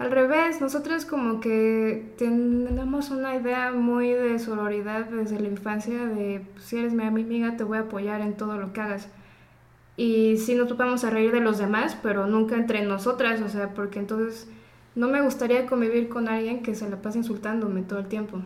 al 0.00 0.10
revés, 0.10 0.62
nosotras 0.62 1.04
como 1.04 1.40
que 1.40 2.14
tenemos 2.16 3.10
una 3.10 3.36
idea 3.36 3.70
muy 3.72 4.10
de 4.10 4.38
sororidad 4.38 5.04
desde 5.04 5.38
la 5.38 5.48
infancia, 5.48 6.06
de 6.06 6.46
pues, 6.54 6.64
si 6.64 6.78
eres 6.78 6.94
mi 6.94 7.04
amiga 7.04 7.58
te 7.58 7.64
voy 7.64 7.76
a 7.76 7.82
apoyar 7.82 8.22
en 8.22 8.34
todo 8.34 8.56
lo 8.56 8.72
que 8.72 8.80
hagas. 8.80 9.08
Y 9.98 10.38
sí 10.38 10.54
nos 10.54 10.74
vamos 10.78 11.04
a 11.04 11.10
reír 11.10 11.32
de 11.32 11.40
los 11.40 11.58
demás, 11.58 11.98
pero 12.02 12.26
nunca 12.26 12.56
entre 12.56 12.82
nosotras, 12.82 13.42
o 13.42 13.50
sea, 13.50 13.74
porque 13.74 13.98
entonces 13.98 14.48
no 14.94 15.08
me 15.08 15.20
gustaría 15.20 15.66
convivir 15.66 16.08
con 16.08 16.28
alguien 16.28 16.62
que 16.62 16.74
se 16.74 16.88
la 16.88 17.02
pase 17.02 17.18
insultándome 17.18 17.82
todo 17.82 17.98
el 17.98 18.06
tiempo. 18.06 18.40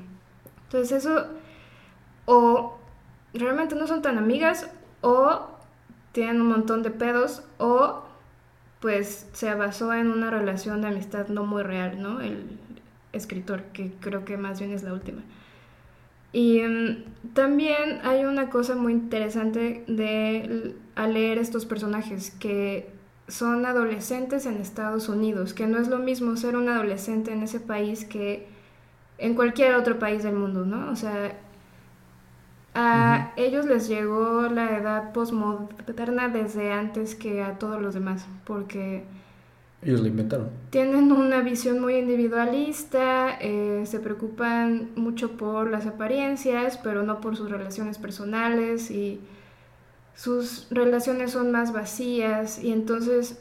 Entonces 0.65 1.05
eso, 1.05 1.27
o 2.25 2.77
realmente 3.33 3.77
no 3.77 3.87
son 3.87 4.03
tan 4.03 4.19
amigas, 4.19 4.69
o 5.03 5.54
tienen 6.15 6.41
un 6.41 6.47
montón 6.47 6.85
de 6.85 6.91
pedos, 6.91 7.43
o 7.59 8.05
pues 8.81 9.27
se 9.33 9.53
basó 9.55 9.93
en 9.93 10.11
una 10.11 10.31
relación 10.31 10.81
de 10.81 10.89
amistad 10.89 11.27
no 11.27 11.45
muy 11.45 11.65
real, 11.65 12.01
¿no? 12.01 12.21
El 12.21 12.57
escritor, 13.13 13.65
que 13.73 13.93
creo 14.01 14.25
que 14.25 14.37
más 14.37 14.61
bien 14.61 14.73
es 14.73 14.85
la 14.85 14.93
última. 14.93 15.23
Y 16.33 16.61
mm, 16.61 17.33
también 17.35 18.01
hay 18.05 18.25
una 18.25 18.49
cosa 18.49 18.77
muy 18.77 18.93
interesante 18.93 19.85
de 19.89 20.77
al 20.95 21.15
leer 21.15 21.39
estos 21.39 21.67
personajes 21.67 22.31
que 22.31 22.91
son 23.27 23.67
adolescentes 23.67 24.47
en 24.47 24.59
Estados 24.59 25.09
Unidos, 25.09 25.53
que 25.53 25.67
no 25.67 25.79
es 25.79 25.89
lo 25.89 25.99
mismo 25.99 26.37
ser 26.37 26.57
un 26.57 26.69
adolescente 26.69 27.33
en 27.33 27.43
ese 27.43 27.59
país 27.59 28.05
que 28.05 28.47
en 29.19 29.35
cualquier 29.35 29.75
otro 29.75 29.99
país 29.99 30.23
del 30.23 30.35
mundo, 30.35 30.65
¿no? 30.65 30.93
O 30.93 30.97
sea, 30.97 31.37
a 32.75 33.33
ellos 33.37 33.67
les 33.67 33.89
llegó 33.89 34.49
la 34.49 34.77
edad 34.77 35.13
postmoderna 35.13 36.29
desde 36.29 36.73
antes 36.73 37.15
que 37.15 37.43
a 37.43 37.59
todos 37.59 37.81
los 37.81 37.95
demás, 37.95 38.27
porque 38.45 39.05
Ellos 39.83 40.01
lo 40.01 40.09
inventaron. 40.09 40.51
tienen 40.71 41.13
una 41.13 41.41
visión 41.41 41.81
muy 41.81 41.97
individualista, 41.97 43.37
eh, 43.41 43.85
se 43.87 44.01
preocupan 44.01 44.91
mucho 44.97 45.37
por 45.37 45.71
las 45.71 45.87
apariencias, 45.87 46.79
pero 46.79 47.03
no 47.05 47.21
por 47.21 47.37
sus 47.37 47.51
relaciones 47.51 47.99
personales 47.99 48.91
y 48.91 49.21
sus 50.15 50.69
relaciones 50.71 51.33
son 51.33 51.51
más 51.53 51.73
vacías 51.73 52.63
y 52.63 52.73
entonces 52.73 53.39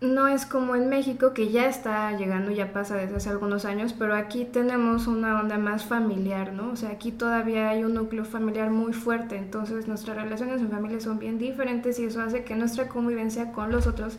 no 0.00 0.28
es 0.28 0.44
como 0.44 0.76
en 0.76 0.88
México 0.90 1.32
que 1.32 1.50
ya 1.50 1.66
está 1.66 2.12
llegando, 2.16 2.50
ya 2.50 2.72
pasa 2.72 2.96
desde 2.96 3.16
hace 3.16 3.30
algunos 3.30 3.64
años, 3.64 3.94
pero 3.94 4.14
aquí 4.14 4.44
tenemos 4.44 5.06
una 5.06 5.40
onda 5.40 5.56
más 5.56 5.86
familiar, 5.86 6.52
¿no? 6.52 6.72
O 6.72 6.76
sea, 6.76 6.90
aquí 6.90 7.12
todavía 7.12 7.70
hay 7.70 7.82
un 7.82 7.94
núcleo 7.94 8.24
familiar 8.24 8.70
muy 8.70 8.92
fuerte, 8.92 9.36
entonces 9.36 9.88
nuestras 9.88 10.16
relaciones 10.16 10.60
en 10.60 10.70
familia 10.70 11.00
son 11.00 11.18
bien 11.18 11.38
diferentes 11.38 11.98
y 11.98 12.04
eso 12.04 12.20
hace 12.20 12.44
que 12.44 12.56
nuestra 12.56 12.88
convivencia 12.88 13.52
con 13.52 13.72
los 13.72 13.86
otros 13.86 14.18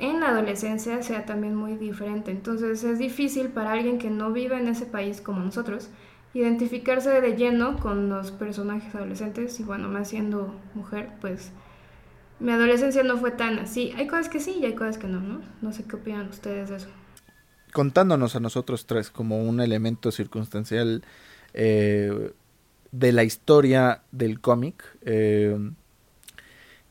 en 0.00 0.20
la 0.20 0.30
adolescencia 0.30 1.02
sea 1.02 1.24
también 1.24 1.54
muy 1.54 1.76
diferente. 1.76 2.32
Entonces 2.32 2.82
es 2.82 2.98
difícil 2.98 3.48
para 3.48 3.72
alguien 3.72 3.98
que 3.98 4.10
no 4.10 4.32
vive 4.32 4.58
en 4.58 4.66
ese 4.68 4.86
país 4.86 5.20
como 5.20 5.40
nosotros 5.40 5.90
identificarse 6.34 7.20
de 7.20 7.36
lleno 7.36 7.78
con 7.78 8.08
los 8.08 8.30
personajes 8.32 8.94
adolescentes 8.94 9.58
y 9.60 9.64
bueno, 9.64 9.88
más 9.88 10.08
siendo 10.08 10.54
mujer, 10.74 11.10
pues 11.20 11.52
mi 12.40 12.52
adolescencia 12.52 13.02
no 13.04 13.18
fue 13.18 13.30
tan 13.32 13.58
así. 13.58 13.92
Hay 13.96 14.06
cosas 14.06 14.28
que 14.28 14.40
sí 14.40 14.58
y 14.60 14.64
hay 14.66 14.74
cosas 14.74 14.98
que 14.98 15.06
no, 15.08 15.20
¿no? 15.20 15.42
No 15.60 15.72
sé 15.72 15.84
qué 15.86 15.96
opinan 15.96 16.28
ustedes 16.28 16.70
de 16.70 16.76
eso. 16.76 16.88
contándonos 17.72 18.34
a 18.36 18.40
nosotros 18.40 18.86
tres 18.86 19.10
como 19.10 19.42
un 19.42 19.60
elemento 19.60 20.10
circunstancial 20.10 21.04
eh, 21.54 22.32
de 22.92 23.12
la 23.12 23.24
historia 23.24 24.02
del 24.12 24.40
cómic. 24.40 24.84
eh, 25.02 25.56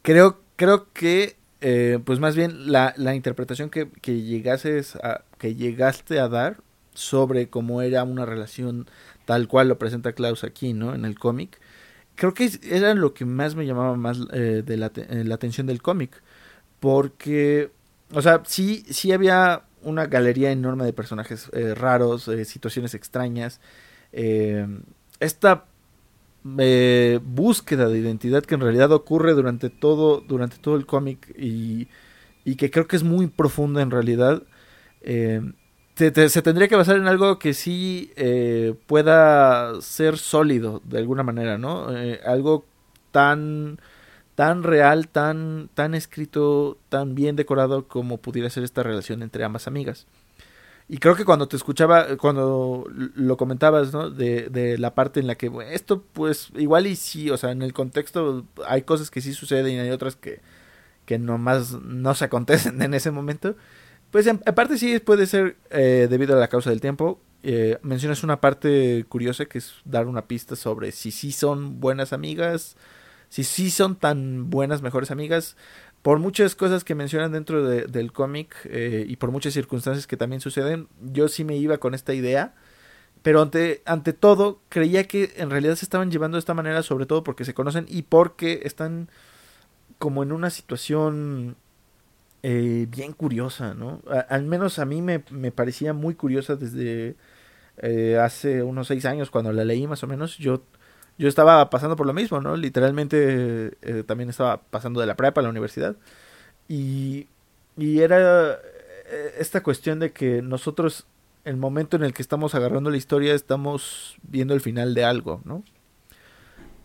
creo, 0.02 0.42
creo 0.56 0.92
que, 0.94 1.38
eh, 1.62 2.00
pues 2.06 2.20
más 2.20 2.36
bien 2.36 2.72
la, 2.72 2.94
la 2.98 3.16
interpretación 3.16 3.70
que, 3.70 3.90
que 4.02 4.22
llegases 4.22 4.96
a, 4.98 5.24
que 5.38 5.56
llegaste 5.56 6.20
a 6.20 6.28
dar 6.30 6.58
sobre 6.94 7.50
cómo 7.50 7.82
era 7.82 8.04
una 8.04 8.26
relación 8.26 8.88
tal 9.26 9.48
cual 9.48 9.70
lo 9.70 9.78
presenta 9.80 10.14
Klaus 10.14 10.44
aquí, 10.44 10.74
¿no? 10.74 10.96
En 10.96 11.06
el 11.06 11.18
cómic. 11.18 11.60
Creo 12.20 12.34
que 12.36 12.50
era 12.64 12.94
lo 12.96 13.14
que 13.16 13.26
más 13.26 13.56
me 13.56 13.66
llamaba 13.66 13.96
más 13.98 14.20
eh, 14.34 14.64
de 14.66 14.76
eh, 14.76 15.24
la 15.26 15.36
atención 15.36 15.68
del 15.68 15.82
cómic. 15.82 16.22
Porque, 16.80 17.72
o 18.14 18.22
sea, 18.22 18.44
sí, 18.46 18.86
sí 18.90 19.12
había 19.14 19.64
una 19.84 20.08
galería 20.08 20.52
enorme 20.52 20.86
de 20.86 20.94
personajes 20.94 21.50
eh, 21.54 21.76
raros, 21.76 22.28
eh, 22.30 22.46
situaciones 22.46 22.94
extrañas. 22.96 23.62
eh, 24.14 24.68
esta 25.22 25.66
búsqueda 27.24 27.88
de 27.90 28.00
identidad 28.00 28.44
que 28.44 28.56
en 28.56 28.62
realidad 28.62 28.92
ocurre 28.92 29.34
durante 29.34 29.70
todo, 29.70 30.22
durante 30.22 30.58
todo 30.58 30.76
el 30.76 30.86
cómic 30.86 31.34
y, 31.38 31.88
y 32.46 32.56
que 32.56 32.72
creo 32.72 32.88
que 32.88 32.96
es 32.96 33.04
muy 33.04 33.28
profunda 33.28 33.82
en 33.82 33.92
realidad. 33.92 34.44
Se 36.30 36.42
tendría 36.42 36.68
que 36.68 36.76
basar 36.76 36.98
en 36.98 37.08
algo 37.08 37.40
que 37.40 37.54
sí 37.54 38.12
eh, 38.16 38.76
pueda 38.88 39.82
ser 39.82 40.18
sólido 40.18 40.82
de 40.86 40.98
alguna 41.00 41.24
manera, 41.24 41.58
¿no? 41.58 41.96
Eh, 41.96 42.22
algo 42.26 42.66
tan 43.12 43.80
tan 44.36 44.64
real, 44.64 45.10
tan 45.10 45.70
tan 45.76 45.96
escrito, 45.96 46.78
tan 46.90 47.16
bien 47.16 47.36
decorado 47.36 47.88
como 47.88 48.18
pudiera 48.20 48.50
ser 48.50 48.64
esta 48.64 48.84
relación 48.84 49.24
entre 49.24 49.44
ambas 49.44 49.68
amigas. 49.68 50.08
y 50.88 50.98
creo 50.98 51.16
que 51.16 51.26
cuando 51.26 51.48
te 51.48 51.56
escuchaba, 51.56 52.18
cuando 52.18 52.86
lo 52.90 53.38
comentabas, 53.38 53.94
¿no? 53.94 54.10
De, 54.10 54.50
de 54.50 54.78
la 54.80 54.96
parte 54.96 55.20
en 55.20 55.28
la 55.28 55.36
que 55.36 55.52
esto, 55.72 56.04
pues, 56.14 56.50
igual 56.56 56.88
y 56.88 56.96
sí, 56.96 57.30
o 57.30 57.38
sea, 57.38 57.52
en 57.52 57.62
el 57.62 57.74
contexto 57.74 58.46
hay 58.68 58.82
cosas 58.84 59.12
que 59.12 59.22
sí 59.22 59.34
suceden 59.34 59.74
y 59.76 59.80
hay 59.80 59.92
otras 59.92 60.16
que, 60.16 60.42
que 61.06 61.20
nomás 61.20 61.74
no 61.82 62.16
se 62.16 62.26
acontecen 62.26 62.82
en 62.84 62.94
ese 62.96 63.12
momento. 63.12 63.56
Pues 64.12 64.26
en, 64.28 64.40
parte 64.40 64.78
sí 64.78 65.00
puede 65.00 65.28
ser 65.28 65.58
eh, 65.70 66.08
debido 66.10 66.36
a 66.36 66.40
la 66.40 66.48
causa 66.48 66.70
del 66.70 66.82
tiempo. 66.82 67.20
Eh, 67.44 67.78
mencionas 67.84 68.24
una 68.24 68.42
parte 68.42 69.06
curiosa 69.08 69.46
que 69.46 69.60
es 69.60 69.76
dar 69.86 70.08
una 70.08 70.28
pista 70.28 70.56
sobre 70.56 70.92
si 70.92 71.12
sí 71.12 71.32
son 71.32 71.80
buenas 71.80 72.12
amigas, 72.12 72.76
si 73.30 73.44
sí 73.44 73.70
son 73.72 73.96
tan 73.96 74.50
buenas, 74.50 74.82
mejores 74.82 75.12
amigas 75.12 75.56
por 76.02 76.20
muchas 76.20 76.56
cosas 76.56 76.84
que 76.84 76.96
mencionan 76.96 77.32
dentro 77.32 77.64
de, 77.68 77.86
del 77.86 78.12
cómic 78.14 78.56
eh, 78.66 79.06
y 79.08 79.18
por 79.18 79.32
muchas 79.32 79.54
circunstancias 79.54 80.08
que 80.08 80.18
también 80.18 80.42
suceden, 80.42 80.88
yo 81.12 81.28
sí 81.28 81.44
me 81.44 81.58
iba 81.58 81.78
con 81.78 81.94
esta 81.94 82.14
idea. 82.14 82.56
Pero 83.22 83.42
ante, 83.42 83.82
ante 83.86 84.14
todo, 84.14 84.62
creía 84.70 85.04
que 85.06 85.34
en 85.36 85.50
realidad 85.50 85.76
se 85.76 85.84
estaban 85.86 86.10
llevando 86.10 86.38
de 86.38 86.40
esta 86.40 86.54
manera, 86.54 86.84
sobre 86.84 87.06
todo 87.06 87.24
porque 87.24 87.44
se 87.44 87.54
conocen 87.54 87.86
y 87.90 88.04
porque 88.04 88.62
están 88.64 89.10
como 89.98 90.24
en 90.24 90.32
una 90.32 90.50
situación 90.50 91.58
eh, 92.44 92.88
bien 92.90 93.14
curiosa, 93.14 93.74
¿no? 93.74 94.02
al 94.30 94.44
menos 94.46 94.80
a 94.80 94.86
mí 94.86 95.02
me, 95.02 95.24
me 95.32 95.52
parecía 95.52 95.94
muy 95.94 96.16
curiosa 96.16 96.56
desde 96.56 97.16
eh, 97.82 98.18
hace 98.18 98.62
unos 98.62 98.88
seis 98.88 99.06
años, 99.06 99.32
cuando 99.32 99.54
la 99.54 99.64
leí 99.64 99.88
más 99.88 100.04
o 100.04 100.08
menos. 100.08 100.38
Yo 100.38 100.64
yo 101.18 101.28
estaba 101.28 101.70
pasando 101.70 101.96
por 101.98 102.08
lo 102.08 102.14
mismo, 102.14 102.40
¿no? 102.40 102.56
Literalmente 102.56 103.74
eh, 103.82 104.04
también 104.06 104.30
estaba 104.30 104.62
pasando 104.62 105.02
de 105.02 105.08
la 105.08 105.16
prepa 105.16 105.42
a 105.42 105.44
la 105.44 105.50
universidad. 105.50 105.98
Y, 106.70 107.28
y 107.78 108.00
era 108.00 108.54
eh, 108.54 109.36
esta 109.40 109.62
cuestión 109.64 110.00
de 110.00 110.12
que 110.14 110.42
nosotros, 110.42 111.08
el 111.46 111.58
momento 111.58 111.98
en 111.98 112.04
el 112.04 112.14
que 112.14 112.22
estamos 112.22 112.56
agarrando 112.56 112.90
la 112.90 112.98
historia, 112.98 113.34
estamos 113.34 114.18
viendo 114.24 114.54
el 114.54 114.62
final 114.62 114.94
de 114.94 115.06
algo, 115.06 115.42
¿no? 115.46 115.64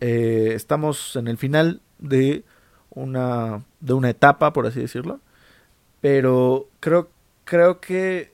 Estamos 0.00 1.16
en 1.16 1.28
el 1.28 1.38
final 1.38 1.80
de 1.98 2.44
una, 2.90 3.64
de 3.80 3.94
una 3.94 4.10
etapa, 4.10 4.52
por 4.52 4.66
así 4.66 4.80
decirlo. 4.80 5.20
Pero 6.04 6.68
creo, 6.80 7.08
creo 7.46 7.80
que 7.80 8.30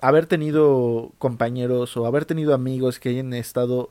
haber 0.00 0.26
tenido 0.26 1.12
compañeros 1.18 1.96
o 1.96 2.06
haber 2.06 2.24
tenido 2.24 2.54
amigos 2.54 2.98
que 2.98 3.10
hayan 3.10 3.32
estado 3.34 3.90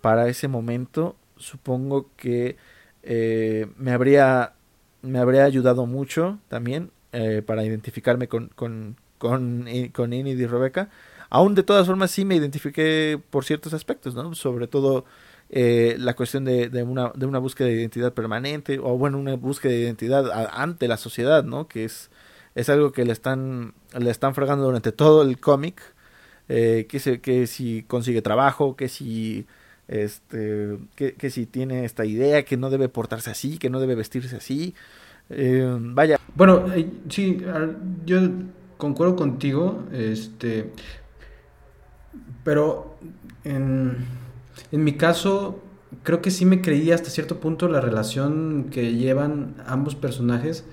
para 0.00 0.26
ese 0.28 0.48
momento, 0.48 1.14
supongo 1.36 2.10
que 2.16 2.56
eh, 3.04 3.68
me, 3.76 3.92
habría, 3.92 4.54
me 5.00 5.20
habría 5.20 5.44
ayudado 5.44 5.86
mucho 5.86 6.40
también 6.48 6.90
eh, 7.12 7.40
para 7.46 7.64
identificarme 7.64 8.26
con, 8.26 8.48
con, 8.48 8.96
con, 9.18 9.68
con 9.92 10.12
Inid 10.12 10.36
y 10.36 10.46
Rebeca. 10.46 10.90
Aún 11.30 11.54
de 11.54 11.62
todas 11.62 11.86
formas 11.86 12.10
sí 12.10 12.24
me 12.24 12.34
identifiqué 12.34 13.20
por 13.30 13.44
ciertos 13.44 13.74
aspectos, 13.74 14.16
¿no? 14.16 14.34
Sobre 14.34 14.66
todo 14.66 15.04
eh, 15.50 15.94
la 16.00 16.14
cuestión 16.16 16.44
de, 16.44 16.68
de, 16.68 16.82
una, 16.82 17.12
de 17.14 17.26
una 17.26 17.38
búsqueda 17.38 17.68
de 17.68 17.74
identidad 17.74 18.12
permanente, 18.12 18.80
o 18.80 18.98
bueno, 18.98 19.18
una 19.18 19.36
búsqueda 19.36 19.70
de 19.72 19.82
identidad 19.82 20.50
ante 20.52 20.88
la 20.88 20.96
sociedad, 20.96 21.44
¿no? 21.44 21.68
Que 21.68 21.84
es, 21.84 22.10
es 22.56 22.68
algo 22.68 22.90
que 22.90 23.04
le 23.04 23.12
están, 23.12 23.74
le 23.96 24.10
están 24.10 24.34
fregando 24.34 24.64
durante 24.64 24.90
todo 24.90 25.22
el 25.22 25.38
cómic. 25.38 25.80
que, 26.48 26.98
se, 26.98 27.20
que 27.20 27.46
si 27.46 27.84
consigue 27.84 28.22
trabajo, 28.22 28.74
que 28.74 28.88
si 28.88 29.46
este, 29.88 30.78
que, 30.96 31.30
si 31.30 31.46
tiene 31.46 31.84
esta 31.84 32.04
idea, 32.04 32.44
que 32.44 32.56
no 32.56 32.70
debe 32.70 32.88
portarse 32.88 33.30
así, 33.30 33.58
que 33.58 33.70
no 33.70 33.80
debe 33.80 33.94
vestirse 33.94 34.36
así. 34.36 34.74
Eh, 35.30 35.76
vaya. 35.80 36.18
Bueno, 36.34 36.72
eh, 36.74 36.88
sí, 37.08 37.38
yo 38.04 38.18
concuerdo 38.76 39.16
contigo, 39.16 39.84
este, 39.92 40.72
pero 42.44 42.96
en, 43.44 43.96
en 44.72 44.84
mi 44.84 44.92
caso 44.94 45.62
creo 46.02 46.20
que 46.20 46.30
sí 46.30 46.44
me 46.44 46.60
creí 46.60 46.90
hasta 46.90 47.10
cierto 47.10 47.38
punto 47.38 47.68
la 47.68 47.80
relación 47.80 48.66
que 48.70 48.94
llevan 48.94 49.54
ambos 49.66 49.94
personajes 49.94 50.64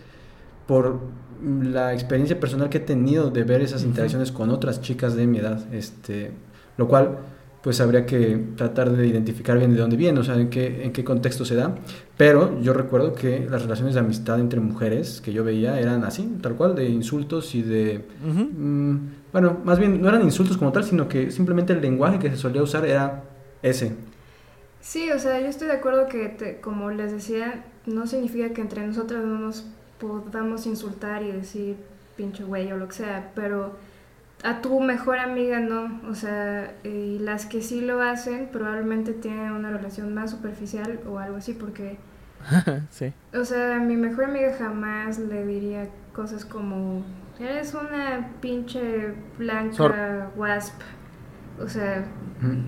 por 0.68 1.02
la 1.44 1.94
experiencia 1.94 2.40
personal 2.40 2.70
que 2.70 2.78
he 2.78 2.82
tenido 2.82 3.30
de 3.30 3.44
ver 3.44 3.62
esas 3.62 3.84
interacciones 3.84 4.32
con 4.32 4.50
otras 4.50 4.82
chicas 4.82 5.16
de 5.16 5.28
mi 5.28 5.40
edad, 5.40 5.74
este, 5.74 6.32
lo 6.78 6.88
cual 6.88 7.18
pues 7.64 7.80
habría 7.80 8.06
que 8.06 8.38
tratar 8.58 8.92
de 8.92 9.08
identificar 9.08 9.58
bien 9.58 9.74
de 9.74 9.80
dónde 9.80 9.96
viene, 9.96 10.20
o 10.20 10.24
sea, 10.24 10.36
en 10.36 10.50
qué, 10.50 10.84
en 10.84 10.92
qué 10.92 11.06
contexto 11.06 11.46
se 11.46 11.56
da. 11.56 11.76
Pero 12.18 12.62
yo 12.62 12.74
recuerdo 12.74 13.14
que 13.14 13.48
las 13.50 13.62
relaciones 13.62 13.94
de 13.94 14.02
amistad 14.02 14.38
entre 14.42 14.60
mujeres 14.60 15.22
que 15.22 15.32
yo 15.32 15.46
veía 15.46 15.80
eran 15.80 16.04
así, 16.04 16.40
tal 16.42 16.56
cual, 16.56 16.76
de 16.76 16.90
insultos 16.90 17.56
y 17.56 17.62
de... 17.62 18.04
Mm, 18.22 18.98
bueno, 19.32 19.62
más 19.64 19.80
bien 19.80 20.02
no 20.02 20.10
eran 20.10 20.24
insultos 20.24 20.58
como 20.58 20.74
tal, 20.74 20.84
sino 20.84 21.08
que 21.08 21.32
simplemente 21.32 21.72
el 21.72 21.82
lenguaje 21.82 22.20
que 22.20 22.30
se 22.30 22.36
solía 22.36 22.62
usar 22.62 22.86
era 22.86 23.24
ese. 23.62 23.94
Sí, 24.82 25.10
o 25.12 25.18
sea, 25.18 25.40
yo 25.40 25.48
estoy 25.48 25.68
de 25.68 25.74
acuerdo 25.74 26.08
que, 26.08 26.60
como 26.62 26.92
les 26.92 27.14
decía, 27.14 27.64
no 27.86 28.08
significa 28.08 28.50
que 28.50 28.60
entre 28.60 28.86
nosotras 28.86 29.24
no 29.24 29.40
nos 29.40 29.66
podamos 30.04 30.66
insultar 30.66 31.24
y 31.24 31.32
decir 31.32 31.78
pinche 32.16 32.44
güey 32.44 32.72
o 32.72 32.78
lo 32.78 32.88
que 32.88 32.96
sea, 32.96 33.32
pero 33.36 33.76
a 34.44 34.62
tu 34.62 34.80
mejor 34.82 35.20
amiga 35.20 35.60
no, 35.60 36.02
o 36.10 36.16
sea, 36.16 36.76
y 36.84 37.20
las 37.20 37.46
que 37.46 37.62
sí 37.62 37.82
lo 37.82 38.02
hacen 38.02 38.50
probablemente 38.52 39.14
tienen 39.14 39.52
una 39.54 39.72
relación 39.72 40.14
más 40.14 40.32
superficial 40.32 41.00
o 41.08 41.20
algo 41.20 41.38
así 41.38 41.54
porque... 41.54 41.98
sí. 42.90 43.14
O 43.34 43.46
sea, 43.46 43.78
a 43.78 43.80
mi 43.80 43.96
mejor 43.96 44.26
amiga 44.26 44.54
jamás 44.58 45.18
le 45.18 45.46
diría 45.46 45.88
cosas 46.14 46.44
como, 46.44 47.04
eres 47.40 47.74
una 47.74 48.32
pinche 48.42 49.14
blanca 49.38 50.30
wasp, 50.36 50.82
o 51.60 51.68
sea... 51.68 52.06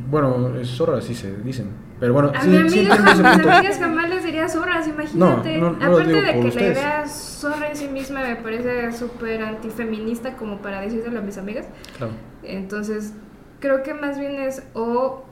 Bueno, 0.10 0.56
es 0.56 0.70
zorra, 0.70 1.00
así 1.00 1.14
se 1.14 1.36
dicen. 1.38 1.85
Pero 2.00 2.14
bueno, 2.14 2.32
a 2.36 2.44
mi 2.44 2.58
amiga, 2.58 2.98
mis 2.98 3.20
amigas 3.20 3.80
jamás 3.80 4.10
les 4.10 4.24
diría 4.24 4.50
zorras, 4.50 4.88
imagínate. 4.88 5.58
Aparte 5.58 6.22
de 6.22 6.40
que 6.40 6.52
la 6.52 6.64
idea 6.64 7.08
zorra 7.08 7.70
en 7.70 7.76
sí 7.76 7.88
misma 7.88 8.22
me 8.22 8.36
parece 8.36 8.92
súper 8.92 9.42
antifeminista 9.42 10.36
como 10.36 10.58
para 10.58 10.82
decírselo 10.82 11.20
a 11.20 11.22
mis 11.22 11.38
amigas. 11.38 11.66
Claro. 11.98 12.14
Entonces, 12.44 13.14
creo 13.60 13.84
que 13.84 13.94
más 13.94 14.20
bien 14.20 14.36
es 14.36 14.64
o 14.74 15.24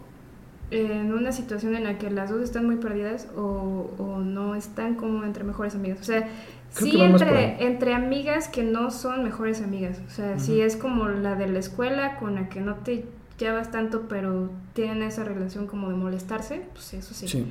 en 0.72 1.14
una 1.14 1.32
situación 1.32 1.76
en 1.76 1.84
la 1.84 1.98
que 1.98 2.10
las 2.10 2.30
dos 2.30 2.42
están 2.42 2.66
muy 2.66 2.78
perdidas 2.78 3.28
o, 3.36 3.92
o 3.98 4.20
no 4.20 4.56
están 4.56 4.96
como 4.96 5.24
entre 5.24 5.44
mejores 5.44 5.76
amigas. 5.76 6.00
O 6.02 6.04
sea, 6.04 6.28
sí 6.70 7.00
entre, 7.00 7.64
entre 7.64 7.94
amigas 7.94 8.48
que 8.48 8.64
no 8.64 8.90
son 8.90 9.24
mejores 9.24 9.62
amigas. 9.62 10.02
O 10.08 10.10
sea, 10.10 10.40
si 10.40 10.62
es 10.62 10.76
como 10.76 11.10
la 11.10 11.36
de 11.36 11.48
la 11.48 11.60
escuela 11.60 12.18
con 12.18 12.36
la 12.36 12.50
que 12.50 12.62
no 12.62 12.76
te 12.76 13.06
llevas 13.44 13.72
tanto, 13.72 14.08
pero 14.08 14.50
tienen 14.74 15.04
esa 15.04 15.24
relación 15.24 15.68
como 15.68 15.90
de 15.90 15.96
molestarse, 15.96 16.66
pues 16.74 16.94
eso 16.94 17.14
sí. 17.14 17.46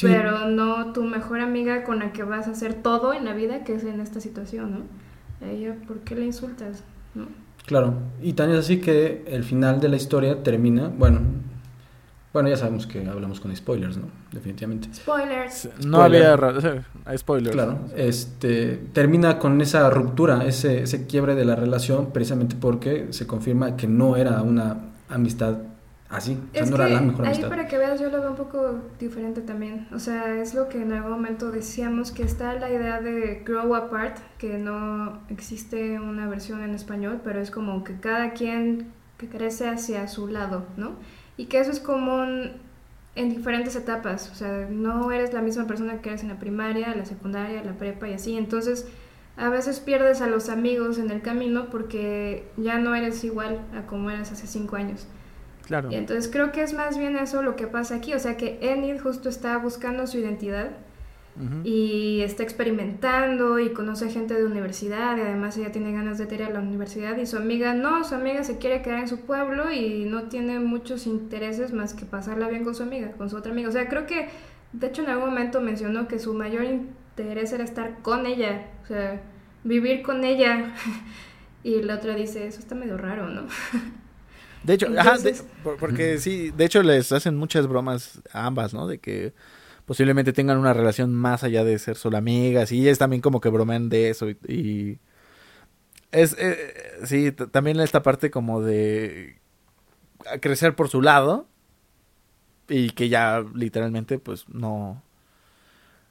Pero 0.00 0.48
no 0.48 0.92
tu 0.92 1.04
mejor 1.04 1.40
amiga 1.40 1.84
con 1.84 1.98
la 1.98 2.12
que 2.12 2.22
vas 2.22 2.48
a 2.48 2.52
hacer 2.52 2.74
todo 2.74 3.12
en 3.12 3.24
la 3.24 3.34
vida, 3.34 3.62
que 3.62 3.74
es 3.74 3.84
en 3.84 4.00
esta 4.00 4.20
situación, 4.20 4.70
¿no? 4.72 5.46
ella, 5.46 5.76
¿por 5.86 5.98
qué 6.00 6.14
le 6.14 6.24
insultas? 6.24 6.82
¿No? 7.14 7.26
Claro, 7.66 7.94
y 8.22 8.32
tan 8.32 8.50
es 8.50 8.58
así 8.58 8.80
que 8.80 9.24
el 9.26 9.44
final 9.44 9.80
de 9.80 9.88
la 9.88 9.96
historia 9.96 10.42
termina, 10.42 10.88
bueno, 10.88 11.20
bueno, 12.32 12.50
ya 12.50 12.56
sabemos 12.56 12.86
que 12.86 13.06
hablamos 13.06 13.40
con 13.40 13.54
spoilers, 13.56 13.96
¿no? 13.96 14.08
Definitivamente. 14.30 14.88
Spoilers. 14.92 15.70
No 15.86 16.02
había 16.02 16.36
hay 17.06 17.16
spoilers. 17.16 17.54
Claro, 17.54 17.78
este 17.96 18.76
termina 18.92 19.38
con 19.38 19.58
esa 19.62 19.88
ruptura, 19.88 20.44
ese, 20.44 20.82
ese 20.82 21.06
quiebre 21.06 21.34
de 21.34 21.46
la 21.46 21.56
relación, 21.56 22.12
precisamente 22.12 22.54
porque 22.60 23.06
se 23.10 23.26
confirma 23.26 23.76
que 23.76 23.86
no 23.86 24.16
era 24.16 24.42
una 24.42 24.95
amistad 25.08 25.58
así. 26.08 26.38
O 26.52 26.54
sea, 26.54 26.66
no 26.66 26.76
era 26.76 26.88
la 26.88 27.00
mejor 27.00 27.26
ahí 27.26 27.42
para 27.42 27.66
que 27.66 27.78
veas, 27.78 28.00
yo 28.00 28.10
lo 28.10 28.20
veo 28.20 28.30
un 28.30 28.36
poco 28.36 28.80
diferente 28.98 29.40
también. 29.40 29.88
O 29.92 29.98
sea, 29.98 30.40
es 30.40 30.54
lo 30.54 30.68
que 30.68 30.82
en 30.82 30.92
algún 30.92 31.12
momento 31.12 31.50
decíamos 31.50 32.12
que 32.12 32.22
está 32.22 32.54
la 32.54 32.70
idea 32.70 33.00
de 33.00 33.42
grow 33.44 33.74
apart, 33.74 34.18
que 34.38 34.58
no 34.58 35.20
existe 35.28 35.98
una 35.98 36.28
versión 36.28 36.62
en 36.62 36.74
español, 36.74 37.20
pero 37.24 37.40
es 37.40 37.50
como 37.50 37.84
que 37.84 37.98
cada 37.98 38.32
quien 38.32 38.92
que 39.18 39.28
crece 39.28 39.68
hacia 39.68 40.08
su 40.08 40.28
lado, 40.28 40.66
¿no? 40.76 40.92
Y 41.36 41.46
que 41.46 41.58
eso 41.60 41.70
es 41.70 41.80
común 41.80 42.52
en 43.14 43.30
diferentes 43.30 43.74
etapas. 43.76 44.30
O 44.30 44.34
sea, 44.34 44.68
no 44.70 45.10
eres 45.10 45.32
la 45.32 45.42
misma 45.42 45.66
persona 45.66 46.00
que 46.00 46.10
eres 46.10 46.22
en 46.22 46.28
la 46.28 46.38
primaria, 46.38 46.94
la 46.94 47.04
secundaria, 47.04 47.64
la 47.64 47.72
prepa 47.72 48.08
y 48.08 48.12
así. 48.12 48.36
Entonces 48.36 48.86
a 49.36 49.48
veces 49.50 49.80
pierdes 49.80 50.20
a 50.20 50.26
los 50.26 50.48
amigos 50.48 50.98
en 50.98 51.10
el 51.10 51.20
camino 51.20 51.66
porque 51.70 52.48
ya 52.56 52.78
no 52.78 52.94
eres 52.94 53.22
igual 53.24 53.60
a 53.74 53.86
como 53.86 54.10
eras 54.10 54.32
hace 54.32 54.46
cinco 54.46 54.76
años. 54.76 55.06
Claro. 55.66 55.90
Y 55.90 55.96
entonces 55.96 56.30
creo 56.30 56.52
que 56.52 56.62
es 56.62 56.72
más 56.72 56.96
bien 56.96 57.16
eso 57.16 57.42
lo 57.42 57.56
que 57.56 57.66
pasa 57.66 57.96
aquí, 57.96 58.14
o 58.14 58.18
sea 58.18 58.36
que 58.36 58.58
Enid 58.62 59.00
justo 59.00 59.28
está 59.28 59.58
buscando 59.58 60.06
su 60.06 60.18
identidad 60.18 60.70
y 61.64 62.22
está 62.22 62.44
experimentando 62.44 63.58
y 63.58 63.74
conoce 63.74 64.08
gente 64.08 64.32
de 64.32 64.46
universidad 64.46 65.18
y 65.18 65.20
además 65.20 65.58
ella 65.58 65.70
tiene 65.70 65.92
ganas 65.92 66.16
de 66.16 66.34
ir 66.34 66.42
a 66.42 66.48
la 66.48 66.60
universidad 66.60 67.14
y 67.18 67.26
su 67.26 67.36
amiga 67.36 67.74
no, 67.74 68.04
su 68.04 68.14
amiga 68.14 68.42
se 68.42 68.56
quiere 68.56 68.80
quedar 68.80 69.00
en 69.00 69.08
su 69.08 69.20
pueblo 69.20 69.70
y 69.70 70.06
no 70.06 70.30
tiene 70.30 70.60
muchos 70.60 71.06
intereses 71.06 71.74
más 71.74 71.92
que 71.92 72.06
pasarla 72.06 72.48
bien 72.48 72.64
con 72.64 72.74
su 72.74 72.84
amiga, 72.84 73.12
con 73.12 73.28
su 73.28 73.36
otra 73.36 73.52
amiga. 73.52 73.68
O 73.68 73.72
sea, 73.72 73.86
creo 73.86 74.06
que 74.06 74.28
de 74.72 74.86
hecho 74.86 75.02
en 75.02 75.10
algún 75.10 75.28
momento 75.28 75.60
mencionó 75.60 76.08
que 76.08 76.18
su 76.18 76.32
mayor 76.32 76.64
interés 77.18 77.52
era 77.52 77.64
estar 77.64 78.02
con 78.02 78.26
ella, 78.26 78.68
o 78.84 78.86
sea, 78.86 79.20
vivir 79.64 80.02
con 80.02 80.24
ella. 80.24 80.74
Y 81.64 81.82
la 81.82 81.96
otra 81.96 82.14
dice, 82.14 82.46
eso 82.46 82.60
está 82.60 82.76
medio 82.76 82.96
raro, 82.96 83.28
¿no? 83.28 83.48
De 84.62 84.74
hecho, 84.74 84.86
ajá, 84.96 85.18
de- 85.18 85.34
porque 85.80 86.18
sí, 86.18 86.52
de 86.56 86.64
hecho 86.64 86.80
les 86.84 87.10
hacen 87.10 87.36
muchas 87.36 87.66
bromas 87.66 88.20
a 88.32 88.46
ambas, 88.46 88.72
¿no? 88.72 88.86
De 88.86 88.98
que 88.98 89.32
posiblemente 89.84 90.32
tengan 90.32 90.58
una 90.58 90.74
relación 90.74 91.12
más 91.12 91.42
allá 91.42 91.64
de 91.64 91.76
ser 91.80 91.96
solo 91.96 92.18
amigas 92.18 92.70
y 92.70 92.82
ellas 92.82 92.98
también 92.98 93.20
como 93.20 93.40
que 93.40 93.48
bromean 93.48 93.88
de 93.88 94.10
eso 94.10 94.30
y, 94.30 94.38
y 94.46 94.98
es 96.12 96.36
eh, 96.38 96.72
sí, 97.04 97.32
también 97.32 97.80
esta 97.80 98.04
parte 98.04 98.30
como 98.30 98.60
de 98.62 99.40
crecer 100.40 100.76
por 100.76 100.88
su 100.88 101.02
lado 101.02 101.48
y 102.68 102.90
que 102.90 103.08
ya 103.08 103.44
literalmente 103.54 104.18
pues 104.20 104.48
no 104.48 105.02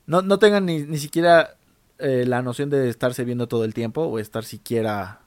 no, 0.07 0.21
no 0.21 0.39
tengan 0.39 0.65
ni, 0.65 0.83
ni 0.83 0.97
siquiera 0.97 1.57
eh, 1.99 2.25
la 2.27 2.41
noción 2.41 2.69
de 2.69 2.89
estarse 2.89 3.23
viendo 3.23 3.47
todo 3.47 3.65
el 3.65 3.73
tiempo 3.73 4.03
o 4.03 4.19
estar 4.19 4.43
siquiera 4.43 5.21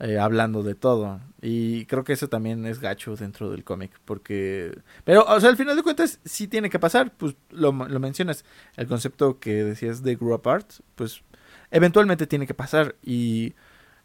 eh, 0.00 0.18
hablando 0.18 0.62
de 0.62 0.74
todo. 0.74 1.20
Y 1.40 1.86
creo 1.86 2.04
que 2.04 2.12
eso 2.14 2.28
también 2.28 2.66
es 2.66 2.80
gacho 2.80 3.14
dentro 3.16 3.50
del 3.50 3.64
cómic. 3.64 3.92
Porque. 4.04 4.76
Pero, 5.04 5.24
o 5.24 5.40
sea, 5.40 5.50
al 5.50 5.56
final 5.56 5.76
de 5.76 5.82
cuentas, 5.82 6.18
sí 6.24 6.48
tiene 6.48 6.70
que 6.70 6.78
pasar. 6.78 7.12
Pues 7.16 7.36
lo, 7.50 7.72
lo 7.72 8.00
mencionas. 8.00 8.44
El 8.76 8.86
concepto 8.88 9.38
que 9.38 9.64
decías 9.64 10.02
de 10.02 10.16
Grow 10.16 10.34
Apart, 10.34 10.68
pues 10.96 11.22
eventualmente 11.70 12.26
tiene 12.26 12.46
que 12.46 12.54
pasar. 12.54 12.96
Y 13.02 13.54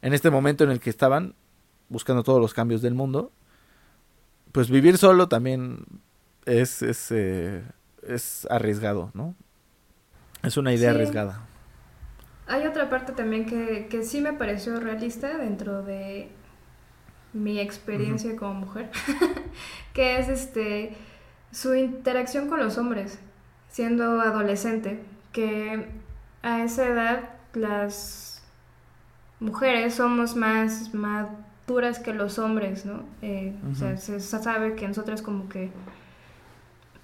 en 0.02 0.14
este 0.14 0.30
momento 0.30 0.64
en 0.64 0.72
el 0.72 0.80
que 0.80 0.90
estaban 0.90 1.36
buscando 1.90 2.24
todos 2.24 2.42
los 2.42 2.54
cambios 2.54 2.82
del 2.82 2.94
mundo, 2.94 3.32
pues 4.52 4.70
vivir 4.70 4.98
solo 4.98 5.28
también 5.28 5.86
es, 6.46 6.82
es, 6.82 7.12
eh, 7.12 7.64
es 8.04 8.48
arriesgado, 8.50 9.12
¿no? 9.14 9.36
Es 10.44 10.58
una 10.58 10.74
idea 10.74 10.92
Sí. 10.92 10.96
arriesgada. 10.96 11.42
Hay 12.48 12.66
otra 12.66 12.90
parte 12.90 13.12
también 13.12 13.46
que, 13.46 13.88
que 13.90 14.04
sí 14.04 14.22
me 14.22 14.34
pareció 14.34 14.80
realista 14.80 15.38
dentro 15.38 15.84
de 15.84 16.30
mi 17.34 17.60
experiencia 17.60 18.36
como 18.38 18.54
mujer, 18.62 18.90
que 19.94 20.18
es 20.20 20.30
este 20.30 20.96
su 21.52 21.76
interacción 21.76 22.48
con 22.48 22.60
los 22.60 22.78
hombres, 22.78 23.20
siendo 23.70 24.22
adolescente, 24.22 25.04
que 25.34 25.88
a 26.42 26.64
esa 26.64 26.86
edad 26.88 27.30
las 27.54 28.44
mujeres 29.40 29.96
somos 29.96 30.36
más 30.36 30.94
maduras 30.94 32.00
que 32.00 32.14
los 32.14 32.40
hombres, 32.40 32.86
¿no? 32.86 33.04
Eh, 33.22 33.54
O 33.72 33.76
sea, 33.76 33.98
se 33.98 34.20
sabe 34.20 34.76
que 34.76 34.88
nosotras 34.88 35.22
como 35.22 35.48
que 35.50 35.70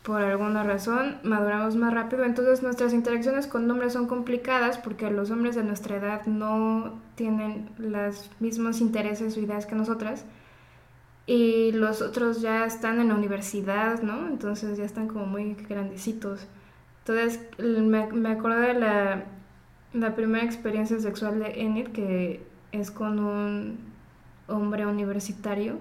por 0.04 0.22
alguna 0.22 0.64
razón 0.64 1.18
maduramos 1.24 1.76
más 1.76 1.94
rápido, 1.94 2.26
entonces 2.26 2.62
nuestras 2.62 2.94
interacciones 2.94 3.48
con 3.48 3.70
hombres 3.72 3.94
son 3.94 4.08
complicadas 4.08 4.78
porque 4.78 5.10
los 5.10 5.32
hombres 5.32 5.56
de 5.56 5.64
nuestra 5.64 5.96
edad 5.96 6.26
no 6.26 7.00
tienen 7.16 7.70
los 7.78 8.30
mismos 8.40 8.82
intereses 8.82 9.38
o 9.38 9.40
ideas 9.40 9.66
que 9.66 9.76
nosotras 9.76 10.26
y 11.26 11.72
los 11.72 12.02
otros 12.02 12.42
ya 12.42 12.66
están 12.66 13.00
en 13.00 13.10
la 13.10 13.16
universidad, 13.16 14.02
¿no? 14.02 14.28
Entonces 14.28 14.78
ya 14.78 14.84
están 14.84 15.08
como 15.08 15.26
muy 15.26 15.56
grandecitos. 15.56 16.48
Entonces 17.00 17.40
me, 17.58 18.08
me 18.08 18.30
acordé 18.30 18.68
de 18.68 18.74
la, 18.74 19.24
la 19.94 20.16
primera 20.16 20.44
experiencia 20.44 21.00
sexual 21.00 21.40
de 21.40 21.62
Enid 21.62 21.90
que 21.90 22.46
es 22.72 22.92
con 22.92 23.20
un 23.20 23.78
hombre 24.48 24.86
universitario. 24.86 25.78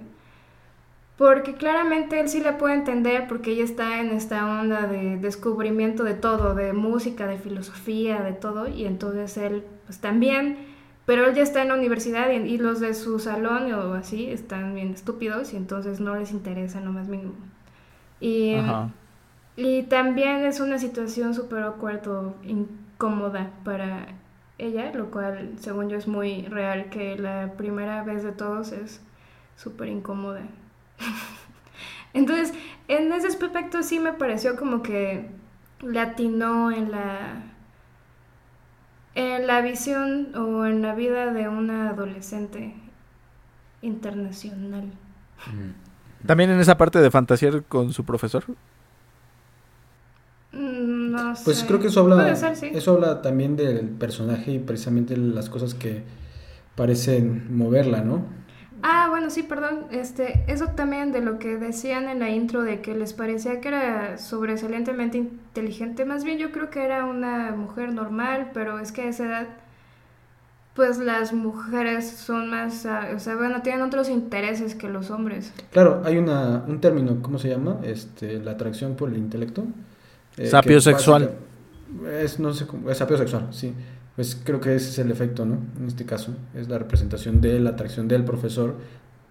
Porque 1.17 1.55
claramente 1.55 2.19
él 2.21 2.29
sí 2.29 2.41
la 2.41 2.59
puede 2.59 2.75
entender 2.75 3.29
porque 3.29 3.53
ella 3.53 3.65
está 3.65 4.01
en 4.01 4.11
esta 4.11 4.47
onda 4.61 4.87
de 4.87 5.19
descubrimiento 5.19 6.05
de 6.05 6.15
todo, 6.15 6.55
de 6.55 6.73
música, 6.73 7.27
de 7.27 7.39
filosofía, 7.39 8.23
de 8.23 8.33
todo, 8.33 8.67
y 8.69 8.87
entonces 8.87 9.37
él 9.37 9.65
pues 9.87 10.01
también, 10.01 10.59
pero 11.07 11.27
él 11.27 11.35
ya 11.35 11.43
está 11.43 11.63
en 11.63 11.69
la 11.69 11.75
universidad 11.75 12.31
y, 12.31 12.37
y 12.37 12.59
los 12.59 12.81
de 12.81 12.95
su 12.95 13.19
salón 13.19 13.73
o 13.73 13.95
así 13.95 14.27
están 14.31 14.75
bien 14.75 14.93
estúpidos 14.95 15.53
y 15.53 15.57
entonces 15.57 16.01
no 16.01 16.17
les 16.17 16.33
interesa 16.33 16.81
lo 16.81 16.93
más 16.93 17.09
mínimo. 17.09 17.35
Y, 18.21 18.55
Ajá. 18.55 18.91
y 19.57 19.85
también 19.85 20.45
es 20.45 20.61
una 20.61 20.79
situación 20.79 21.35
súper 21.35 21.63
awkward 21.65 22.07
o 22.09 22.37
incómoda 22.43 23.53
para 23.65 24.09
ella, 24.59 24.93
lo 24.95 25.11
cual 25.11 25.55
según 25.59 25.89
yo 25.91 25.97
es 25.99 26.09
muy 26.09 26.43
real, 26.47 26.91
que 26.91 27.17
la 27.19 27.55
primera 27.57 28.03
vez 28.05 28.23
de 28.23 28.33
todos 28.33 28.73
es 28.73 29.03
súper 29.57 29.89
incómoda. 29.89 30.43
Entonces, 32.15 32.53
en 32.89 33.13
ese 33.13 33.29
aspecto 33.29 33.83
sí 33.83 33.99
me 34.01 34.13
pareció 34.13 34.57
como 34.57 34.83
que 34.83 35.31
latinó 35.83 36.71
en 36.71 36.91
la 36.91 37.45
en 39.15 39.47
la 39.47 39.61
visión 39.63 40.35
o 40.37 40.67
en 40.67 40.83
la 40.83 40.95
vida 40.95 41.33
de 41.33 41.49
una 41.49 41.91
adolescente 41.91 42.75
internacional. 43.83 44.91
También 46.27 46.51
en 46.51 46.61
esa 46.61 46.77
parte 46.79 47.01
de 47.01 47.11
fantasear 47.11 47.65
con 47.65 47.93
su 47.93 48.05
profesor. 48.05 48.45
Mm, 50.53 51.11
No 51.13 51.35
Pues 51.45 51.59
sé. 51.59 51.67
creo 51.67 51.81
que 51.81 51.89
eso 51.89 52.01
habla, 52.01 52.17
Puede 52.17 52.37
ser, 52.37 52.57
sí. 52.57 52.71
eso 52.73 52.93
habla 52.95 53.23
también 53.23 53.57
del 53.57 53.89
personaje 53.89 54.53
y 54.53 54.59
precisamente 54.59 55.17
las 55.17 55.49
cosas 55.51 55.75
que 55.75 56.03
parecen 56.77 57.57
moverla, 57.57 58.03
¿no? 58.03 58.25
Ah, 58.83 59.07
bueno, 59.11 59.31
sí, 59.31 59.43
perdón. 59.45 59.87
Este, 59.91 60.45
eso 60.49 60.67
también 60.69 61.13
de 61.13 61.21
lo 61.21 61.39
que 61.39 61.57
decían 61.57 62.09
en 62.09 62.19
la 62.19 62.31
intro 62.31 62.63
de 62.63 62.81
que 62.81 62.95
les 62.95 63.13
parecía 63.13 63.61
que 63.61 63.69
era 63.69 64.19
sobresalientemente 64.19 65.19
inteligente. 65.19 66.05
Más 66.05 66.25
bien 66.25 66.39
yo 66.39 66.51
creo 66.51 66.69
que 66.71 66.83
era 66.85 67.05
una 67.05 67.53
mujer 67.53 67.93
normal, 67.93 68.51
pero 68.53 68.79
es 68.81 68.91
que 68.91 69.03
a 69.03 69.09
esa 69.09 69.25
edad, 69.27 69.47
pues 70.75 70.99
las 70.99 71.33
mujeres 71.33 72.11
son 72.11 72.51
más, 72.51 72.87
ah, 72.87 73.11
o 73.15 73.19
sea, 73.19 73.37
bueno, 73.37 73.63
tienen 73.63 73.83
otros 73.83 74.09
intereses 74.09 74.75
que 74.75 74.89
los 74.89 75.11
hombres. 75.11 75.53
Claro, 75.71 76.03
hay 76.05 76.17
una, 76.19 76.65
un 76.67 76.81
término, 76.81 77.21
¿cómo 77.23 77.39
se 77.39 77.51
llama? 77.51 77.79
Este, 77.85 78.41
la 78.41 78.53
atracción 78.53 78.97
por 78.97 79.11
el 79.11 79.17
intelecto. 79.19 79.65
Eh, 80.39 80.47
Sapio 80.47 80.77
que 80.79 80.81
sexual. 80.81 81.23
básica- 81.23 82.19
Es, 82.23 82.41
no 82.41 82.55
sé, 82.55 82.67
cómo- 82.67 82.91
es 82.91 82.97
sapio 82.97 83.19
sexual, 83.19 83.49
sí. 83.51 83.75
Pues 84.17 84.39
creo 84.45 84.61
que 84.61 84.75
ese 84.75 84.91
es 84.91 84.99
el 84.99 85.11
efecto, 85.11 85.47
¿no? 85.47 85.59
En 85.81 85.87
este 85.87 86.05
caso, 86.05 86.33
es 86.55 86.69
la 86.69 86.79
representación 86.79 87.41
de 87.41 87.59
la 87.61 87.71
atracción 87.71 88.09
del 88.09 88.25
profesor 88.25 88.75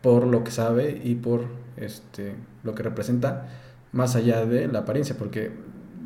por 0.01 0.25
lo 0.25 0.43
que 0.43 0.49
sabe 0.51 0.99
y 1.03 1.15
por 1.15 1.45
este, 1.77 2.33
lo 2.63 2.73
que 2.73 2.81
representa, 2.81 3.47
más 3.91 4.15
allá 4.15 4.45
de 4.45 4.67
la 4.67 4.79
apariencia, 4.79 5.15
porque 5.19 5.51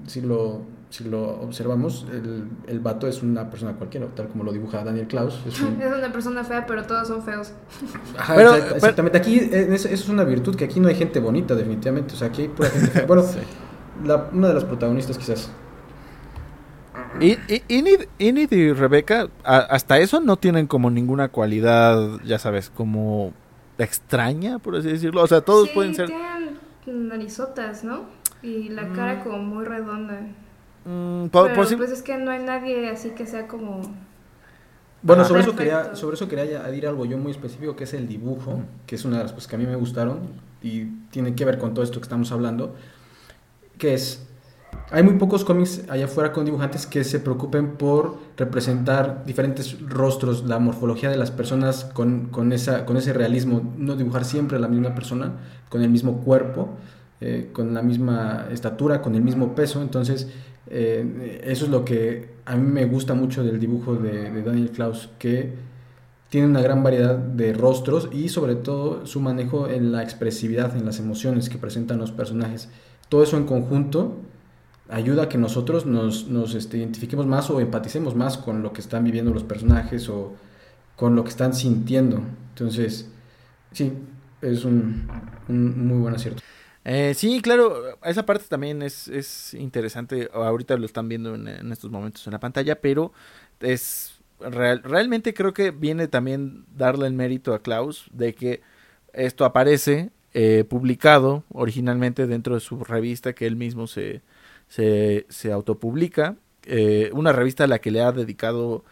si 0.07 0.19
lo, 0.19 0.63
si 0.89 1.05
lo 1.05 1.39
observamos, 1.41 2.05
el, 2.11 2.49
el 2.67 2.79
vato 2.81 3.07
es 3.07 3.23
una 3.23 3.49
persona 3.49 3.73
cualquiera, 3.77 4.07
tal 4.13 4.27
como 4.27 4.43
lo 4.43 4.51
dibuja 4.51 4.83
Daniel 4.83 5.07
Klaus. 5.07 5.39
Es 5.47 5.61
un, 5.61 5.81
Es 5.81 5.95
una 5.95 6.11
persona 6.11 6.43
fea, 6.43 6.65
pero 6.65 6.83
todos 6.83 7.07
son 7.07 7.23
feos. 7.23 7.53
Ajá, 8.17 8.35
Pero- 8.35 8.49
exact- 8.51 8.63
pero- 8.63 8.75
exactamente. 8.75 9.17
Aquí 9.17 9.39
eso, 9.39 9.73
eso 9.73 9.87
es 9.87 10.09
una 10.09 10.25
virtud, 10.25 10.55
que 10.57 10.65
aquí 10.65 10.81
no 10.81 10.89
hay 10.89 10.95
gente 10.95 11.21
bonita, 11.21 11.55
definitivamente. 11.55 12.13
O 12.13 12.17
sea, 12.17 12.27
aquí 12.27 12.41
hay 12.41 12.47
pura 12.49 12.69
gente 12.69 12.87
fea. 12.87 13.05
Bueno, 13.05 13.23
la- 14.05 14.29
una 14.33 14.49
de 14.49 14.53
las 14.53 14.65
protagonistas 14.65 15.17
quizás. 15.17 15.49
Y, 17.19 17.39
y, 17.47 17.63
Enid, 17.69 18.01
Enid 18.19 18.51
y 18.51 18.73
Rebeca, 18.73 19.29
a- 19.43 19.57
hasta 19.59 19.99
eso 19.99 20.19
no 20.19 20.37
tienen 20.37 20.67
como 20.67 20.89
ninguna 20.89 21.29
cualidad, 21.29 22.19
ya 22.25 22.39
sabes, 22.39 22.69
como 22.69 23.31
extraña, 23.77 24.59
por 24.59 24.75
así 24.75 24.89
decirlo. 24.89 25.23
O 25.23 25.27
sea, 25.27 25.41
todos 25.41 25.67
Sí, 25.69 25.73
pueden 25.75 25.93
ser... 25.95 26.07
tienen 26.83 27.09
narizotas, 27.09 27.83
¿no? 27.83 28.03
Y 28.43 28.69
la 28.69 28.89
cara 28.93 29.23
como 29.23 29.39
muy 29.39 29.65
redonda. 29.65 30.21
mm, 30.85 31.27
po- 31.27 31.43
Pero 31.45 31.55
pues 31.77 31.91
es 31.91 32.01
que 32.03 32.17
no 32.17 32.31
hay 32.31 32.43
nadie 32.43 32.89
así 32.89 33.09
que 33.11 33.25
sea 33.25 33.47
como... 33.47 33.81
Bueno, 35.01 35.23
sobre 35.23 35.41
eso, 35.41 35.55
quería, 35.55 35.95
sobre 35.95 36.15
eso 36.15 36.27
quería 36.27 36.61
añadir 36.61 36.87
algo 36.87 37.05
yo 37.05 37.17
muy 37.19 37.31
específico, 37.31 37.75
que 37.75 37.83
es 37.83 37.93
el 37.93 38.07
dibujo, 38.07 38.61
que 38.87 38.95
es 38.95 39.05
una 39.05 39.17
de 39.17 39.23
las 39.23 39.33
cosas 39.33 39.47
que 39.47 39.55
a 39.55 39.59
mí 39.59 39.65
me 39.67 39.75
gustaron 39.75 40.19
y 40.63 40.85
tiene 41.11 41.35
que 41.35 41.45
ver 41.45 41.59
con 41.59 41.75
todo 41.75 41.83
esto 41.83 41.99
que 41.99 42.05
estamos 42.05 42.31
hablando, 42.31 42.75
que 43.77 43.93
es, 43.93 44.25
hay 44.91 45.03
muy 45.03 45.15
pocos 45.15 45.43
cómics 45.43 45.83
allá 45.89 46.05
afuera 46.05 46.31
con 46.31 46.45
dibujantes 46.45 46.85
que 46.85 47.03
se 47.03 47.19
preocupen 47.19 47.73
por 47.73 48.17
representar 48.37 49.25
diferentes 49.25 49.79
rostros, 49.81 50.45
la 50.45 50.59
morfología 50.59 51.09
de 51.09 51.17
las 51.17 51.31
personas 51.31 51.85
con, 51.85 52.27
con, 52.27 52.53
esa, 52.53 52.85
con 52.85 52.97
ese 52.97 53.13
realismo, 53.13 53.73
no 53.77 53.95
dibujar 53.95 54.25
siempre 54.25 54.57
a 54.57 54.59
la 54.59 54.67
misma 54.67 54.93
persona, 54.93 55.33
con 55.69 55.81
el 55.81 55.89
mismo 55.89 56.21
cuerpo, 56.21 56.69
eh, 57.19 57.49
con 57.51 57.73
la 57.73 57.81
misma 57.81 58.47
estatura, 58.51 59.01
con 59.01 59.15
el 59.15 59.21
mismo 59.21 59.55
peso, 59.55 59.81
entonces 59.81 60.29
eh, 60.67 61.41
eso 61.43 61.65
es 61.65 61.71
lo 61.71 61.83
que 61.83 62.35
a 62.45 62.55
mí 62.55 62.71
me 62.71 62.85
gusta 62.85 63.15
mucho 63.15 63.43
del 63.43 63.59
dibujo 63.59 63.95
de, 63.95 64.29
de 64.29 64.43
Daniel 64.43 64.69
Klaus, 64.69 65.09
que 65.17 65.53
tiene 66.29 66.47
una 66.47 66.61
gran 66.61 66.83
variedad 66.83 67.17
de 67.17 67.53
rostros 67.53 68.09
y 68.11 68.29
sobre 68.29 68.55
todo 68.55 69.05
su 69.05 69.19
manejo 69.19 69.67
en 69.67 69.91
la 69.91 70.03
expresividad, 70.03 70.75
en 70.75 70.85
las 70.85 70.99
emociones 70.99 71.49
que 71.49 71.57
presentan 71.57 71.97
los 71.97 72.11
personajes. 72.11 72.69
Todo 73.09 73.23
eso 73.23 73.37
en 73.37 73.45
conjunto 73.45 74.17
ayuda 74.89 75.23
a 75.23 75.29
que 75.29 75.37
nosotros 75.37 75.85
nos, 75.85 76.27
nos, 76.27 76.53
este, 76.55 76.77
identifiquemos 76.77 77.25
más 77.25 77.49
o 77.49 77.59
empaticemos 77.59 78.15
más 78.15 78.37
con 78.37 78.61
lo 78.63 78.73
que 78.73 78.81
están 78.81 79.03
viviendo 79.03 79.33
los 79.33 79.43
personajes 79.43 80.09
o 80.09 80.35
con 80.95 81.15
lo 81.15 81.23
que 81.23 81.29
están 81.29 81.53
sintiendo. 81.53 82.21
Entonces, 82.49 83.09
sí, 83.71 83.93
es 84.41 84.63
un, 84.63 85.07
un 85.49 85.87
muy 85.87 85.97
buen 85.97 86.15
acierto. 86.15 86.41
Eh, 86.83 87.13
sí, 87.15 87.41
claro, 87.41 87.97
esa 88.03 88.27
parte 88.27 88.45
también 88.47 88.83
es, 88.83 89.07
es 89.07 89.55
interesante. 89.55 90.29
Ahorita 90.31 90.77
lo 90.77 90.85
están 90.85 91.09
viendo 91.09 91.33
en, 91.33 91.47
en 91.47 91.71
estos 91.71 91.89
momentos 91.89 92.27
en 92.27 92.33
la 92.33 92.39
pantalla, 92.39 92.79
pero 92.79 93.11
es 93.59 94.19
real- 94.39 94.83
realmente 94.83 95.33
creo 95.33 95.53
que 95.53 95.71
viene 95.71 96.07
también 96.07 96.65
darle 96.75 97.07
el 97.07 97.13
mérito 97.13 97.55
a 97.55 97.59
Klaus 97.59 98.05
de 98.13 98.35
que 98.35 98.61
esto 99.13 99.45
aparece 99.45 100.11
eh, 100.33 100.63
publicado 100.69 101.43
originalmente 101.51 102.27
dentro 102.27 102.53
de 102.53 102.59
su 102.59 102.83
revista 102.83 103.33
que 103.33 103.47
él 103.47 103.55
mismo 103.55 103.87
se, 103.87 104.21
se, 104.75 105.25
se 105.29 105.51
autopublica. 105.51 106.35
eh, 106.65 107.11
una 107.13 107.31
revista 107.31 107.63
a 107.65 107.67
la 107.67 107.79
que 107.79 107.91
le 107.91 108.01
ha 108.01 108.11
dedicado, 108.11 108.83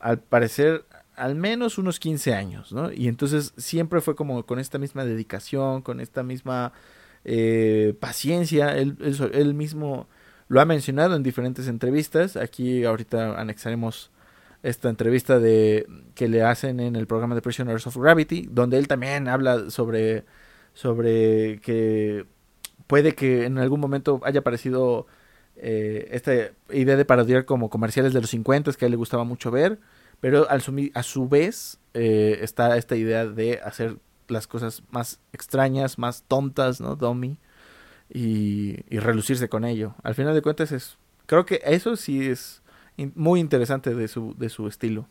al 0.00 0.20
parecer, 0.20 0.84
al 1.16 1.34
menos 1.34 1.78
unos 1.78 1.98
15 2.00 2.34
años, 2.34 2.72
¿no? 2.72 2.92
Y 2.92 3.08
entonces 3.08 3.54
siempre 3.56 4.00
fue 4.02 4.14
como 4.16 4.44
con 4.46 4.58
esta 4.60 4.78
misma 4.78 5.04
dedicación, 5.04 5.82
con 5.82 6.00
esta 6.00 6.22
misma 6.22 6.72
eh, 7.24 7.94
paciencia. 8.00 8.76
Él, 8.78 8.96
él 9.00 9.30
él 9.34 9.54
mismo 9.54 10.08
lo 10.48 10.60
ha 10.60 10.64
mencionado 10.66 11.16
en 11.16 11.22
diferentes 11.22 11.68
entrevistas. 11.68 12.36
Aquí 12.36 12.84
ahorita 12.84 13.40
anexaremos 13.40 14.10
esta 14.62 14.88
entrevista 14.90 15.38
de 15.38 15.86
que 16.14 16.28
le 16.28 16.42
hacen 16.42 16.80
en 16.80 16.96
el 16.96 17.06
programa 17.06 17.34
de 17.34 17.42
Prisoners 17.42 17.86
of 17.86 17.96
Gravity, 17.96 18.48
donde 18.50 18.78
él 18.78 18.88
también 18.88 19.28
habla 19.28 19.70
sobre 19.70 20.24
sobre 20.74 21.60
que 21.62 22.26
puede 22.86 23.14
que 23.14 23.46
en 23.46 23.58
algún 23.58 23.80
momento 23.80 24.20
haya 24.24 24.40
aparecido 24.40 25.06
eh, 25.56 26.08
esta 26.12 26.32
idea 26.70 26.96
de 26.96 27.04
parodiar 27.04 27.44
como 27.44 27.70
comerciales 27.70 28.12
de 28.12 28.20
los 28.20 28.30
50 28.30 28.72
que 28.72 28.84
a 28.84 28.86
él 28.86 28.92
le 28.92 28.96
gustaba 28.96 29.24
mucho 29.24 29.50
ver, 29.50 29.78
pero 30.20 30.48
al 30.48 30.60
sumi- 30.62 30.90
a 30.94 31.02
su 31.02 31.28
vez 31.28 31.78
eh, 31.94 32.38
está 32.42 32.76
esta 32.76 32.96
idea 32.96 33.26
de 33.26 33.60
hacer 33.64 33.96
las 34.28 34.46
cosas 34.46 34.82
más 34.90 35.20
extrañas, 35.32 35.98
más 35.98 36.24
tontas, 36.26 36.80
¿no? 36.80 36.96
Dummy, 36.96 37.38
y, 38.12 38.80
y 38.88 38.98
relucirse 38.98 39.48
con 39.48 39.64
ello. 39.64 39.94
Al 40.02 40.14
final 40.14 40.34
de 40.34 40.42
cuentas 40.42 40.72
es, 40.72 40.96
creo 41.26 41.44
que 41.46 41.60
eso 41.64 41.96
sí 41.96 42.26
es 42.28 42.62
in- 42.96 43.12
muy 43.14 43.40
interesante 43.40 43.94
de 43.94 44.08
su, 44.08 44.34
de 44.36 44.48
su 44.48 44.66
estilo. 44.68 45.06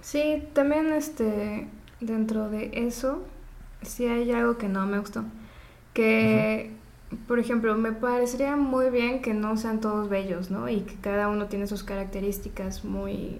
Sí, 0.00 0.44
también 0.52 0.92
este 0.92 1.66
dentro 2.00 2.48
de 2.50 2.70
eso 2.74 3.24
sí 3.82 4.06
hay 4.06 4.30
algo 4.32 4.56
que 4.58 4.68
no 4.68 4.86
me 4.86 4.98
gustó. 4.98 5.24
Que, 5.94 6.70
por 7.28 7.38
ejemplo, 7.38 7.76
me 7.76 7.92
parecería 7.92 8.56
muy 8.56 8.90
bien 8.90 9.22
que 9.22 9.32
no 9.32 9.56
sean 9.56 9.80
todos 9.80 10.08
bellos, 10.08 10.50
¿no? 10.50 10.68
Y 10.68 10.80
que 10.80 10.94
cada 10.96 11.28
uno 11.28 11.46
tiene 11.46 11.66
sus 11.66 11.82
características 11.84 12.84
muy 12.84 13.38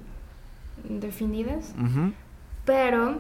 definidas. 0.89 1.75
Pero 2.65 3.17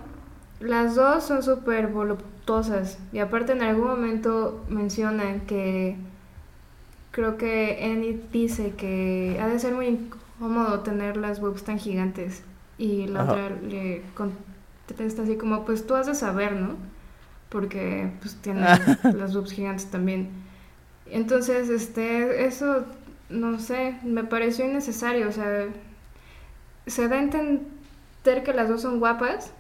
las 0.61 0.95
dos 0.95 1.25
son 1.25 1.43
súper 1.43 1.89
voluptuosas. 1.89 2.99
Y 3.13 3.19
aparte 3.19 3.53
en 3.53 3.63
algún 3.63 3.89
momento 3.89 4.65
mencionan 4.69 5.41
que 5.41 5.97
creo 7.11 7.37
que 7.37 7.85
Enid 7.93 8.17
dice 8.33 8.75
que 8.77 9.39
ha 9.41 9.49
de 9.49 9.59
ser 9.59 9.75
muy 9.75 9.87
incómodo 9.87 10.81
tener 10.81 11.17
las 11.17 11.41
boobs 11.41 11.65
tan 11.65 11.79
gigantes. 11.79 12.45
Y 12.79 13.07
la 13.09 13.23
Ajá. 13.23 13.33
otra 13.33 13.51
le 13.51 14.03
contesta 14.15 15.23
así 15.23 15.37
como, 15.37 15.65
pues 15.65 15.87
tú 15.87 15.95
has 15.95 16.07
de 16.07 16.15
saber, 16.15 16.53
¿no? 16.53 16.77
Porque 17.49 18.11
pues 18.21 18.37
tiene 18.37 18.63
las 19.15 19.35
boobs 19.35 19.53
gigantes 19.53 19.87
también. 19.91 20.29
Entonces, 21.07 21.69
este, 21.71 22.47
eso, 22.47 22.85
no 23.31 23.61
sé, 23.61 23.97
me 24.05 24.25
pareció 24.25 24.65
innecesario. 24.67 25.29
O 25.29 25.33
sea, 25.33 25.69
se 26.87 27.09
da 27.09 27.17
a 27.17 27.23
entender 27.23 28.43
que 28.45 28.53
las 28.55 28.69
dos 28.69 28.83
son 28.83 28.99
guapas, 28.99 29.53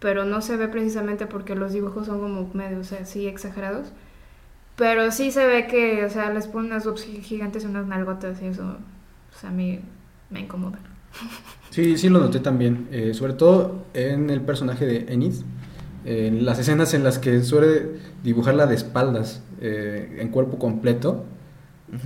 pero 0.00 0.24
no 0.24 0.40
se 0.40 0.56
ve 0.56 0.68
precisamente 0.68 1.26
porque 1.26 1.54
los 1.56 1.72
dibujos 1.72 2.06
son 2.06 2.20
como 2.20 2.50
medio, 2.54 2.80
o 2.80 2.84
sea, 2.84 3.04
sí 3.04 3.26
exagerados. 3.26 3.88
Pero 4.76 5.12
sí 5.12 5.32
se 5.32 5.46
ve 5.46 5.66
que, 5.68 6.04
o 6.04 6.10
sea, 6.10 6.32
les 6.32 6.46
ponen 6.48 6.72
unas 6.72 6.84
boobs 6.86 7.04
gi- 7.04 7.22
gigantes 7.22 7.64
y 7.64 7.66
unas 7.66 7.86
nalgotas 7.86 8.42
y 8.42 8.46
eso, 8.46 8.78
sea, 9.40 9.50
a 9.50 9.52
mí 9.52 9.80
me 10.30 10.40
incomoda. 10.40 10.78
Sí, 11.70 11.96
sí 11.98 12.08
lo 12.08 12.18
noté 12.20 12.40
también, 12.40 12.88
eh, 12.90 13.12
sobre 13.14 13.34
todo 13.34 13.84
en 13.94 14.30
el 14.30 14.40
personaje 14.40 14.86
de 14.86 15.12
Enid, 15.12 15.34
en 16.04 16.44
las 16.44 16.58
escenas 16.58 16.94
en 16.94 17.04
las 17.04 17.18
que 17.18 17.42
suele 17.42 17.86
dibujarla 18.24 18.66
de 18.66 18.74
espaldas, 18.74 19.42
eh, 19.60 20.18
en 20.20 20.28
cuerpo 20.28 20.58
completo, 20.58 21.24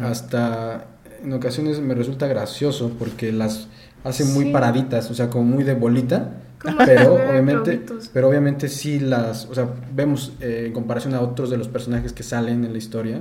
hasta 0.01 0.87
en 1.25 1.33
ocasiones 1.33 1.81
me 1.81 1.95
resulta 1.95 2.27
gracioso 2.27 2.93
porque 2.99 3.33
las 3.33 3.69
hace 4.05 4.25
muy 4.25 4.47
Sí. 4.47 4.53
paraditas, 4.53 5.11
o 5.11 5.15
sea, 5.15 5.31
como 5.31 5.45
muy 5.45 5.65
de 5.65 5.75
bolita, 5.75 6.39
pero 6.87 7.15
obviamente, 7.15 7.81
pero 8.13 8.29
obviamente 8.29 8.69
sí 8.69 8.99
las, 9.01 9.47
o 9.47 9.55
sea, 9.55 9.69
vemos 9.95 10.33
eh, 10.41 10.65
en 10.67 10.73
comparación 10.73 11.15
a 11.15 11.21
otros 11.21 11.51
de 11.51 11.57
los 11.57 11.69
personajes 11.69 12.13
que 12.13 12.23
salen 12.23 12.65
en 12.65 12.73
la 12.73 12.79
historia 12.79 13.21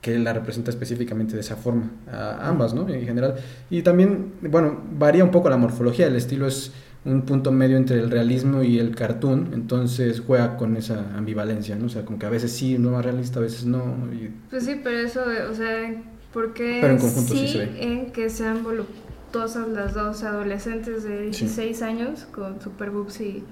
que 0.00 0.16
la 0.16 0.32
representa 0.32 0.70
específicamente 0.70 1.34
de 1.34 1.40
esa 1.40 1.56
forma, 1.56 1.90
a 2.12 2.48
ambas, 2.48 2.72
¿no? 2.72 2.88
En 2.88 3.04
general. 3.04 3.34
Y 3.68 3.82
también, 3.82 4.32
bueno, 4.42 4.80
varía 4.96 5.24
un 5.24 5.32
poco 5.32 5.50
la 5.50 5.56
morfología, 5.56 6.06
el 6.06 6.14
estilo 6.14 6.46
es 6.46 6.70
un 7.12 7.22
punto 7.22 7.50
medio 7.52 7.76
entre 7.76 7.98
el 7.98 8.10
realismo 8.10 8.62
y 8.62 8.78
el 8.78 8.94
cartoon, 8.94 9.50
entonces 9.52 10.22
juega 10.26 10.56
con 10.56 10.76
esa 10.76 11.16
ambivalencia, 11.16 11.76
¿no? 11.76 11.86
O 11.86 11.88
sea, 11.88 12.04
como 12.04 12.18
que 12.18 12.26
a 12.26 12.30
veces 12.30 12.52
sí, 12.52 12.78
no 12.78 12.90
más 12.90 13.04
realista, 13.04 13.38
a 13.38 13.42
veces 13.42 13.64
no. 13.64 13.82
y- 14.12 14.30
Pues 14.50 14.64
sí, 14.64 14.80
pero 14.82 14.98
eso, 14.98 15.22
o 15.50 15.54
sea, 15.54 15.94
¿por 16.32 16.54
qué 16.54 16.78
Pero 16.80 16.94
en 16.94 17.00
conjunto 17.00 17.34
sí 17.34 17.48
se 17.48 17.58
ve. 17.58 17.76
en 17.82 18.12
que 18.12 18.30
sean 18.30 18.62
voluptuosas 18.62 19.68
las 19.68 19.94
dos 19.94 20.22
adolescentes 20.22 21.02
de 21.04 21.22
16 21.22 21.82
años 21.82 22.26
con 22.32 22.60
super 22.60 22.90
boobs 22.90 23.20
y, 23.20 23.42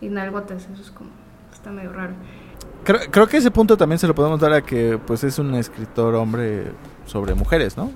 y 0.00 0.08
nalgotas? 0.08 0.68
Eso 0.72 0.82
es 0.82 0.90
como, 0.90 1.10
está 1.52 1.70
medio 1.70 1.92
raro. 1.92 2.14
Creo, 2.84 3.00
creo 3.10 3.26
que 3.26 3.36
ese 3.38 3.50
punto 3.50 3.76
también 3.76 3.98
se 3.98 4.06
lo 4.06 4.14
podemos 4.14 4.40
dar 4.40 4.52
a 4.52 4.62
que 4.62 4.98
pues 5.06 5.22
es 5.24 5.38
un 5.38 5.54
escritor 5.54 6.14
hombre 6.14 6.64
sobre 7.06 7.34
mujeres, 7.34 7.76
¿no? 7.76 7.90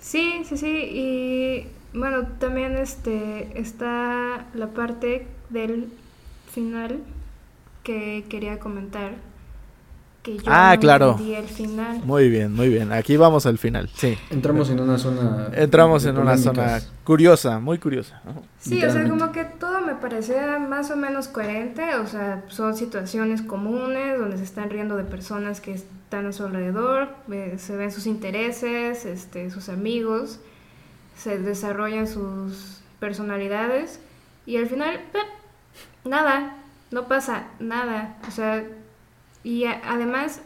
Sí, 0.00 0.42
sí, 0.44 0.56
sí, 0.56 0.66
y 0.66 1.66
bueno, 1.94 2.26
también 2.38 2.76
este 2.76 3.58
está 3.60 4.46
la 4.54 4.68
parte 4.68 5.26
del 5.48 5.88
final 6.52 6.98
que 7.82 8.24
quería 8.28 8.58
comentar, 8.58 9.12
que 10.22 10.36
yo 10.36 10.42
Ah, 10.46 10.72
no 10.74 10.80
claro. 10.80 11.10
entendí 11.12 11.34
el 11.34 11.46
final. 11.46 12.00
Muy 12.04 12.28
bien, 12.28 12.52
muy 12.52 12.68
bien. 12.68 12.92
Aquí 12.92 13.16
vamos 13.16 13.46
al 13.46 13.56
final, 13.58 13.88
sí. 13.94 14.18
Entramos 14.30 14.68
en 14.70 14.80
una 14.80 14.98
zona... 14.98 15.48
Entramos 15.54 16.04
en 16.04 16.18
una 16.18 16.36
zona 16.36 16.80
curiosa, 17.04 17.58
muy 17.58 17.78
curiosa. 17.78 18.20
Sí, 18.58 18.84
o 18.84 18.90
sea, 18.92 19.08
como 19.08 19.32
que 19.32 19.44
todo 19.44 19.80
me 19.80 19.94
parecía 19.94 20.58
más 20.58 20.90
o 20.90 20.96
menos 20.96 21.28
coherente, 21.28 21.94
o 21.94 22.06
sea, 22.06 22.44
son 22.48 22.76
situaciones 22.76 23.40
comunes 23.42 24.18
donde 24.18 24.36
se 24.36 24.44
están 24.44 24.68
riendo 24.68 24.96
de 24.96 25.04
personas 25.04 25.60
que 25.62 25.72
están 25.72 26.26
a 26.26 26.32
su 26.32 26.44
alrededor, 26.44 27.08
eh, 27.32 27.54
se 27.58 27.76
ven 27.76 27.90
sus 27.90 28.06
intereses, 28.06 29.06
este, 29.06 29.50
sus 29.50 29.70
amigos, 29.70 30.40
se 31.20 31.38
desarrollan 31.38 32.06
sus 32.06 32.80
personalidades 32.98 34.00
y 34.46 34.56
al 34.56 34.66
final, 34.66 35.00
¡pep! 35.12 35.22
nada, 36.04 36.56
no 36.90 37.08
pasa 37.08 37.48
nada, 37.58 38.16
o 38.26 38.30
sea, 38.30 38.64
y 39.44 39.64
además 39.64 40.42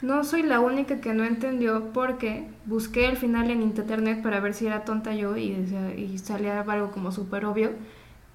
no 0.00 0.22
soy 0.22 0.42
la 0.42 0.60
única 0.60 1.00
que 1.00 1.14
no 1.14 1.24
entendió 1.24 1.92
porque 1.92 2.46
busqué 2.66 3.06
el 3.06 3.16
final 3.16 3.50
en 3.50 3.62
internet 3.62 4.22
para 4.22 4.40
ver 4.40 4.54
si 4.54 4.66
era 4.66 4.84
tonta 4.84 5.14
yo 5.14 5.36
y, 5.36 5.50
y 5.96 6.18
salía 6.18 6.60
algo 6.60 6.90
como 6.92 7.10
súper 7.10 7.44
obvio. 7.44 7.72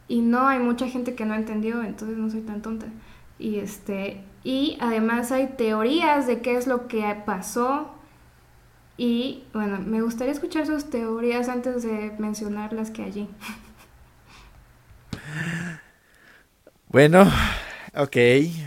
Y 0.09 0.21
no, 0.21 0.47
hay 0.47 0.59
mucha 0.59 0.87
gente 0.87 1.15
que 1.15 1.25
no 1.25 1.33
entendió, 1.33 1.81
entonces 1.81 2.17
no 2.17 2.29
soy 2.29 2.41
tan 2.41 2.61
tonta. 2.61 2.87
Y 3.39 3.59
este 3.59 4.21
y 4.43 4.77
además 4.81 5.31
hay 5.31 5.47
teorías 5.57 6.27
de 6.27 6.41
qué 6.41 6.57
es 6.57 6.67
lo 6.67 6.87
que 6.87 7.15
pasó. 7.25 7.95
Y 8.97 9.43
bueno, 9.53 9.79
me 9.79 10.01
gustaría 10.01 10.33
escuchar 10.33 10.67
sus 10.67 10.89
teorías 10.89 11.49
antes 11.49 11.83
de 11.83 12.13
mencionar 12.19 12.73
las 12.73 12.91
que 12.91 13.03
allí. 13.03 13.27
Bueno, 16.89 17.23
ok, 17.95 18.17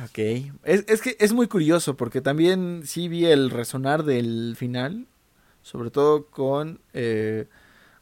ok. 0.04 0.18
Es, 0.64 0.84
es 0.88 1.00
que 1.00 1.16
es 1.20 1.32
muy 1.32 1.46
curioso 1.46 1.96
porque 1.96 2.20
también 2.20 2.82
sí 2.84 3.06
vi 3.08 3.26
el 3.26 3.50
resonar 3.50 4.02
del 4.02 4.56
final, 4.58 5.06
sobre 5.62 5.90
todo 5.90 6.26
con 6.26 6.80
eh, 6.92 7.46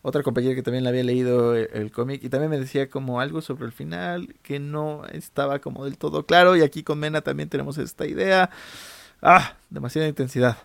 otra 0.01 0.23
compañera 0.23 0.55
que 0.55 0.63
también 0.63 0.85
le 0.85 0.91
había 0.91 1.05
leído 1.05 1.55
el, 1.55 1.69
el 1.75 1.93
cómic 1.93 2.25
y 2.25 2.31
también 2.31 2.51
me 2.51 2.59
decía 2.59 2.89
como 2.89 3.21
algo 3.21 3.43
sobre 3.43 3.67
el 3.67 3.73
final 3.73 4.35
que 4.43 4.59
no 4.61 5.05
estaba 5.13 5.59
como 5.59 5.85
del 5.85 5.99
todo 5.99 6.25
claro 6.25 6.57
y 6.57 6.63
aquí 6.63 6.83
con 6.83 6.99
Mena 7.01 7.21
también 7.21 7.51
tenemos 7.51 7.77
esta 7.77 8.07
idea. 8.07 8.49
Ah, 9.21 9.57
demasiada 9.71 10.09
intensidad. 10.09 10.57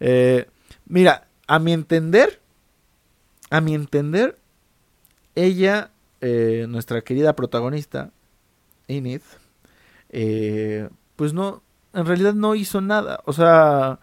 Eh, 0.00 0.46
mira, 0.88 1.28
a 1.46 1.58
mi 1.58 1.72
entender, 1.72 2.40
a 3.50 3.60
mi 3.60 3.74
entender, 3.74 4.38
ella, 5.34 5.90
eh, 6.20 6.66
nuestra 6.68 7.02
querida 7.02 7.36
protagonista, 7.36 8.10
Enid, 8.88 9.22
eh, 10.10 10.88
pues 11.16 11.32
no, 11.32 11.62
en 11.92 12.06
realidad 12.06 12.34
no 12.34 12.54
hizo 12.54 12.80
nada. 12.80 13.20
O 13.24 13.32
sea, 13.32 14.00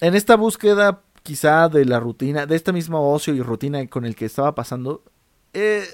en 0.00 0.14
esta 0.14 0.36
búsqueda 0.36 1.02
quizá 1.22 1.68
de 1.68 1.84
la 1.84 1.98
rutina, 1.98 2.46
de 2.46 2.54
esta 2.54 2.72
misma 2.72 3.00
ocio 3.00 3.34
y 3.34 3.42
rutina 3.42 3.84
con 3.88 4.04
el 4.04 4.14
que 4.14 4.26
estaba 4.26 4.54
pasando, 4.54 5.02
eh, 5.52 5.84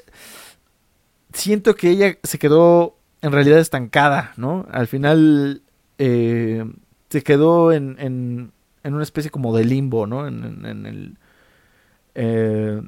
siento 1.32 1.74
que 1.74 1.90
ella 1.90 2.18
se 2.22 2.38
quedó 2.38 2.96
en 3.22 3.32
realidad 3.32 3.58
estancada, 3.58 4.32
¿no? 4.36 4.66
Al 4.70 4.88
final 4.88 5.62
eh, 5.98 6.64
se 7.08 7.22
quedó 7.22 7.72
en, 7.72 8.52
en 8.82 8.94
una 8.94 9.02
especie 9.02 9.30
como 9.30 9.56
de 9.56 9.64
limbo, 9.64 10.06
¿no? 10.06 10.26
En, 10.26 10.86
el, 10.86 11.16
eh, 12.14 12.82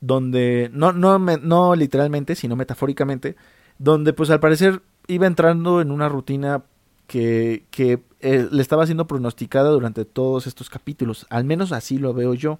donde, 0.00 0.70
no, 0.72 0.92
no, 0.92 1.18
no 1.18 1.74
literalmente, 1.74 2.34
sino 2.34 2.56
metafóricamente, 2.56 3.36
donde 3.78 4.12
pues 4.12 4.30
al 4.30 4.40
parecer 4.40 4.82
iba 5.06 5.26
entrando 5.26 5.80
en 5.80 5.90
una 5.90 6.08
rutina 6.08 6.62
que, 7.06 7.64
que 7.70 8.02
eh, 8.20 8.48
le 8.50 8.62
estaba 8.62 8.86
siendo 8.86 9.06
pronosticada 9.06 9.70
durante 9.70 10.04
todos 10.04 10.46
estos 10.46 10.70
capítulos, 10.70 11.26
al 11.30 11.44
menos 11.44 11.72
así 11.72 11.98
lo 11.98 12.14
veo 12.14 12.34
yo. 12.34 12.58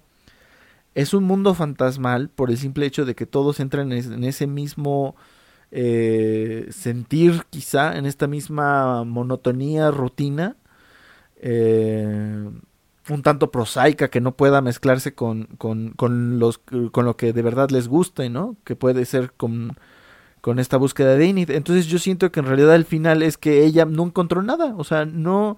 Es 0.93 1.13
un 1.13 1.23
mundo 1.23 1.53
fantasmal 1.53 2.29
por 2.29 2.49
el 2.49 2.57
simple 2.57 2.85
hecho 2.85 3.05
de 3.05 3.15
que 3.15 3.25
todos 3.25 3.61
entran 3.61 3.93
en 3.93 4.23
ese 4.25 4.45
mismo 4.45 5.15
eh, 5.71 6.67
sentir, 6.69 7.45
quizá, 7.49 7.97
en 7.97 8.05
esta 8.05 8.27
misma 8.27 9.05
monotonía, 9.05 9.89
rutina, 9.89 10.57
eh, 11.41 12.49
un 13.09 13.23
tanto 13.23 13.51
prosaica 13.51 14.09
que 14.09 14.21
no 14.21 14.33
pueda 14.33 14.61
mezclarse 14.61 15.13
con, 15.13 15.45
con, 15.57 15.91
con, 15.91 16.39
los, 16.39 16.59
con 16.91 17.05
lo 17.05 17.17
que 17.17 17.33
de 17.33 17.41
verdad 17.41 17.71
les 17.71 17.87
guste, 17.87 18.29
¿no? 18.29 18.55
Que 18.63 18.75
puede 18.75 19.05
ser 19.05 19.33
con, 19.33 19.75
con 20.39 20.59
esta 20.59 20.77
búsqueda 20.77 21.15
de 21.15 21.27
Enid. 21.27 21.49
Entonces 21.49 21.87
yo 21.87 21.97
siento 21.99 22.31
que 22.31 22.39
en 22.39 22.45
realidad 22.45 22.75
el 22.75 22.85
final 22.85 23.23
es 23.23 23.37
que 23.37 23.65
ella 23.65 23.85
no 23.85 24.05
encontró 24.05 24.43
nada, 24.43 24.75
o 24.77 24.83
sea, 24.83 25.05
no, 25.05 25.57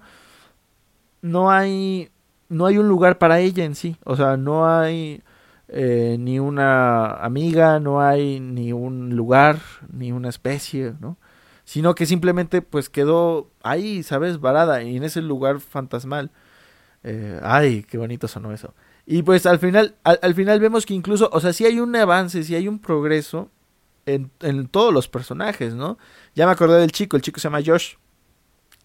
no 1.20 1.50
hay, 1.50 2.10
no 2.48 2.66
hay 2.66 2.78
un 2.78 2.88
lugar 2.88 3.18
para 3.18 3.40
ella 3.40 3.64
en 3.64 3.74
sí, 3.74 3.96
o 4.04 4.16
sea, 4.16 4.38
no 4.38 4.66
hay 4.66 5.22
eh, 5.68 6.16
ni 6.18 6.38
una 6.38 7.14
amiga, 7.14 7.78
no 7.78 8.00
hay 8.00 8.40
ni 8.40 8.72
un 8.72 9.16
lugar, 9.16 9.58
ni 9.92 10.12
una 10.12 10.30
especie, 10.30 10.94
¿no? 10.98 11.18
Sino 11.64 11.94
que 11.94 12.06
simplemente 12.06 12.62
pues 12.62 12.90
quedó 12.90 13.50
ahí, 13.62 14.02
¿sabes? 14.02 14.40
Varada, 14.40 14.82
y 14.82 14.96
en 14.96 15.04
ese 15.04 15.22
lugar 15.22 15.60
fantasmal. 15.60 16.30
Eh, 17.02 17.40
ay, 17.42 17.84
qué 17.84 17.98
bonito 17.98 18.28
sonó 18.28 18.52
eso. 18.52 18.74
Y 19.06 19.22
pues 19.22 19.46
al 19.46 19.58
final, 19.58 19.96
al, 20.04 20.18
al 20.22 20.34
final 20.34 20.60
vemos 20.60 20.86
que 20.86 20.94
incluso, 20.94 21.28
o 21.32 21.40
sea, 21.40 21.52
sí 21.52 21.66
hay 21.66 21.80
un 21.80 21.94
avance, 21.96 22.42
sí 22.44 22.54
hay 22.54 22.68
un 22.68 22.78
progreso 22.78 23.50
en, 24.06 24.30
en 24.40 24.68
todos 24.68 24.92
los 24.92 25.08
personajes, 25.08 25.74
¿no? 25.74 25.98
Ya 26.34 26.46
me 26.46 26.52
acordé 26.52 26.80
del 26.80 26.92
chico, 26.92 27.16
el 27.16 27.22
chico 27.22 27.40
se 27.40 27.48
llama 27.48 27.62
Josh. 27.64 27.94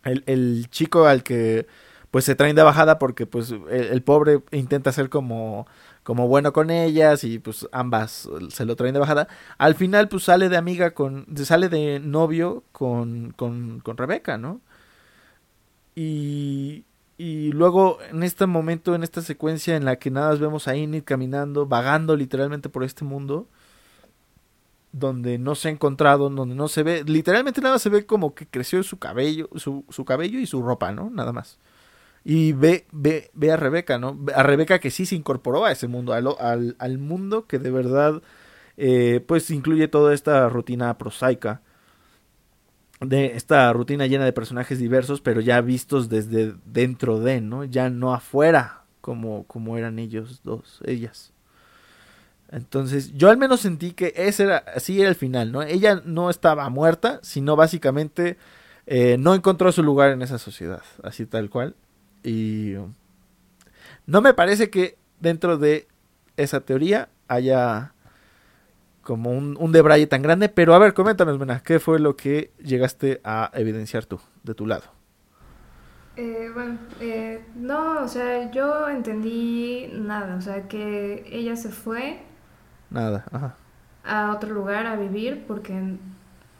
El, 0.03 0.23
el 0.27 0.69
chico 0.69 1.05
al 1.05 1.23
que 1.23 1.67
pues 2.11 2.25
se 2.25 2.35
traen 2.35 2.55
de 2.55 2.63
bajada 2.63 2.97
porque 2.99 3.25
pues 3.25 3.51
el, 3.51 3.67
el 3.69 4.01
pobre 4.01 4.41
intenta 4.51 4.91
ser 4.91 5.09
como 5.09 5.67
como 6.03 6.27
bueno 6.27 6.53
con 6.53 6.69
ellas 6.69 7.23
y 7.23 7.39
pues 7.39 7.67
ambas 7.71 8.29
se 8.49 8.65
lo 8.65 8.75
traen 8.75 8.93
de 8.93 8.99
bajada. 8.99 9.27
Al 9.57 9.75
final 9.75 10.09
pues 10.09 10.23
sale 10.23 10.49
de 10.49 10.57
amiga 10.57 10.91
con, 10.91 11.25
sale 11.35 11.69
de 11.69 11.99
novio 11.99 12.63
con, 12.71 13.31
con, 13.35 13.79
con 13.81 13.97
Rebeca, 13.97 14.37
¿no? 14.37 14.61
Y, 15.95 16.85
y 17.17 17.51
luego 17.51 17.99
en 18.11 18.23
este 18.23 18.45
momento, 18.45 18.95
en 18.95 19.03
esta 19.03 19.21
secuencia 19.21 19.75
en 19.75 19.85
la 19.85 19.97
que 19.97 20.11
nada 20.11 20.29
más 20.29 20.39
vemos 20.39 20.67
a 20.69 20.75
Enid 20.75 21.03
caminando, 21.03 21.65
vagando 21.65 22.15
literalmente 22.15 22.69
por 22.69 22.83
este 22.85 23.03
mundo, 23.03 23.47
donde 24.91 25.37
no 25.37 25.55
se 25.55 25.67
ha 25.67 25.71
encontrado, 25.71 26.29
donde 26.29 26.55
no 26.55 26.67
se 26.67 26.83
ve, 26.83 27.03
literalmente 27.05 27.61
nada 27.61 27.75
más 27.75 27.81
se 27.81 27.89
ve 27.89 28.05
como 28.05 28.33
que 28.33 28.47
creció 28.47 28.81
su 28.83 28.97
cabello, 28.99 29.49
su, 29.55 29.85
su 29.89 30.05
cabello 30.05 30.39
y 30.39 30.45
su 30.47 30.61
ropa, 30.61 30.91
¿no? 30.91 31.09
Nada 31.09 31.33
más. 31.33 31.59
Y 32.31 32.53
ve, 32.53 32.85
ve, 32.91 33.31
ve 33.33 33.51
a 33.51 33.57
Rebeca, 33.57 33.97
¿no? 33.97 34.19
A 34.35 34.43
Rebeca 34.43 34.77
que 34.77 34.91
sí 34.91 35.07
se 35.07 35.15
incorporó 35.15 35.65
a 35.65 35.71
ese 35.71 35.87
mundo, 35.87 36.13
al, 36.13 36.27
al, 36.39 36.75
al 36.77 36.99
mundo 36.99 37.47
que 37.47 37.57
de 37.57 37.71
verdad, 37.71 38.21
eh, 38.77 39.25
pues 39.27 39.49
incluye 39.49 39.87
toda 39.87 40.13
esta 40.13 40.47
rutina 40.47 40.95
prosaica, 40.99 41.63
de 42.99 43.35
esta 43.35 43.73
rutina 43.73 44.05
llena 44.05 44.25
de 44.25 44.31
personajes 44.33 44.77
diversos, 44.77 45.21
pero 45.21 45.41
ya 45.41 45.59
vistos 45.61 46.07
desde 46.07 46.53
dentro 46.65 47.19
de, 47.19 47.41
¿no? 47.41 47.63
Ya 47.63 47.89
no 47.89 48.13
afuera, 48.13 48.83
como, 49.01 49.45
como 49.45 49.75
eran 49.75 49.97
ellos 49.97 50.41
dos, 50.43 50.81
ellas. 50.85 51.33
Entonces, 52.51 53.11
yo 53.13 53.31
al 53.31 53.37
menos 53.37 53.61
sentí 53.61 53.93
que 53.93 54.13
ese 54.15 54.43
era, 54.43 54.57
así 54.75 55.01
era 55.01 55.09
el 55.09 55.15
final, 55.15 55.51
¿no? 55.51 55.63
Ella 55.63 56.03
no 56.05 56.29
estaba 56.29 56.69
muerta, 56.69 57.19
sino 57.23 57.55
básicamente 57.55 58.37
eh, 58.85 59.17
no 59.17 59.33
encontró 59.33 59.71
su 59.71 59.81
lugar 59.81 60.11
en 60.11 60.21
esa 60.21 60.37
sociedad, 60.37 60.83
así 61.01 61.25
tal 61.25 61.49
cual. 61.49 61.73
Y 62.23 62.75
no 64.05 64.21
me 64.21 64.33
parece 64.33 64.69
que 64.69 64.97
dentro 65.19 65.57
de 65.57 65.87
esa 66.37 66.61
teoría 66.61 67.09
haya 67.27 67.93
como 69.01 69.31
un, 69.31 69.57
un 69.59 69.71
debraye 69.71 70.07
tan 70.07 70.21
grande, 70.21 70.49
pero 70.49 70.75
a 70.75 70.79
ver, 70.79 70.93
coméntanos, 70.93 71.39
Mena, 71.39 71.61
¿qué 71.63 71.79
fue 71.79 71.99
lo 71.99 72.15
que 72.15 72.51
llegaste 72.63 73.21
a 73.23 73.49
evidenciar 73.53 74.05
tú, 74.05 74.19
de 74.43 74.53
tu 74.53 74.67
lado? 74.67 74.83
Eh, 76.15 76.49
bueno, 76.53 76.77
eh, 76.99 77.45
no, 77.55 78.01
o 78.03 78.07
sea, 78.07 78.51
yo 78.51 78.89
entendí 78.89 79.89
nada, 79.93 80.35
o 80.35 80.41
sea, 80.41 80.67
que 80.67 81.23
ella 81.31 81.55
se 81.55 81.69
fue 81.69 82.19
Nada, 82.89 83.25
ajá. 83.31 83.55
a 84.03 84.31
otro 84.33 84.53
lugar 84.53 84.85
a 84.87 84.95
vivir 84.95 85.45
porque 85.47 85.97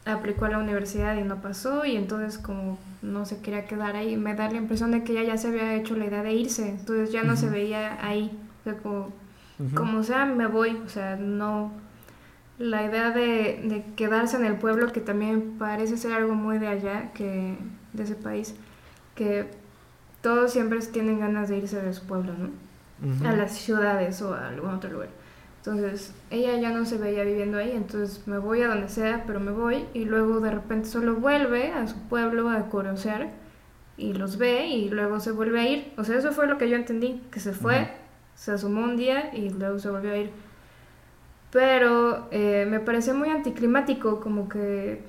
aplicó 0.04 0.46
a 0.46 0.50
la 0.50 0.58
universidad 0.58 1.16
y 1.16 1.22
no 1.24 1.40
pasó 1.42 1.84
y 1.84 1.96
entonces 1.96 2.38
como 2.38 2.78
no 3.02 3.24
se 3.24 3.40
quería 3.40 3.66
quedar 3.66 3.96
ahí, 3.96 4.16
me 4.16 4.34
da 4.34 4.50
la 4.50 4.58
impresión 4.58 4.90
de 4.90 5.04
que 5.04 5.12
ella 5.12 5.22
ya 5.22 5.36
se 5.38 5.48
había 5.48 5.74
hecho 5.74 5.96
la 5.96 6.06
idea 6.06 6.22
de 6.22 6.32
irse, 6.34 6.68
entonces 6.68 7.12
ya 7.12 7.22
no 7.22 7.36
se 7.36 7.48
veía 7.48 7.98
ahí, 8.04 8.38
o 8.60 8.64
sea, 8.64 8.76
como, 8.78 9.12
como 9.74 10.02
sea, 10.02 10.26
me 10.26 10.46
voy, 10.46 10.80
o 10.84 10.88
sea, 10.88 11.16
no... 11.16 11.72
La 12.58 12.84
idea 12.84 13.10
de, 13.10 13.62
de 13.64 13.84
quedarse 13.96 14.36
en 14.36 14.44
el 14.44 14.56
pueblo, 14.56 14.92
que 14.92 15.00
también 15.00 15.56
parece 15.58 15.96
ser 15.96 16.12
algo 16.12 16.34
muy 16.34 16.58
de 16.58 16.68
allá, 16.68 17.10
que 17.14 17.56
de 17.94 18.02
ese 18.02 18.14
país, 18.14 18.54
que 19.14 19.48
todos 20.20 20.52
siempre 20.52 20.78
tienen 20.80 21.20
ganas 21.20 21.48
de 21.48 21.56
irse 21.56 21.80
de 21.80 21.94
su 21.94 22.06
pueblo, 22.06 22.34
¿no? 22.34 23.26
A 23.26 23.32
las 23.32 23.52
ciudades 23.52 24.20
o 24.20 24.34
a 24.34 24.48
algún 24.48 24.74
otro 24.74 24.90
lugar. 24.90 25.08
Entonces, 25.60 26.14
ella 26.30 26.56
ya 26.56 26.70
no 26.70 26.86
se 26.86 26.96
veía 26.96 27.22
viviendo 27.22 27.58
ahí, 27.58 27.72
entonces 27.72 28.26
me 28.26 28.38
voy 28.38 28.62
a 28.62 28.68
donde 28.68 28.88
sea, 28.88 29.24
pero 29.26 29.40
me 29.40 29.52
voy 29.52 29.84
y 29.92 30.06
luego 30.06 30.40
de 30.40 30.50
repente 30.50 30.88
solo 30.88 31.16
vuelve 31.16 31.72
a 31.72 31.86
su 31.86 31.96
pueblo 32.08 32.48
a 32.48 32.70
conocer 32.70 33.28
y 33.98 34.14
los 34.14 34.38
ve 34.38 34.68
y 34.68 34.88
luego 34.88 35.20
se 35.20 35.32
vuelve 35.32 35.60
a 35.60 35.68
ir. 35.68 35.92
O 35.98 36.04
sea, 36.04 36.16
eso 36.16 36.32
fue 36.32 36.46
lo 36.46 36.56
que 36.56 36.70
yo 36.70 36.76
entendí, 36.76 37.20
que 37.30 37.40
se 37.40 37.52
fue, 37.52 37.90
se 38.34 38.52
asomó 38.52 38.82
un 38.82 38.96
día 38.96 39.34
y 39.34 39.50
luego 39.50 39.78
se 39.78 39.90
volvió 39.90 40.12
a 40.12 40.16
ir. 40.16 40.30
Pero 41.52 42.28
eh, 42.30 42.66
me 42.68 42.80
pareció 42.80 43.12
muy 43.14 43.28
anticlimático, 43.28 44.20
como 44.20 44.48
que 44.48 45.02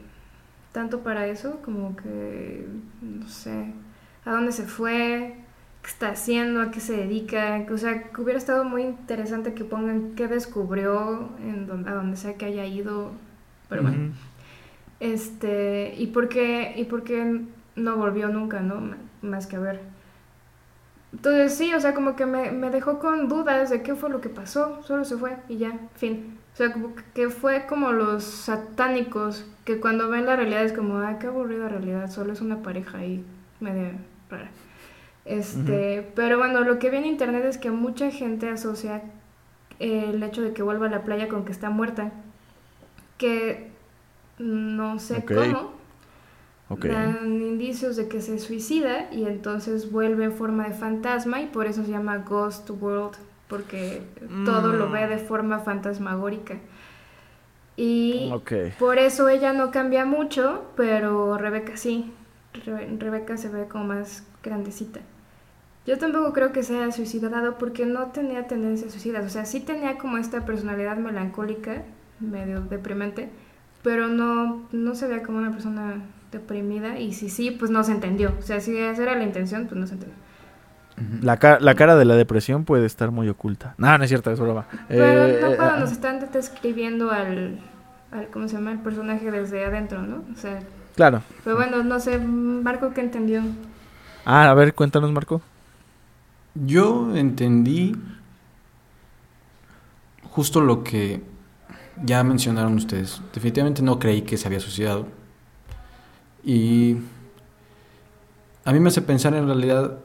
tanto 0.74 1.00
para 1.00 1.28
eso, 1.28 1.62
como 1.64 1.96
que, 1.96 2.68
no 3.02 3.28
sé, 3.30 3.74
a 4.26 4.32
dónde 4.32 4.52
se 4.52 4.64
fue, 4.64 5.41
qué 5.84 5.90
está 5.90 6.10
haciendo, 6.10 6.62
a 6.62 6.72
qué 6.72 6.80
se 6.80 6.96
dedica. 6.98 7.66
O 7.72 7.78
sea, 7.78 8.04
que 8.12 8.22
hubiera 8.22 8.38
estado 8.40 8.64
muy 8.66 8.84
interesante 8.84 9.54
que 9.54 9.66
pongan 9.66 10.16
qué 10.16 10.28
descubrió 10.28 11.30
en 11.40 11.68
don- 11.68 11.88
a 11.88 11.94
donde 11.96 12.18
sea 12.18 12.36
que 12.38 12.46
haya 12.46 12.66
ido. 12.66 13.12
Pero 13.70 13.84
bueno. 13.84 14.14
Este, 15.00 15.96
¿y 15.98 16.08
por 16.08 16.30
qué, 16.30 16.74
y 16.78 16.86
por 16.86 17.04
qué 17.04 17.42
no 17.76 17.98
volvió 17.98 18.30
nunca, 18.30 18.60
no? 18.62 18.78
M- 18.78 18.98
Más 19.22 19.48
que 19.48 19.56
a 19.58 19.60
ver. 19.60 19.82
Entonces 21.14 21.58
sí, 21.58 21.74
o 21.74 21.80
sea, 21.80 21.94
como 21.94 22.16
que 22.16 22.26
me, 22.26 22.52
me 22.52 22.70
dejó 22.70 23.00
con 23.00 23.28
dudas 23.28 23.70
de 23.70 23.82
qué 23.84 23.96
fue 23.96 24.10
lo 24.10 24.22
que 24.22 24.30
pasó, 24.30 24.82
solo 24.84 25.04
se 25.04 25.18
fue 25.18 25.36
y 25.50 25.58
ya, 25.58 25.78
fin. 25.96 26.38
O 26.54 26.58
sea, 26.58 26.72
como 26.72 26.96
que- 26.96 27.04
que 27.14 27.30
fue 27.30 27.66
como 27.68 27.92
los 27.92 28.24
satánicos, 28.24 29.46
que 29.66 29.80
cuando 29.80 30.10
ven 30.10 30.26
la 30.26 30.36
realidad 30.38 30.64
es 30.64 30.74
como, 30.74 30.98
ah, 31.00 31.18
qué 31.20 31.28
aburrida 31.28 31.68
realidad, 31.70 32.10
solo 32.10 32.32
es 32.34 32.42
una 32.42 32.62
pareja 32.62 33.00
ahí 33.00 33.26
media 33.60 33.92
rara. 34.30 34.50
Este, 35.26 36.12
pero 36.16 36.38
bueno, 36.38 36.62
lo 36.62 36.80
que 36.80 36.90
vi 36.90 36.98
en 36.98 37.06
internet 37.06 37.46
es 37.46 37.58
que 37.58 37.72
mucha 37.72 38.10
gente 38.12 38.50
asocia 38.50 39.04
el 39.80 40.22
hecho 40.24 40.42
de 40.42 40.54
que 40.54 40.64
vuelva 40.64 40.88
a 40.88 40.90
la 40.90 41.04
playa 41.04 41.28
con 41.28 41.46
que 41.46 41.52
está 41.52 41.70
muerta, 41.70 42.12
que 43.18 43.72
no 44.40 45.00
sé 45.00 45.24
cómo, 45.26 45.74
Ok. 46.70 46.86
dan 46.86 47.42
indicios 47.42 47.96
de 47.98 48.08
que 48.08 48.22
se 48.22 48.40
suicida 48.40 49.12
y 49.12 49.26
entonces 49.26 49.92
vuelve 49.92 50.26
en 50.26 50.32
forma 50.34 50.68
de 50.68 50.74
fantasma 50.74 51.42
y 51.42 51.48
por 51.48 51.68
eso 51.68 51.84
se 51.84 51.92
llama 51.92 52.18
Ghost 52.20 52.70
World, 52.70 53.18
porque 53.48 54.02
todo 54.46 54.74
lo 54.74 54.90
ve 54.90 55.08
de 55.08 55.18
forma 55.18 55.60
fantasmagórica. 55.60 56.56
Y 57.78 58.32
por 58.80 58.98
eso 59.00 59.30
ella 59.30 59.54
no 59.54 59.72
cambia 59.72 60.06
mucho, 60.06 60.66
pero 60.76 61.38
Rebeca 61.38 61.78
sí. 61.78 62.12
Re- 62.66 62.96
Rebeca 62.98 63.38
se 63.38 63.50
ve 63.50 63.68
como 63.68 63.86
más 63.86 64.24
grandecita. 64.44 65.00
Yo 65.88 65.98
tampoco 65.98 66.32
creo 66.34 66.52
que 66.52 66.62
sea 66.64 66.92
suicidado 66.92 67.58
porque 67.58 67.86
no 67.86 68.08
tenía 68.08 68.46
tendencias 68.48 68.92
suicidas. 68.92 69.26
O 69.26 69.30
sea, 69.30 69.46
sí 69.46 69.60
tenía 69.62 69.98
como 69.98 70.18
esta 70.18 70.46
personalidad 70.46 70.98
melancólica, 70.98 71.82
medio 72.20 72.62
deprimente, 72.62 73.30
pero 73.82 74.08
no, 74.08 74.68
no 74.72 74.94
se 74.96 75.08
veía 75.08 75.24
como 75.24 75.40
una 75.40 75.52
persona 75.52 75.96
deprimida. 76.32 77.00
Y 77.00 77.14
si 77.14 77.30
sí, 77.30 77.50
pues 77.52 77.72
no 77.72 77.84
se 77.84 77.94
entendió. 77.94 78.32
O 78.38 78.42
sea, 78.44 78.60
si 78.60 78.78
esa 78.78 79.02
era 79.02 79.16
la 79.16 79.24
intención, 79.24 79.66
pues 79.68 79.80
no 79.80 79.88
se 79.88 79.94
entendió. 79.96 80.18
La, 81.24 81.38
ca- 81.38 81.58
la 81.60 81.74
cara 81.74 81.96
de 81.96 82.06
la 82.06 82.16
depresión 82.16 82.64
puede 82.64 82.86
estar 82.86 83.10
muy 83.10 83.28
oculta. 83.28 83.74
No, 83.80 83.98
no 83.98 84.04
es 84.04 84.10
cierto, 84.10 84.30
es 84.32 84.40
broma. 84.40 84.66
Pero 84.88 85.04
Eh, 85.04 85.40
no 85.42 85.48
eh, 85.48 85.56
cuando 85.56 85.76
ah, 85.76 85.80
nos 85.80 85.92
están 85.92 86.20
describiendo 86.32 87.10
al, 87.10 87.60
al, 88.12 88.28
¿cómo 88.28 88.48
se 88.48 88.56
llama? 88.58 88.74
El 88.74 88.80
personaje 88.80 89.32
desde 89.32 89.66
adentro, 89.66 90.04
¿no? 90.04 90.24
O 90.32 90.36
sea, 90.38 90.60
Claro. 90.96 91.24
pero 91.44 91.56
bueno, 91.56 91.82
no 91.84 92.00
sé, 92.00 92.20
Marco, 92.20 92.94
¿qué 92.94 93.02
entendió? 93.02 93.42
Ah, 94.26 94.50
a 94.50 94.54
ver, 94.54 94.76
cuéntanos, 94.76 95.12
Marco. 95.12 95.42
Yo 96.54 97.16
entendí 97.16 97.96
justo 100.30 100.62
lo 100.62 100.84
que 100.84 101.22
ya 102.04 102.24
mencionaron 102.24 102.76
ustedes. 102.76 103.22
Definitivamente 103.34 103.82
no 103.82 104.00
creí 104.00 104.22
que 104.22 104.38
se 104.38 104.48
había 104.48 104.60
suicidado. 104.60 105.08
Y 106.44 106.98
a 108.66 108.74
mí 108.74 108.80
me 108.80 108.90
hace 108.90 109.02
pensar 109.02 109.34
en 109.34 109.46
realidad 109.46 109.98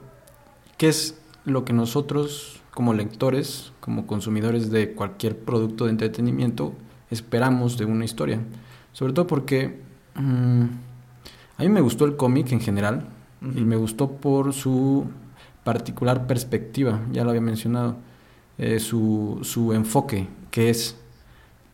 qué 0.76 0.88
es 0.88 1.18
lo 1.44 1.64
que 1.64 1.72
nosotros 1.72 2.62
como 2.70 2.92
lectores, 2.92 3.72
como 3.80 4.06
consumidores 4.06 4.70
de 4.70 4.92
cualquier 4.92 5.38
producto 5.38 5.84
de 5.84 5.90
entretenimiento, 5.90 6.74
esperamos 7.10 7.78
de 7.78 7.86
una 7.86 8.04
historia. 8.04 8.40
Sobre 8.92 9.12
todo 9.12 9.26
porque 9.26 9.80
mm, 10.14 10.64
a 11.58 11.62
mí 11.62 11.68
me 11.68 11.80
gustó 11.80 12.04
el 12.04 12.16
cómic 12.16 12.52
en 12.52 12.60
general 12.60 13.08
y 13.54 13.60
me 13.64 13.76
gustó 13.76 14.12
por 14.12 14.52
su 14.52 15.06
particular 15.64 16.26
perspectiva, 16.26 17.00
ya 17.12 17.24
lo 17.24 17.30
había 17.30 17.42
mencionado, 17.42 17.96
eh, 18.58 18.78
su, 18.80 19.40
su 19.42 19.72
enfoque, 19.72 20.28
que 20.50 20.70
es, 20.70 20.96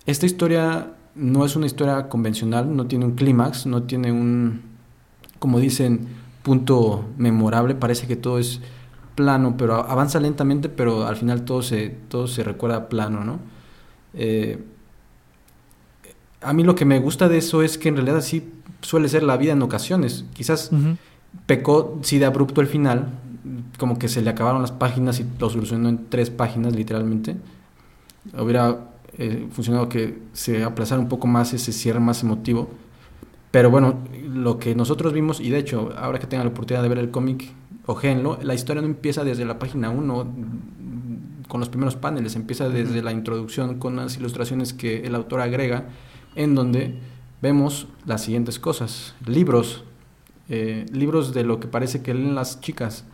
esta 0.06 0.26
historia 0.26 0.94
no 1.14 1.44
es 1.44 1.56
una 1.56 1.66
historia 1.66 2.08
convencional, 2.08 2.74
no 2.74 2.86
tiene 2.86 3.04
un 3.04 3.12
clímax, 3.12 3.66
no 3.66 3.82
tiene 3.82 4.10
un, 4.10 4.62
como 5.38 5.60
dicen, 5.60 6.08
punto 6.42 7.04
memorable, 7.18 7.74
parece 7.74 8.06
que 8.06 8.16
todo 8.16 8.38
es 8.38 8.60
plano, 9.14 9.56
pero 9.56 9.74
avanza 9.74 10.18
lentamente, 10.20 10.68
pero 10.68 11.06
al 11.06 11.16
final 11.16 11.44
todo 11.44 11.62
se, 11.62 11.90
todo 12.08 12.26
se 12.26 12.42
recuerda 12.42 12.88
plano, 12.88 13.24
¿no? 13.24 13.38
Eh, 14.14 14.64
a 16.40 16.52
mí 16.52 16.64
lo 16.64 16.74
que 16.74 16.84
me 16.84 16.98
gusta 16.98 17.28
de 17.28 17.38
eso 17.38 17.62
es 17.62 17.78
que 17.78 17.88
en 17.88 17.96
realidad 17.96 18.20
sí 18.20 18.50
suele 18.80 19.08
ser 19.08 19.22
la 19.22 19.36
vida 19.36 19.52
en 19.52 19.62
ocasiones. 19.62 20.24
Quizás 20.34 20.70
pecó 21.46 21.98
sí 22.02 22.18
de 22.18 22.26
abrupto 22.26 22.60
el 22.60 22.66
final, 22.66 23.08
como 23.78 23.98
que 23.98 24.08
se 24.08 24.22
le 24.22 24.30
acabaron 24.30 24.62
las 24.62 24.72
páginas 24.72 25.20
y 25.20 25.26
lo 25.38 25.50
solucionó 25.50 25.88
en 25.88 26.08
tres 26.08 26.30
páginas 26.30 26.74
literalmente. 26.74 27.36
Hubiera 28.38 28.92
eh, 29.18 29.48
funcionado 29.50 29.88
que 29.88 30.18
se 30.32 30.62
aplazara 30.62 31.00
un 31.00 31.08
poco 31.08 31.26
más 31.26 31.52
ese 31.52 31.72
cierre 31.72 32.00
más 32.00 32.22
emotivo. 32.22 32.70
Pero 33.50 33.70
bueno, 33.70 33.98
lo 34.24 34.58
que 34.58 34.74
nosotros 34.74 35.12
vimos, 35.12 35.40
y 35.40 35.50
de 35.50 35.58
hecho, 35.58 35.92
ahora 35.96 36.18
que 36.18 36.26
tengan 36.26 36.46
la 36.46 36.52
oportunidad 36.52 36.82
de 36.82 36.88
ver 36.88 36.98
el 36.98 37.10
cómic, 37.10 37.52
ojéenlo, 37.86 38.38
la 38.42 38.54
historia 38.54 38.80
no 38.80 38.88
empieza 38.88 39.24
desde 39.24 39.44
la 39.44 39.58
página 39.58 39.90
1 39.90 40.26
con 41.48 41.60
los 41.60 41.68
primeros 41.68 41.96
paneles, 41.96 42.34
empieza 42.34 42.70
desde 42.70 43.02
la 43.02 43.12
introducción 43.12 43.78
con 43.78 43.96
las 43.96 44.16
ilustraciones 44.16 44.72
que 44.72 45.02
el 45.04 45.14
autor 45.14 45.42
agrega 45.42 45.88
en 46.34 46.54
donde 46.54 46.98
vemos 47.42 47.88
las 48.06 48.22
siguientes 48.24 48.58
cosas. 48.58 49.14
Libros, 49.26 49.84
eh, 50.48 50.86
libros 50.92 51.32
de 51.34 51.44
lo 51.44 51.60
que 51.60 51.68
parece 51.68 52.02
que 52.02 52.14
leen 52.14 52.34
las 52.34 52.60
chicas. 52.60 53.04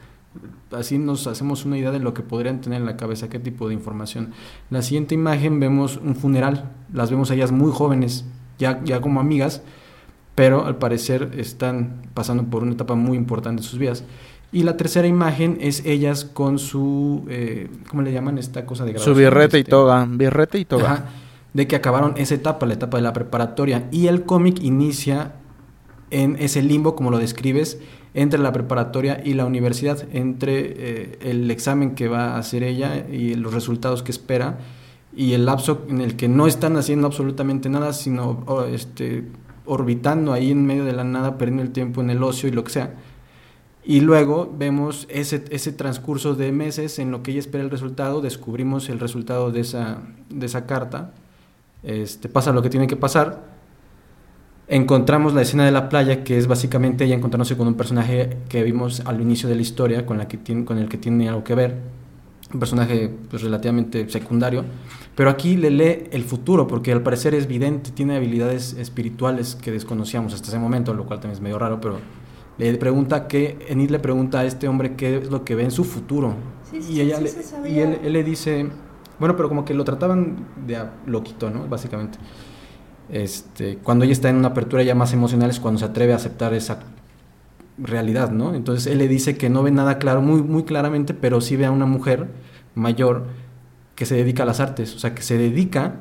Así 0.70 0.98
nos 0.98 1.26
hacemos 1.26 1.64
una 1.64 1.78
idea 1.78 1.90
de 1.90 1.98
lo 1.98 2.14
que 2.14 2.22
podrían 2.22 2.60
tener 2.60 2.80
en 2.80 2.86
la 2.86 2.96
cabeza, 2.96 3.28
qué 3.28 3.38
tipo 3.38 3.68
de 3.68 3.74
información. 3.74 4.32
La 4.70 4.82
siguiente 4.82 5.14
imagen 5.14 5.60
vemos 5.60 5.96
un 5.96 6.14
funeral, 6.14 6.70
las 6.92 7.10
vemos 7.10 7.30
a 7.30 7.34
ellas 7.34 7.50
muy 7.52 7.72
jóvenes, 7.72 8.24
ya, 8.58 8.82
ya 8.84 9.00
como 9.00 9.20
amigas, 9.20 9.62
pero 10.34 10.66
al 10.66 10.76
parecer 10.76 11.32
están 11.36 12.02
pasando 12.14 12.44
por 12.44 12.62
una 12.62 12.72
etapa 12.72 12.94
muy 12.94 13.16
importante 13.16 13.62
de 13.62 13.68
sus 13.68 13.78
vidas. 13.78 14.04
Y 14.52 14.62
la 14.62 14.76
tercera 14.76 15.06
imagen 15.06 15.58
es 15.60 15.84
ellas 15.84 16.24
con 16.24 16.58
su, 16.58 17.24
eh, 17.28 17.68
¿cómo 17.88 18.02
le 18.02 18.12
llaman 18.12 18.38
esta 18.38 18.64
cosa 18.64 18.84
de 18.84 18.92
grabación? 18.92 19.14
Su 19.14 19.18
birrete 19.18 19.58
y 19.58 19.60
este, 19.60 19.70
toga, 19.70 20.06
birrete 20.08 20.58
y 20.58 20.64
toga 20.64 21.06
de 21.52 21.66
que 21.66 21.76
acabaron 21.76 22.14
esa 22.16 22.34
etapa, 22.34 22.66
la 22.66 22.74
etapa 22.74 22.98
de 22.98 23.02
la 23.02 23.12
preparatoria. 23.12 23.88
Y 23.90 24.06
el 24.06 24.24
cómic 24.24 24.62
inicia 24.62 25.32
en 26.10 26.36
ese 26.38 26.62
limbo, 26.62 26.94
como 26.94 27.10
lo 27.10 27.18
describes, 27.18 27.78
entre 28.14 28.38
la 28.40 28.52
preparatoria 28.52 29.20
y 29.24 29.34
la 29.34 29.44
universidad, 29.44 30.06
entre 30.12 30.58
eh, 30.60 31.18
el 31.20 31.50
examen 31.50 31.94
que 31.94 32.08
va 32.08 32.34
a 32.34 32.38
hacer 32.38 32.62
ella 32.62 33.06
y 33.10 33.34
los 33.34 33.52
resultados 33.52 34.02
que 34.02 34.10
espera, 34.10 34.58
y 35.14 35.32
el 35.32 35.46
lapso 35.46 35.84
en 35.88 36.00
el 36.00 36.16
que 36.16 36.28
no 36.28 36.46
están 36.46 36.76
haciendo 36.76 37.06
absolutamente 37.06 37.68
nada, 37.68 37.92
sino 37.92 38.44
este, 38.72 39.24
orbitando 39.66 40.32
ahí 40.32 40.50
en 40.50 40.64
medio 40.64 40.84
de 40.84 40.92
la 40.92 41.04
nada, 41.04 41.38
perdiendo 41.38 41.62
el 41.62 41.70
tiempo 41.70 42.00
en 42.00 42.10
el 42.10 42.22
ocio 42.22 42.48
y 42.48 42.52
lo 42.52 42.64
que 42.64 42.70
sea. 42.70 42.94
Y 43.84 44.00
luego 44.00 44.52
vemos 44.56 45.06
ese, 45.08 45.44
ese 45.50 45.72
transcurso 45.72 46.34
de 46.34 46.52
meses 46.52 46.98
en 46.98 47.10
lo 47.10 47.22
que 47.22 47.30
ella 47.30 47.40
espera 47.40 47.64
el 47.64 47.70
resultado, 47.70 48.20
descubrimos 48.20 48.88
el 48.90 49.00
resultado 49.00 49.50
de 49.50 49.60
esa, 49.60 50.02
de 50.28 50.46
esa 50.46 50.66
carta 50.66 51.12
este, 51.82 52.28
pasa 52.28 52.52
lo 52.52 52.62
que 52.62 52.70
tiene 52.70 52.86
que 52.86 52.96
pasar. 52.96 53.57
Encontramos 54.70 55.32
la 55.32 55.40
escena 55.40 55.64
de 55.64 55.72
la 55.72 55.88
playa, 55.88 56.22
que 56.24 56.36
es 56.36 56.46
básicamente 56.46 57.04
ella 57.04 57.14
encontrándose 57.14 57.56
con 57.56 57.66
un 57.66 57.74
personaje 57.74 58.36
que 58.50 58.62
vimos 58.62 59.00
al 59.06 59.18
inicio 59.22 59.48
de 59.48 59.54
la 59.54 59.62
historia, 59.62 60.04
con, 60.04 60.18
la 60.18 60.28
que 60.28 60.36
tiene, 60.36 60.66
con 60.66 60.76
el 60.76 60.90
que 60.90 60.98
tiene 60.98 61.26
algo 61.26 61.42
que 61.42 61.54
ver, 61.54 61.76
un 62.52 62.60
personaje 62.60 63.10
pues, 63.30 63.42
relativamente 63.42 64.06
secundario, 64.10 64.66
pero 65.14 65.30
aquí 65.30 65.56
le 65.56 65.70
lee 65.70 66.08
el 66.10 66.22
futuro, 66.22 66.66
porque 66.66 66.92
al 66.92 67.02
parecer 67.02 67.34
es 67.34 67.46
vidente, 67.46 67.92
tiene 67.92 68.16
habilidades 68.16 68.74
espirituales 68.74 69.54
que 69.54 69.72
desconocíamos 69.72 70.34
hasta 70.34 70.48
ese 70.48 70.58
momento, 70.58 70.92
lo 70.92 71.06
cual 71.06 71.20
también 71.20 71.36
es 71.36 71.40
medio 71.40 71.58
raro, 71.58 71.80
pero 71.80 71.98
le 72.58 72.74
pregunta 72.76 73.26
que, 73.26 73.58
Enid 73.68 73.88
le 73.88 74.00
pregunta 74.00 74.40
a 74.40 74.44
este 74.44 74.68
hombre 74.68 74.96
qué 74.96 75.16
es 75.16 75.30
lo 75.30 75.46
que 75.46 75.54
ve 75.54 75.64
en 75.64 75.70
su 75.70 75.84
futuro. 75.84 76.34
y 76.72 77.00
ella 77.00 77.18
y 77.66 77.78
él, 77.78 78.00
él, 78.04 78.12
le 78.12 78.22
dice, 78.22 78.68
bueno, 79.18 79.34
pero 79.34 79.48
como 79.48 79.64
que 79.64 79.72
lo 79.72 79.84
trataban 79.84 80.46
de 80.66 80.78
loquito, 81.06 81.48
¿no? 81.48 81.66
Básicamente. 81.68 82.18
Este, 83.10 83.76
cuando 83.78 84.04
ella 84.04 84.12
está 84.12 84.28
en 84.28 84.36
una 84.36 84.48
apertura 84.48 84.82
ya 84.82 84.94
más 84.94 85.12
emocional 85.12 85.50
es 85.50 85.60
cuando 85.60 85.78
se 85.78 85.86
atreve 85.86 86.12
a 86.12 86.16
aceptar 86.16 86.52
esa 86.54 86.80
realidad, 87.78 88.30
¿no? 88.30 88.54
Entonces 88.54 88.86
él 88.90 88.98
le 88.98 89.08
dice 89.08 89.36
que 89.36 89.48
no 89.48 89.62
ve 89.62 89.70
nada 89.70 89.98
claro, 89.98 90.20
muy, 90.20 90.42
muy 90.42 90.64
claramente, 90.64 91.14
pero 91.14 91.40
sí 91.40 91.56
ve 91.56 91.66
a 91.66 91.70
una 91.70 91.86
mujer 91.86 92.26
mayor 92.74 93.26
que 93.94 94.06
se 94.06 94.14
dedica 94.14 94.42
a 94.42 94.46
las 94.46 94.60
artes, 94.60 94.94
o 94.94 94.98
sea, 94.98 95.14
que 95.14 95.22
se 95.22 95.38
dedica 95.38 95.96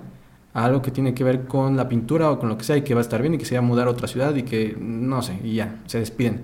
a 0.54 0.66
algo 0.66 0.82
que 0.82 0.92
tiene 0.92 1.14
que 1.14 1.24
ver 1.24 1.46
con 1.46 1.78
la 1.78 1.88
pintura 1.88 2.32
o 2.32 2.40
con 2.40 2.50
lo 2.50 2.58
que 2.58 2.64
sea 2.64 2.78
y 2.78 2.82
que 2.82 2.94
va 2.94 3.00
a 3.00 3.02
estar 3.02 3.22
bien 3.22 3.36
y 3.36 3.38
que 3.38 3.46
se 3.46 3.56
va 3.56 3.60
a 3.60 3.62
mudar 3.62 3.88
a 3.88 3.92
otra 3.92 4.08
ciudad 4.08 4.36
y 4.36 4.44
que, 4.44 4.76
no 4.80 5.22
sé, 5.22 5.40
y 5.44 5.56
ya, 5.56 5.78
se 5.86 6.00
despiden. 6.00 6.44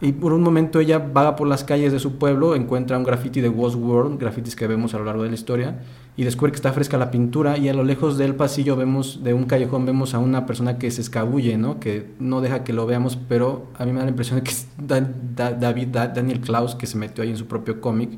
Y 0.00 0.12
por 0.12 0.32
un 0.32 0.42
momento 0.42 0.78
ella 0.78 0.98
vaga 0.98 1.36
por 1.36 1.48
las 1.48 1.64
calles 1.64 1.92
de 1.92 1.98
su 1.98 2.18
pueblo, 2.18 2.54
encuentra 2.54 2.98
un 2.98 3.04
graffiti 3.04 3.40
de 3.40 3.48
Ghost 3.48 3.76
World, 3.76 4.20
grafitis 4.20 4.54
que 4.54 4.66
vemos 4.66 4.94
a 4.94 4.98
lo 4.98 5.04
largo 5.04 5.22
de 5.22 5.30
la 5.30 5.34
historia, 5.34 5.78
y 6.16 6.24
descubre 6.24 6.50
que 6.50 6.56
está 6.56 6.72
fresca 6.72 6.96
la 6.96 7.10
pintura 7.10 7.58
y 7.58 7.68
a 7.68 7.74
lo 7.74 7.84
lejos 7.84 8.16
del 8.16 8.34
pasillo 8.34 8.74
vemos, 8.74 9.22
de 9.22 9.34
un 9.34 9.44
callejón, 9.44 9.84
vemos 9.84 10.14
a 10.14 10.18
una 10.18 10.46
persona 10.46 10.78
que 10.78 10.90
se 10.90 11.02
escabulle, 11.02 11.58
¿no? 11.58 11.78
Que 11.78 12.06
no 12.18 12.40
deja 12.40 12.64
que 12.64 12.72
lo 12.72 12.86
veamos, 12.86 13.18
pero 13.28 13.66
a 13.76 13.84
mí 13.84 13.92
me 13.92 13.98
da 13.98 14.04
la 14.04 14.10
impresión 14.10 14.38
de 14.38 14.44
que 14.44 14.50
es 14.50 14.66
David, 14.78 15.88
Daniel 15.88 16.40
Klaus 16.40 16.74
que 16.74 16.86
se 16.86 16.96
metió 16.96 17.22
ahí 17.22 17.30
en 17.30 17.36
su 17.36 17.46
propio 17.46 17.80
cómic. 17.80 18.10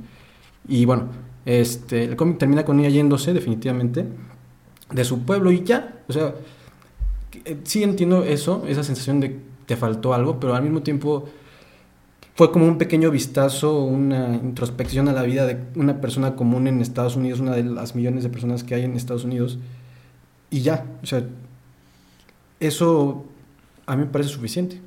Y 0.68 0.84
bueno, 0.84 1.08
este, 1.44 2.04
el 2.04 2.14
cómic 2.14 2.38
termina 2.38 2.64
con 2.64 2.78
ella 2.78 2.88
yéndose 2.88 3.32
definitivamente 3.32 4.06
de 4.92 5.04
su 5.04 5.22
pueblo 5.22 5.50
y 5.50 5.64
ya, 5.64 6.02
o 6.08 6.12
sea, 6.12 6.34
eh, 7.44 7.58
sí 7.64 7.82
entiendo 7.82 8.22
eso, 8.22 8.64
esa 8.68 8.84
sensación 8.84 9.20
de 9.20 9.40
te 9.66 9.76
faltó 9.76 10.14
algo, 10.14 10.40
pero 10.40 10.54
al 10.54 10.62
mismo 10.62 10.82
tiempo 10.82 11.28
fue 12.38 12.52
como 12.52 12.68
un 12.68 12.78
pequeño 12.78 13.10
vistazo, 13.10 13.82
una 13.82 14.36
introspección 14.36 15.08
a 15.08 15.12
la 15.12 15.24
vida 15.24 15.44
de 15.44 15.58
una 15.74 16.00
persona 16.00 16.36
común 16.36 16.68
en 16.68 16.80
Estados 16.80 17.16
Unidos, 17.16 17.40
una 17.40 17.50
de 17.50 17.64
las 17.64 17.96
millones 17.96 18.22
de 18.22 18.30
personas 18.30 18.62
que 18.62 18.76
hay 18.76 18.84
en 18.84 18.94
Estados 18.94 19.24
Unidos. 19.24 19.58
Y 20.48 20.60
ya, 20.60 20.86
o 21.02 21.06
sea, 21.06 21.26
eso 22.60 23.24
a 23.86 23.96
mí 23.96 24.04
me 24.04 24.08
parece 24.08 24.30
suficiente. 24.30 24.80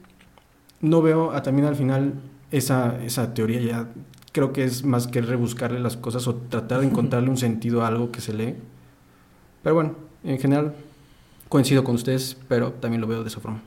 No 0.80 1.02
veo 1.02 1.34
a, 1.34 1.42
también 1.42 1.68
al 1.68 1.76
final 1.76 2.14
esa, 2.52 3.04
esa 3.04 3.34
teoría 3.34 3.60
ya, 3.60 3.90
creo 4.32 4.54
que 4.54 4.64
es 4.64 4.86
más 4.86 5.08
que 5.08 5.22
rebuscarle 5.22 5.82
las 5.82 5.98
cosas 5.98 6.30
o 6.30 6.36
tratar 6.36 6.80
de 6.80 6.86
encontrarle 6.88 7.30
un 7.30 7.38
sentido 7.38 7.84
a 7.84 7.88
algo 7.88 8.14
que 8.14 8.22
se 8.22 8.34
lee. 8.34 8.56
Pero 9.62 9.76
bueno, 9.76 9.98
en 10.24 10.40
general 10.40 10.74
coincido 11.50 11.84
con 11.84 11.96
ustedes, 11.96 12.38
pero 12.48 12.72
también 12.72 13.02
lo 13.02 13.08
veo 13.08 13.24
de 13.24 13.28
esa 13.28 13.42
forma. 13.42 13.62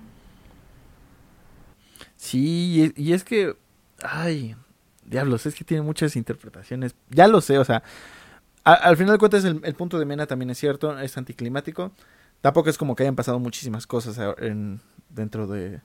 Sí, 2.17 2.91
y 2.97 3.13
es 3.13 3.25
que 3.25 3.63
Ay, 4.07 4.55
diablos, 5.07 5.47
es 5.47 5.55
que 5.55 5.65
tiene 5.65 5.83
muchas 5.83 6.15
interpretaciones. 6.15 6.95
Ya 7.09 7.27
lo 7.27 7.41
sé, 7.41 7.59
o 7.59 7.65
sea, 7.65 7.83
al 8.63 8.97
final 8.99 9.15
de 9.15 9.19
cuentas 9.19 9.45
el, 9.45 9.75
punto 9.75 9.99
de 9.99 10.05
Mena 10.05 10.27
también 10.27 10.51
es 10.51 10.59
cierto, 10.59 10.99
es 10.99 11.17
anticlimático. 11.17 11.91
Tampoco 12.43 12.69
es 12.69 12.77
como 12.77 12.95
que 12.95 13.05
hayan 13.05 13.17
pasado 13.17 13.39
muchísimas 13.39 13.87
cosas 13.87 14.21
en, 14.39 14.81
dentro 15.09 15.47
de, 15.47 15.81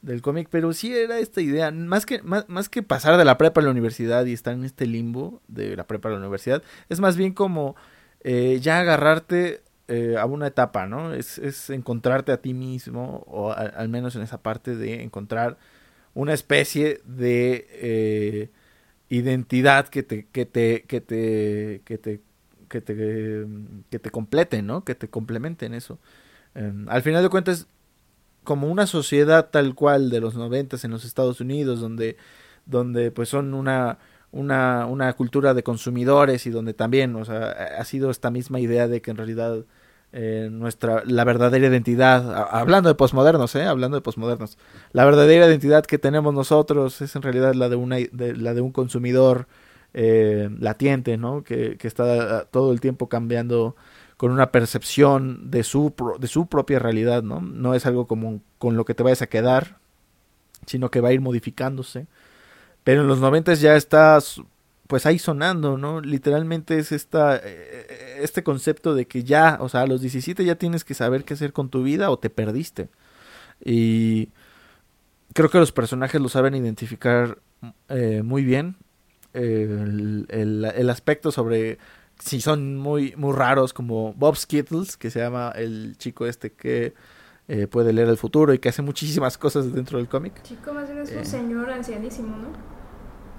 del 0.00 0.22
cómic, 0.22 0.48
pero 0.50 0.72
sí 0.72 0.96
era 0.96 1.18
esta 1.18 1.42
idea, 1.42 1.70
más 1.70 2.06
que, 2.06 2.22
más, 2.22 2.68
que 2.70 2.82
pasar 2.82 3.18
de 3.18 3.24
la 3.26 3.36
prepa 3.36 3.60
a 3.60 3.64
la 3.64 3.70
universidad 3.70 4.24
y 4.24 4.32
estar 4.32 4.54
en 4.54 4.64
este 4.64 4.86
limbo 4.86 5.42
de 5.48 5.76
la 5.76 5.86
prepa 5.86 6.08
a 6.08 6.12
la 6.12 6.18
universidad, 6.18 6.62
es 6.88 7.00
más 7.00 7.16
bien 7.18 7.34
como 7.34 7.76
eh, 8.24 8.60
ya 8.62 8.80
agarrarte 8.80 9.62
eh, 9.88 10.16
a 10.18 10.24
una 10.24 10.46
etapa, 10.46 10.86
¿no? 10.86 11.12
Es 11.12 11.68
encontrarte 11.68 12.32
a 12.32 12.40
ti 12.40 12.54
mismo, 12.54 13.24
o 13.26 13.52
al 13.52 13.90
menos 13.90 14.16
en 14.16 14.22
esa 14.22 14.42
parte 14.42 14.74
de 14.74 15.02
encontrar 15.02 15.58
una 16.14 16.34
especie 16.34 17.00
de 17.04 17.66
eh, 17.70 18.50
identidad 19.08 19.88
que 19.88 20.02
te, 20.02 20.26
que 20.26 20.46
te, 20.46 20.82
que 20.82 21.00
te, 21.00 21.82
que 21.84 21.98
te, 21.98 22.20
que 22.68 22.80
te, 22.80 23.46
que 23.90 23.98
te 23.98 24.62
¿no? 24.62 24.84
Que 24.84 24.94
te 24.94 25.08
complemente 25.08 25.66
en 25.66 25.74
eso. 25.74 25.98
Em, 26.54 26.88
al 26.88 27.02
final 27.02 27.22
de 27.22 27.28
cuentas, 27.28 27.66
como 28.44 28.68
una 28.68 28.86
sociedad 28.86 29.50
tal 29.50 29.74
cual 29.74 30.10
de 30.10 30.20
los 30.20 30.34
noventas 30.34 30.84
en 30.84 30.90
los 30.90 31.04
Estados 31.04 31.40
Unidos, 31.40 31.80
donde, 31.80 32.16
donde 32.66 33.10
pues 33.10 33.28
son 33.28 33.54
una, 33.54 33.98
una, 34.32 34.86
una 34.86 35.12
cultura 35.14 35.54
de 35.54 35.62
consumidores 35.62 36.46
y 36.46 36.50
donde 36.50 36.74
también, 36.74 37.14
o 37.16 37.24
sea, 37.24 37.50
ha 37.50 37.84
sido 37.84 38.10
esta 38.10 38.30
misma 38.30 38.60
idea 38.60 38.88
de 38.88 39.02
que 39.02 39.10
en 39.10 39.16
realidad 39.18 39.64
eh, 40.14 40.48
nuestra 40.50 41.02
la 41.06 41.24
verdadera 41.24 41.68
identidad, 41.68 42.46
hablando 42.50 42.90
de 42.90 42.94
posmodernos, 42.94 43.54
eh, 43.54 43.64
hablando 43.64 43.96
de 43.96 44.02
posmodernos, 44.02 44.58
la 44.92 45.06
verdadera 45.06 45.46
identidad 45.46 45.86
que 45.86 45.98
tenemos 45.98 46.34
nosotros 46.34 47.00
es 47.00 47.16
en 47.16 47.22
realidad 47.22 47.54
la 47.54 47.70
de 47.70 47.76
una 47.76 47.96
de, 47.96 48.36
la 48.36 48.52
de 48.52 48.60
un 48.60 48.72
consumidor 48.72 49.46
eh, 49.94 50.50
latiente, 50.60 51.16
¿no? 51.16 51.42
Que, 51.42 51.78
que 51.78 51.88
está 51.88 52.40
ah, 52.40 52.44
todo 52.50 52.72
el 52.72 52.80
tiempo 52.80 53.08
cambiando 53.08 53.74
con 54.18 54.32
una 54.32 54.52
percepción 54.52 55.50
de 55.50 55.64
su 55.64 55.94
de 56.18 56.28
su 56.28 56.46
propia 56.46 56.78
realidad, 56.78 57.22
¿no? 57.22 57.40
No 57.40 57.74
es 57.74 57.86
algo 57.86 58.06
como 58.06 58.40
con 58.58 58.76
lo 58.76 58.84
que 58.84 58.94
te 58.94 59.02
vayas 59.02 59.22
a 59.22 59.28
quedar, 59.28 59.78
sino 60.66 60.90
que 60.90 61.00
va 61.00 61.08
a 61.08 61.12
ir 61.12 61.22
modificándose. 61.22 62.06
Pero 62.84 63.02
en 63.02 63.08
los 63.08 63.20
noventas 63.20 63.60
ya 63.60 63.76
está 63.76 64.18
pues 64.92 65.06
ahí 65.06 65.18
sonando, 65.18 65.78
¿no? 65.78 66.02
Literalmente 66.02 66.76
es 66.78 66.92
esta, 66.92 67.36
eh, 67.42 68.18
este 68.20 68.42
concepto 68.42 68.94
de 68.94 69.06
que 69.06 69.24
ya, 69.24 69.56
o 69.58 69.70
sea, 69.70 69.80
a 69.80 69.86
los 69.86 70.02
17 70.02 70.44
ya 70.44 70.56
tienes 70.56 70.84
que 70.84 70.92
saber 70.92 71.24
qué 71.24 71.32
hacer 71.32 71.54
con 71.54 71.70
tu 71.70 71.82
vida 71.82 72.10
o 72.10 72.18
te 72.18 72.28
perdiste. 72.28 72.90
Y 73.64 74.28
creo 75.32 75.48
que 75.48 75.56
los 75.56 75.72
personajes 75.72 76.20
lo 76.20 76.28
saben 76.28 76.54
identificar 76.54 77.38
eh, 77.88 78.20
muy 78.22 78.44
bien. 78.44 78.76
Eh, 79.32 79.66
el, 79.80 80.26
el- 80.28 80.64
el 80.76 80.90
aspecto 80.90 81.32
sobre 81.32 81.78
si 82.18 82.42
son 82.42 82.76
muy, 82.76 83.14
muy 83.16 83.32
raros, 83.34 83.72
como 83.72 84.12
Bob 84.12 84.36
Skittles, 84.36 84.98
que 84.98 85.10
se 85.10 85.20
llama 85.20 85.52
el 85.56 85.96
chico 85.96 86.26
este 86.26 86.52
que 86.52 86.92
eh, 87.48 87.66
puede 87.66 87.94
leer 87.94 88.08
el 88.10 88.18
futuro 88.18 88.52
y 88.52 88.58
que 88.58 88.68
hace 88.68 88.82
muchísimas 88.82 89.38
cosas 89.38 89.72
dentro 89.72 89.96
del 89.96 90.06
cómic. 90.10 90.42
Chico, 90.42 90.74
más 90.74 90.86
bien 90.90 91.00
es 91.00 91.10
Eh. 91.12 91.16
un 91.20 91.24
señor 91.24 91.70
ancianísimo, 91.70 92.36
¿no? 92.36 92.71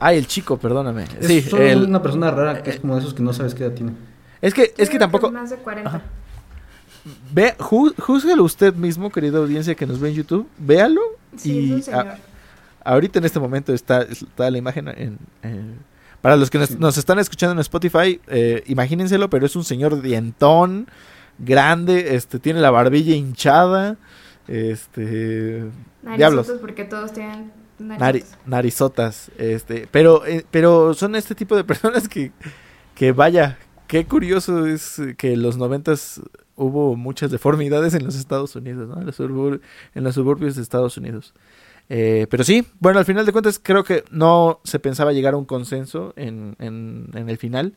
Ah, 0.06 0.14
el 0.14 0.28
chico, 0.28 0.58
perdóname. 0.58 1.06
Es 1.20 1.28
sí, 1.28 1.42
solo 1.42 1.64
el- 1.64 1.84
una 1.86 2.02
persona 2.02 2.30
rara 2.32 2.62
que 2.62 2.72
es 2.72 2.80
como 2.80 2.96
de 2.96 3.02
esos 3.02 3.14
que 3.14 3.24
no 3.24 3.32
sabes 3.34 3.56
qué 3.56 3.64
edad 3.66 3.74
tiene. 3.74 3.94
es 4.42 4.54
que, 4.54 4.74
es 4.78 4.90
que 4.90 5.00
tampoco... 5.00 5.32
Más 5.32 5.50
de 5.50 5.56
40. 5.58 5.90
Ajá. 5.90 6.02
Ve, 7.32 7.56
ju- 7.58 7.94
júzguelo 8.00 8.44
usted 8.44 8.74
mismo, 8.76 9.10
querida 9.12 9.38
audiencia 9.40 9.76
que 9.76 9.86
nos 9.86 10.00
ve 10.00 10.10
en 10.10 10.16
YouTube. 10.16 10.48
Véalo. 10.58 11.02
Sí, 11.38 11.52
y 11.52 11.66
es 11.70 11.72
un 11.76 11.82
señor. 11.84 12.08
a- 12.08 12.18
ahorita 12.92 13.20
en 13.20 13.26
este 13.26 13.40
momento 13.40 13.74
está, 13.74 14.02
está 14.04 14.50
la 14.52 14.58
imagen 14.58 14.88
en... 14.90 15.18
en- 15.42 15.94
para 16.22 16.38
los 16.38 16.50
que 16.50 16.58
nos, 16.58 16.70
Sí. 16.70 16.78
nos 16.80 16.98
están 16.98 17.20
escuchando 17.20 17.52
en 17.54 17.60
Spotify, 17.60 18.20
eh, 18.28 18.64
imagínenselo, 18.68 19.30
pero 19.30 19.46
es 19.46 19.56
un 19.58 19.66
señor 19.66 20.02
dientón, 20.02 20.88
grande, 21.38 22.16
este, 22.16 22.40
tiene 22.40 22.62
la 22.62 22.72
barbilla 22.72 23.14
hinchada, 23.16 23.98
este... 24.48 25.64
diablos. 26.18 26.52
Porque 26.62 26.86
todos 26.86 27.12
tienen 27.12 27.52
Nari- 27.80 28.24
narizotas. 28.46 29.32
este, 29.38 29.88
pero, 29.92 30.26
eh, 30.26 30.46
pero 30.52 30.94
son 30.94 31.16
este 31.16 31.36
tipo 31.36 31.56
de 31.56 31.64
personas 31.66 32.08
que, 32.08 32.32
que 32.96 33.12
vaya, 33.12 33.58
qué 33.88 34.06
curioso 34.06 34.66
es 34.66 35.02
que 35.18 35.34
en 35.34 35.42
los 35.44 35.58
noventas 35.58 36.22
hubo 36.56 36.96
muchas 36.96 37.32
deformidades 37.32 37.94
en 37.96 38.06
los 38.06 38.16
Estados 38.16 38.56
Unidos, 38.56 38.88
¿no? 38.90 39.00
En 39.00 39.06
los, 39.08 39.20
surbur- 39.20 39.62
en 39.96 40.04
los 40.04 40.16
suburbios 40.16 40.56
de 40.56 40.62
Estados 40.62 40.98
Unidos. 40.98 41.34
Eh, 41.90 42.28
pero 42.30 42.44
sí, 42.44 42.66
bueno, 42.80 43.00
al 43.00 43.06
final 43.06 43.26
de 43.26 43.32
cuentas 43.34 43.60
creo 43.62 43.84
que 43.84 44.04
no 44.10 44.60
se 44.64 44.80
pensaba 44.80 45.12
llegar 45.12 45.34
a 45.34 45.38
un 45.38 45.46
consenso 45.46 46.14
en, 46.16 46.56
en, 46.60 47.10
en 47.14 47.30
el 47.30 47.38
final. 47.38 47.74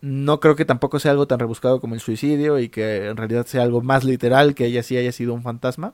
No 0.00 0.40
creo 0.40 0.56
que 0.56 0.64
tampoco 0.64 0.98
sea 0.98 1.10
algo 1.12 1.26
tan 1.26 1.38
rebuscado 1.38 1.78
como 1.80 1.94
el 1.94 2.00
suicidio 2.00 2.58
y 2.58 2.70
que 2.70 3.06
en 3.08 3.16
realidad 3.18 3.46
sea 3.46 3.62
algo 3.62 3.82
más 3.82 4.02
literal, 4.02 4.54
que 4.54 4.64
ella 4.64 4.82
sí 4.82 4.96
haya 4.96 5.12
sido 5.12 5.34
un 5.34 5.42
fantasma 5.42 5.92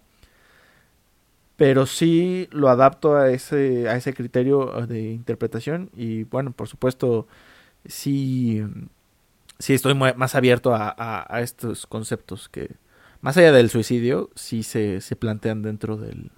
pero 1.57 1.86
sí 1.86 2.48
lo 2.52 2.68
adapto 2.68 3.16
a 3.16 3.30
ese 3.30 3.88
a 3.88 3.96
ese 3.96 4.14
criterio 4.14 4.78
eh, 4.84 4.86
de 4.86 5.12
interpretación 5.12 5.90
y 5.96 6.24
bueno 6.24 6.52
por 6.52 6.68
supuesto 6.68 7.26
sí 7.86 8.62
sí 9.59 9.74
estoy 9.74 9.94
más 9.94 10.34
abierto 10.34 10.74
a, 10.74 10.88
a- 10.96 11.26
a 11.28 11.40
estos 11.42 11.86
conceptos 11.86 12.48
que 12.48 12.70
más 13.22 13.36
allá 13.36 13.52
del 13.52 13.70
suicidio 13.70 14.30
sí 14.34 14.62
se, 14.62 15.00
se 15.00 15.16
plantean 15.16 15.62
dentro 15.62 15.96
del 15.96 16.30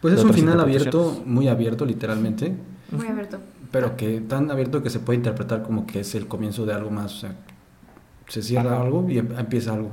Pues 0.00 0.14
es 0.14 0.22
un 0.22 0.32
final 0.32 0.60
abierto, 0.60 1.22
muy 1.26 1.48
abierto 1.48 1.84
literalmente, 1.84 2.52
Muy 2.92 3.06
abierto. 3.06 3.40
pero 3.72 3.96
que 3.96 4.20
tan 4.20 4.50
abierto 4.50 4.82
que 4.82 4.90
se 4.90 5.00
puede 5.00 5.16
interpretar 5.16 5.62
como 5.62 5.86
que 5.86 6.00
es 6.00 6.14
el 6.14 6.26
comienzo 6.28 6.66
de 6.66 6.74
algo 6.74 6.90
más. 6.90 7.14
O 7.16 7.18
sea, 7.20 7.34
se 8.28 8.42
cierra 8.42 8.74
Ajá. 8.74 8.82
algo 8.82 9.06
y 9.08 9.18
em- 9.18 9.34
empieza 9.38 9.72
algo. 9.74 9.92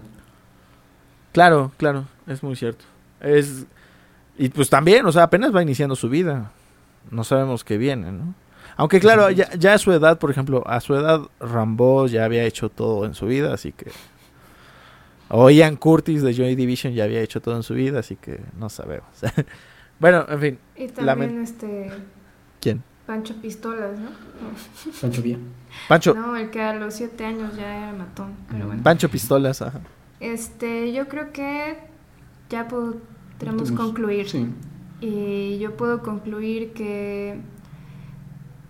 claro 1.32 1.71
claro 1.78 2.05
es 2.28 2.43
muy 2.43 2.55
cierto 2.55 2.86
es 3.21 3.65
y 4.38 4.50
pues 4.50 4.70
también 4.70 5.06
o 5.06 5.12
sea 5.12 5.24
apenas 5.24 5.56
va 5.56 5.62
iniciando 5.62 5.96
su 5.96 6.10
vida 6.10 6.52
no 7.12 7.24
sabemos 7.24 7.64
qué 7.64 7.78
viene 7.78 8.12
no 8.12 8.34
aunque 8.78 9.00
claro 9.00 9.30
ya, 9.30 9.54
ya 9.54 9.74
a 9.74 9.78
su 9.78 9.92
edad 9.92 10.20
por 10.20 10.32
ejemplo 10.32 10.64
a 10.68 10.80
su 10.82 10.96
edad 10.96 11.22
Rambo 11.40 12.08
ya 12.08 12.26
había 12.26 12.44
hecho 12.44 12.70
todo 12.70 13.06
en 13.06 13.14
su 13.14 13.28
vida 13.28 13.54
así 13.54 13.72
que 13.72 13.92
o 15.30 15.50
Ian 15.50 15.76
Curtis 15.76 16.22
de 16.22 16.34
Joy 16.34 16.56
Division 16.56 16.94
ya 16.94 17.06
había 17.06 17.22
hecho 17.22 17.42
todo 17.42 17.56
en 17.56 17.64
su 17.64 17.74
vida 17.74 18.00
así 18.00 18.16
que 18.16 18.40
no 18.58 18.70
sabemos 18.70 19.10
bueno 20.00 20.26
en 20.30 20.40
fin 20.40 20.60
Y 20.76 20.88
también 20.88 21.42
este 21.42 21.92
quién 22.60 22.84
Pancho 23.06 23.36
Pistolas, 23.36 24.00
¿no? 24.00 24.10
Pancho 25.00 25.22
Villa. 25.22 25.38
Pancho 25.88 26.14
No, 26.16 26.36
el 26.36 26.50
que 26.50 26.62
a 26.62 26.74
los 26.74 26.96
siete 26.96 27.24
años 27.24 27.56
ya 27.56 27.78
era 27.78 27.94
matón, 27.94 28.34
pero 28.50 28.68
bueno. 28.68 28.82
Pancho 28.82 29.10
Pistolas 29.10 29.62
ajá. 29.62 29.82
Este, 30.20 30.92
yo 30.92 31.08
creo 31.08 31.32
que 31.32 31.78
ya 32.50 32.68
Tenemos- 33.38 33.72
concluir. 33.72 34.30
Sí. 34.30 34.48
Y 35.02 35.60
yo 35.60 35.76
puedo 35.76 36.02
concluir 36.02 36.72
que, 36.74 37.40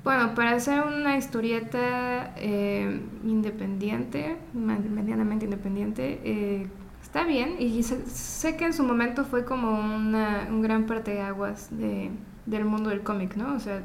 bueno, 0.03 0.33
para 0.35 0.51
hacer 0.51 0.81
una 0.83 1.17
historieta 1.17 2.33
eh, 2.37 3.01
independiente, 3.23 4.37
medianamente 4.53 5.45
independiente, 5.45 6.19
eh, 6.23 6.67
está 7.01 7.23
bien. 7.23 7.55
Y 7.59 7.83
sé, 7.83 8.05
sé 8.07 8.57
que 8.57 8.65
en 8.65 8.73
su 8.73 8.83
momento 8.83 9.23
fue 9.23 9.45
como 9.45 9.71
una, 9.71 10.47
un 10.49 10.61
gran 10.61 10.85
parteaguas 10.85 11.67
de, 11.71 12.11
del 12.45 12.65
mundo 12.65 12.89
del 12.89 13.01
cómic, 13.01 13.35
¿no? 13.35 13.55
O 13.55 13.59
sea, 13.59 13.83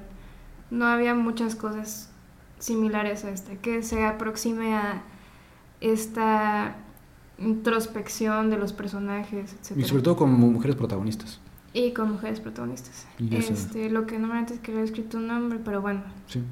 no 0.70 0.86
había 0.86 1.14
muchas 1.14 1.54
cosas 1.54 2.10
similares 2.58 3.24
a 3.24 3.30
este, 3.30 3.56
que 3.58 3.82
se 3.82 4.04
aproxime 4.04 4.74
a 4.74 5.02
esta 5.80 6.76
introspección 7.40 8.50
de 8.50 8.58
los 8.58 8.72
personajes, 8.72 9.54
etc. 9.54 9.78
Y 9.78 9.84
sobre 9.84 10.02
todo 10.02 10.16
como 10.16 10.36
mujeres 10.50 10.76
protagonistas. 10.76 11.40
Y 11.72 11.92
con 11.92 12.12
mujeres 12.12 12.40
protagonistas. 12.40 13.06
Este, 13.30 13.90
lo 13.90 14.06
que 14.06 14.18
normalmente 14.18 14.54
es 14.54 14.60
que 14.60 14.72
le 14.72 14.80
he 14.80 14.84
escrito 14.84 15.18
un 15.18 15.28
nombre, 15.28 15.60
pero 15.64 15.80
bueno. 15.80 16.02
Sí. 16.26 16.42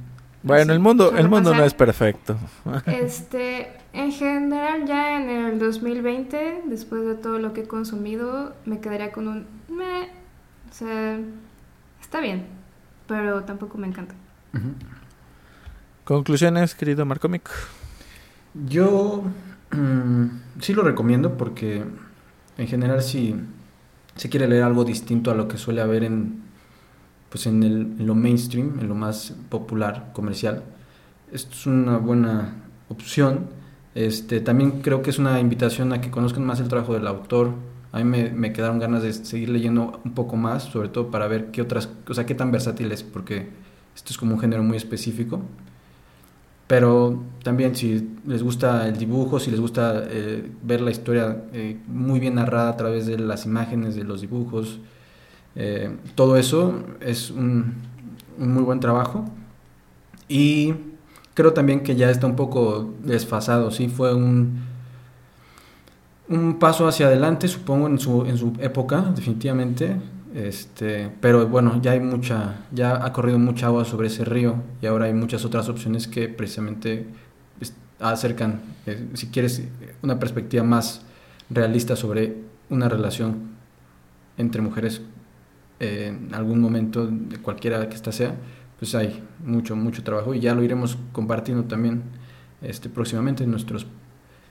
bueno 0.43 0.65
Sí, 0.65 0.71
el 0.71 0.79
mundo 0.79 1.17
el 1.17 1.29
mundo 1.29 1.53
no 1.53 1.65
es 1.65 1.75
perfecto 1.75 2.39
Este, 2.87 3.73
en 3.93 4.13
general 4.13 4.87
ya 4.87 5.21
en 5.21 5.29
el 5.29 5.59
2020, 5.59 6.63
después 6.67 7.05
de 7.05 7.17
todo 7.17 7.39
lo 7.39 7.53
que 7.53 7.63
he 7.63 7.67
consumido, 7.67 8.55
me 8.65 8.81
quedaría 8.81 9.11
con 9.11 9.27
un 9.27 9.47
meh. 9.69 10.09
O 10.71 10.73
sea, 10.73 11.19
está 12.01 12.21
bien, 12.21 12.47
pero 13.09 13.43
tampoco 13.43 13.77
me 13.77 13.89
encanta. 13.89 14.15
Ujú. 14.55 14.73
conclusiones 16.05 16.75
querido 16.75 17.05
Marcomic 17.05 17.51
Yo 18.55 19.25
mm, 19.73 20.27
sí 20.61 20.75
lo 20.75 20.83
recomiendo 20.83 21.37
porque 21.37 21.85
en 22.57 22.67
general 22.67 23.03
si 23.03 23.35
se 24.17 24.29
quiere 24.29 24.49
leer 24.49 24.65
algo 24.65 24.85
distinto 24.85 25.31
a 25.31 25.35
lo 25.35 25.49
que 25.49 25.59
suele 25.59 25.81
haber 25.81 26.05
en 26.05 26.49
pues 27.31 27.47
en, 27.47 27.63
el, 27.63 27.97
en 27.99 28.07
lo 28.07 28.15
mainstream, 28.15 28.79
en 28.81 28.89
lo 28.89 28.95
más 28.95 29.35
popular, 29.51 30.11
comercial, 30.15 30.63
esto 31.33 31.53
es 31.53 31.67
una 31.67 31.99
buena 31.99 32.55
opción. 32.89 33.51
Este, 33.95 34.41
también 34.41 34.83
creo 34.83 35.03
que 35.03 35.11
es 35.11 35.19
una 35.19 35.41
invitación 35.41 35.93
a 35.93 36.01
que 36.01 36.11
conozcan 36.11 36.45
más 36.45 36.61
el 36.61 36.69
trabajo 36.69 36.95
del 36.95 37.07
autor. 37.07 37.53
A 37.93 37.99
mí 37.99 38.05
me, 38.05 38.31
me 38.31 38.53
quedaron 38.53 38.79
ganas 38.79 39.03
de 39.03 39.13
seguir 39.13 39.51
leyendo 39.51 40.01
un 40.05 40.15
poco 40.15 40.37
más, 40.37 40.65
sobre 40.65 40.89
todo 40.89 41.11
para 41.11 41.27
ver 41.27 41.51
qué 41.51 41.63
otras, 41.63 41.89
o 42.09 42.15
sea, 42.15 42.27
qué 42.27 42.35
tan 42.35 42.51
versátil 42.51 42.93
es, 42.93 43.03
porque 43.03 43.49
esto 43.95 44.11
es 44.13 44.19
como 44.19 44.35
un 44.35 44.41
género 44.41 44.63
muy 44.63 44.77
específico. 44.77 45.43
Pero 46.69 47.23
también 47.43 47.75
si 47.75 48.11
les 48.27 48.43
gusta 48.43 48.87
el 48.87 48.99
dibujo, 48.99 49.41
si 49.41 49.51
les 49.51 49.59
gusta 49.59 50.05
eh, 50.07 50.49
ver 50.63 50.83
la 50.83 50.91
historia 50.91 51.45
eh, 51.55 51.79
muy 51.89 52.21
bien 52.21 52.35
narrada 52.35 52.69
a 52.69 52.77
través 52.77 53.07
de 53.07 53.19
las 53.19 53.47
imágenes, 53.47 53.97
de 53.97 54.05
los 54.05 54.21
dibujos, 54.21 54.79
eh, 55.57 55.97
todo 56.15 56.37
eso 56.37 56.85
es 57.01 57.31
un, 57.31 57.75
un 58.39 58.53
muy 58.53 58.63
buen 58.63 58.81
trabajo. 58.81 59.25
Y 60.29 60.75
creo 61.33 61.55
también 61.55 61.83
que 61.83 61.97
ya 61.97 62.11
está 62.11 62.27
un 62.27 62.37
poco 62.37 62.93
desfasado, 63.03 63.71
sí, 63.71 63.89
fue 63.89 64.15
un, 64.15 64.61
un 66.29 66.59
paso 66.59 66.87
hacia 66.87 67.07
adelante, 67.07 67.49
supongo, 67.49 67.87
en 67.87 67.99
su, 67.99 68.27
en 68.27 68.37
su 68.37 68.53
época, 68.61 69.11
definitivamente. 69.17 69.97
Este, 70.35 71.11
pero 71.21 71.47
bueno, 71.49 71.81
ya 71.81 71.93
hay 71.93 72.01
mucha, 72.01 72.67
ya 72.71 73.05
ha 73.05 73.13
corrido 73.13 73.39
mucha 73.39 73.67
agua 73.67 73.85
sobre 73.85 74.09
ese 74.09 74.25
río 74.25 74.63
y 74.83 74.87
ahora 74.87 75.07
hay 75.07 75.15
muchas 75.15 75.45
otras 75.45 75.69
opciones 75.71 76.07
que 76.07 76.29
precisamente 76.29 77.07
es- 77.61 77.75
acercan, 77.99 78.61
eh, 78.87 79.09
si 79.15 79.29
quieres, 79.29 79.63
una 80.03 80.19
perspectiva 80.19 80.63
más 80.65 81.03
realista 81.51 81.97
sobre 81.97 82.37
una 82.69 82.89
relación 82.89 83.57
entre 84.37 84.61
mujeres 84.63 85.01
eh, 85.81 86.09
en 86.29 86.35
algún 86.35 86.61
momento, 86.61 87.07
de 87.07 87.39
cualquiera 87.39 87.89
que 87.89 87.95
ésta 87.97 88.13
sea, 88.13 88.35
pues 88.79 88.95
hay 88.95 89.23
mucho, 89.45 89.77
mucho 89.77 90.03
trabajo 90.05 90.35
y 90.35 90.41
ya 90.41 90.55
lo 90.55 90.63
iremos 90.63 90.99
compartiendo 91.13 91.65
también 91.65 92.03
este, 92.63 92.89
próximamente 92.91 93.45
en 93.45 93.51
nuestros 93.51 93.87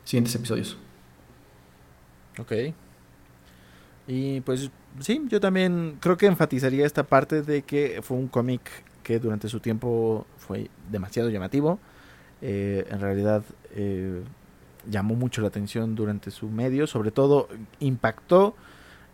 siguientes 0.06 0.34
episodios. 0.36 0.78
Ok. 2.40 2.52
Y 4.08 4.42
pues 4.42 4.72
sí, 5.00 5.22
yo 5.28 5.39
también 5.39 5.98
creo 6.00 6.18
que 6.18 6.26
enfatizaría 6.26 6.86
esta 6.86 7.04
parte 7.04 7.41
de 7.41 7.62
que 7.64 8.00
fue 8.04 8.18
un 8.18 8.28
cómic 8.28 8.62
que 9.04 9.20
durante 9.20 9.48
su 9.50 9.60
tiempo 9.60 10.26
fue 10.38 10.70
demasiado 10.91 11.30
llamativo. 11.30 11.80
Eh, 12.41 12.86
en 12.89 13.00
realidad 13.02 13.43
eh, 13.72 14.22
llamó 14.89 15.16
mucho 15.16 15.41
la 15.41 15.48
atención 15.48 15.95
durante 15.95 16.32
su 16.32 16.50
medio, 16.50 16.88
sobre 16.88 17.12
todo 17.12 17.48
impactó 17.80 18.56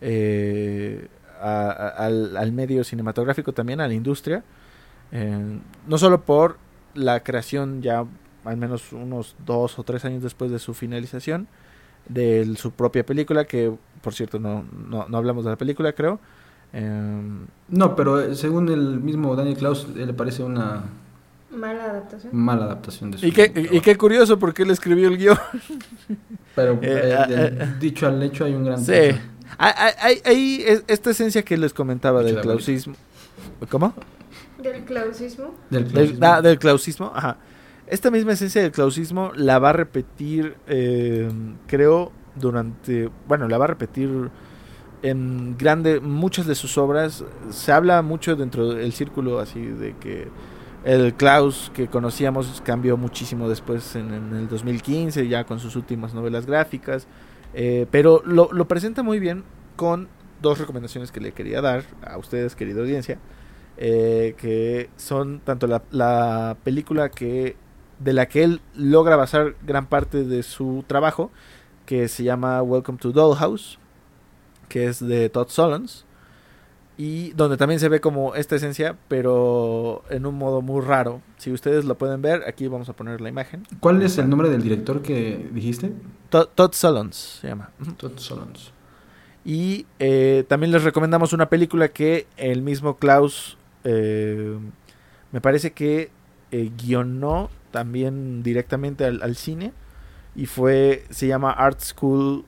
eh, 0.00 1.08
a- 1.40 2.06
al 2.06 2.52
medio 2.52 2.84
cinematográfico 2.84 3.52
también, 3.52 3.80
a 3.80 3.88
la 3.88 3.94
industria, 3.94 4.44
eh, 5.12 5.58
no 5.86 5.98
solo 5.98 6.22
por 6.22 6.58
la 6.94 7.22
creación 7.22 7.82
ya 7.82 8.04
al 8.44 8.56
menos 8.56 8.92
unos 8.92 9.36
dos 9.44 9.78
o 9.78 9.82
tres 9.84 10.04
años 10.04 10.22
después 10.22 10.50
de 10.50 10.58
su 10.58 10.74
finalización 10.74 11.48
de 12.08 12.54
su 12.56 12.70
propia 12.72 13.04
película, 13.04 13.44
que 13.44 13.72
por 14.02 14.14
cierto 14.14 14.38
no, 14.38 14.64
no, 14.88 15.06
no 15.08 15.16
hablamos 15.16 15.44
de 15.44 15.50
la 15.50 15.56
película 15.56 15.92
creo. 15.92 16.18
Eh, 16.72 17.22
No, 17.68 17.94
pero 17.96 18.20
eh, 18.20 18.34
según 18.34 18.68
el 18.68 19.00
mismo 19.00 19.34
Daniel 19.36 19.56
Klaus, 19.56 19.88
le 19.94 20.12
parece 20.12 20.42
una 20.42 20.84
Mala 21.50 21.84
adaptación. 21.84 22.36
mala 22.36 22.64
adaptación 22.64 23.10
de 23.12 23.18
su 23.18 23.26
y, 23.26 23.30
qué, 23.32 23.68
y 23.72 23.80
qué 23.80 23.96
curioso 23.96 24.38
porque 24.40 24.64
él 24.64 24.70
escribió 24.72 25.06
el 25.08 25.16
guion. 25.18 25.38
Pero 26.56 26.72
Eh, 26.74 26.78
eh, 26.82 27.16
ah, 27.18 27.26
del 27.26 27.62
eh, 27.62 27.74
dicho 27.80 28.06
al 28.06 28.22
hecho 28.22 28.44
hay 28.44 28.54
un 28.54 28.64
gran 28.64 28.78
Sí. 28.84 28.92
Hay, 28.92 29.72
hay- 29.76 29.92
hay- 30.00 30.22
hay 30.24 30.62
es- 30.66 30.84
esta 30.88 31.10
esencia 31.10 31.42
que 31.42 31.56
les 31.56 31.72
comentaba 31.72 32.22
del 32.22 32.40
clausismo. 32.40 32.94
¿Cómo? 33.70 33.94
Del 34.62 34.84
clausismo. 34.84 35.54
Del 35.70 35.84
Del, 35.84 35.92
clausismo. 35.92 36.26
ah, 36.26 36.42
del 36.42 36.58
clausismo, 36.58 37.12
ajá. 37.14 37.36
Esta 37.86 38.10
misma 38.10 38.32
esencia 38.32 38.62
del 38.62 38.72
clausismo 38.72 39.32
la 39.36 39.58
va 39.58 39.70
a 39.70 39.72
repetir, 39.74 40.56
eh, 40.66 41.30
creo, 41.66 42.12
durante, 42.34 43.10
bueno, 43.28 43.46
la 43.46 43.58
va 43.58 43.64
a 43.64 43.68
repetir 43.68 44.30
en 45.02 45.56
grande 45.58 46.00
muchas 46.00 46.46
de 46.46 46.54
sus 46.54 46.78
obras. 46.78 47.24
Se 47.50 47.72
habla 47.72 48.00
mucho 48.00 48.36
dentro 48.36 48.72
del 48.72 48.92
círculo 48.92 49.38
así 49.38 49.60
de 49.60 49.94
que 49.98 50.28
el 50.84 51.14
Klaus 51.14 51.70
que 51.74 51.88
conocíamos 51.88 52.62
cambió 52.64 52.96
muchísimo 52.96 53.50
después 53.50 53.96
en, 53.96 54.14
en 54.14 54.34
el 54.34 54.48
2015, 54.48 55.28
ya 55.28 55.44
con 55.44 55.60
sus 55.60 55.76
últimas 55.76 56.14
novelas 56.14 56.46
gráficas. 56.46 57.06
Eh, 57.52 57.86
pero 57.90 58.22
lo, 58.24 58.48
presenta 58.66 59.02
muy 59.02 59.20
bien 59.20 59.44
con 59.76 60.08
dos 60.40 60.58
recomendaciones 60.58 61.12
que 61.12 61.20
le 61.20 61.32
quería 61.32 61.60
dar 61.60 61.84
a 62.02 62.16
ustedes, 62.16 62.56
querida 62.56 62.80
audiencia 62.80 63.18
eh, 63.76 64.34
que 64.38 64.88
son 64.96 65.40
tanto 65.40 65.66
la 65.66 66.56
película 66.64 67.10
que 67.10 67.56
de 67.98 68.12
la 68.12 68.26
que 68.26 68.44
él 68.44 68.60
logra 68.74 69.16
basar 69.16 69.54
gran 69.66 69.86
parte 69.86 70.24
de 70.24 70.42
su 70.42 70.84
trabajo, 70.86 71.30
que 71.86 72.08
se 72.08 72.24
llama 72.24 72.62
Welcome 72.62 72.98
to 72.98 73.12
Dollhouse, 73.12 73.78
que 74.68 74.86
es 74.86 75.06
de 75.06 75.28
Todd 75.28 75.48
Solondz, 75.48 76.04
y 76.96 77.30
donde 77.32 77.56
también 77.56 77.80
se 77.80 77.88
ve 77.88 78.00
como 78.00 78.34
esta 78.34 78.56
esencia, 78.56 78.96
pero 79.08 80.04
en 80.10 80.26
un 80.26 80.36
modo 80.36 80.62
muy 80.62 80.80
raro. 80.80 81.22
Si 81.38 81.50
ustedes 81.50 81.84
lo 81.84 81.98
pueden 81.98 82.22
ver, 82.22 82.44
aquí 82.46 82.68
vamos 82.68 82.88
a 82.88 82.92
poner 82.92 83.20
la 83.20 83.28
imagen. 83.28 83.66
¿Cuál 83.80 84.00
es 84.02 84.16
el 84.18 84.28
nombre 84.28 84.48
del 84.48 84.62
director 84.62 85.02
que 85.02 85.50
dijiste? 85.52 85.92
Todd, 86.30 86.48
Todd 86.54 86.72
Solondz 86.72 87.40
se 87.40 87.48
llama. 87.48 87.70
Todd 87.96 88.18
Solondz. 88.18 88.70
Y 89.44 89.86
eh, 89.98 90.44
también 90.48 90.72
les 90.72 90.84
recomendamos 90.84 91.32
una 91.32 91.48
película 91.48 91.88
que 91.88 92.26
el 92.36 92.62
mismo 92.62 92.96
Klaus 92.96 93.58
eh, 93.82 94.58
me 95.32 95.40
parece 95.40 95.72
que 95.72 96.10
eh, 96.50 96.70
guionó 96.76 97.50
también 97.70 98.42
directamente 98.42 99.04
al, 99.04 99.22
al 99.22 99.36
cine 99.36 99.72
y 100.36 100.46
fue 100.46 101.04
se 101.10 101.26
llama 101.26 101.52
Art 101.52 101.80
School 101.80 102.44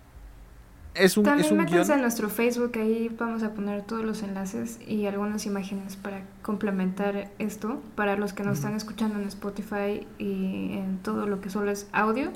es 0.97 1.17
un 1.17 1.25
es 1.25 1.31
También 1.31 1.53
un 1.53 1.59
métanse 1.59 1.85
guion 1.85 1.99
a 1.99 2.03
nuestro 2.03 2.29
Facebook, 2.29 2.73
ahí 2.77 3.15
vamos 3.19 3.43
a 3.43 3.53
poner 3.53 3.83
todos 3.83 4.05
los 4.05 4.23
enlaces 4.23 4.79
y 4.87 5.07
algunas 5.07 5.45
imágenes 5.47 5.97
para 5.97 6.23
complementar 6.43 7.31
esto. 7.39 7.83
Para 7.95 8.17
los 8.17 8.33
que 8.33 8.43
nos 8.43 8.59
están 8.59 8.75
escuchando 8.75 9.19
en 9.19 9.27
Spotify 9.27 10.07
y 10.19 10.73
en 10.73 10.99
todo 11.03 11.27
lo 11.27 11.41
que 11.41 11.51
solo 11.51 11.71
es 11.71 11.87
audio, 11.93 12.33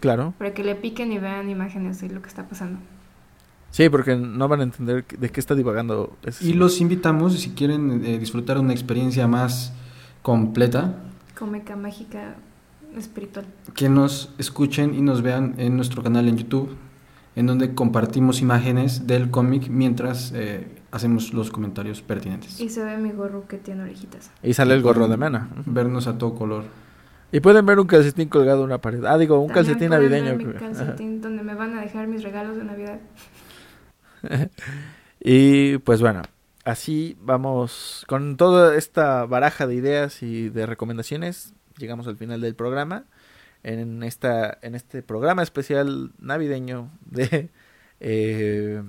claro 0.00 0.34
para 0.38 0.52
que 0.52 0.62
le 0.62 0.74
piquen 0.74 1.12
y 1.12 1.18
vean 1.18 1.48
imágenes 1.48 2.00
de 2.00 2.10
lo 2.10 2.20
que 2.22 2.28
está 2.28 2.46
pasando. 2.46 2.78
sí 3.70 3.88
porque 3.88 4.16
no 4.16 4.46
van 4.48 4.60
a 4.60 4.64
entender 4.64 5.06
de 5.06 5.30
qué 5.30 5.40
está 5.40 5.54
divagando 5.54 6.16
ese 6.22 6.44
Y 6.44 6.52
los 6.52 6.80
invitamos, 6.80 7.38
si 7.40 7.50
quieren 7.50 8.04
eh, 8.04 8.18
disfrutar 8.18 8.56
de 8.56 8.62
una 8.62 8.72
experiencia 8.72 9.26
más 9.26 9.72
completa, 10.22 10.94
Cómica, 11.38 11.74
mágica, 11.76 12.34
espiritual. 12.96 13.44
que 13.74 13.88
nos 13.88 14.30
escuchen 14.38 14.94
y 14.94 15.02
nos 15.02 15.22
vean 15.22 15.54
en 15.58 15.76
nuestro 15.76 16.02
canal 16.02 16.28
en 16.28 16.36
YouTube, 16.38 16.76
en 17.34 17.46
donde 17.46 17.74
compartimos 17.74 18.40
imágenes 18.40 19.06
del 19.06 19.30
cómic 19.30 19.68
mientras 19.68 20.32
eh, 20.34 20.68
hacemos 20.92 21.32
los 21.32 21.50
comentarios 21.50 22.02
pertinentes. 22.02 22.60
Y 22.60 22.68
se 22.68 22.84
ve 22.84 22.96
mi 22.98 23.10
gorro 23.10 23.46
que 23.48 23.56
tiene 23.58 23.82
orejitas. 23.82 24.30
y 24.42 24.52
sale 24.52 24.74
el 24.74 24.82
gorro 24.82 25.08
de 25.08 25.16
Mena 25.16 25.48
Vernos 25.66 26.06
a 26.06 26.18
todo 26.18 26.34
color. 26.34 26.64
y 27.32 27.40
pueden 27.40 27.64
ver 27.66 27.80
un 27.80 27.86
calcetín 27.86 28.28
colgado 28.28 28.60
en 28.60 28.66
una 28.66 28.78
pared 28.78 29.02
ah 29.06 29.16
digo 29.16 29.40
un 29.40 29.48
También 29.48 29.64
calcetín 29.66 29.90
navideño 29.90 30.36
mi 30.36 30.44
calcetín 30.52 31.20
donde 31.22 31.42
me 31.42 31.54
van 31.54 31.76
a 31.78 31.80
dejar 31.80 32.06
mis 32.06 32.22
regalos 32.22 32.56
de 32.56 32.64
Navidad. 32.64 33.00
Y 35.24 35.78
pues 35.78 36.00
bueno, 36.00 36.22
así 36.64 37.16
vamos 37.20 38.04
con 38.08 38.36
toda 38.36 38.76
esta 38.76 39.26
baraja 39.26 39.66
de 39.66 39.74
ideas 39.74 40.22
y 40.22 40.48
de 40.48 40.66
recomendaciones. 40.66 41.54
Llegamos 41.78 42.06
al 42.06 42.16
final 42.16 42.40
del 42.40 42.54
programa. 42.54 43.04
En, 43.64 44.02
esta, 44.02 44.58
en 44.62 44.74
este 44.74 45.02
programa 45.02 45.42
especial 45.44 46.10
navideño 46.18 46.90
de, 47.04 47.48
eh, 48.00 48.82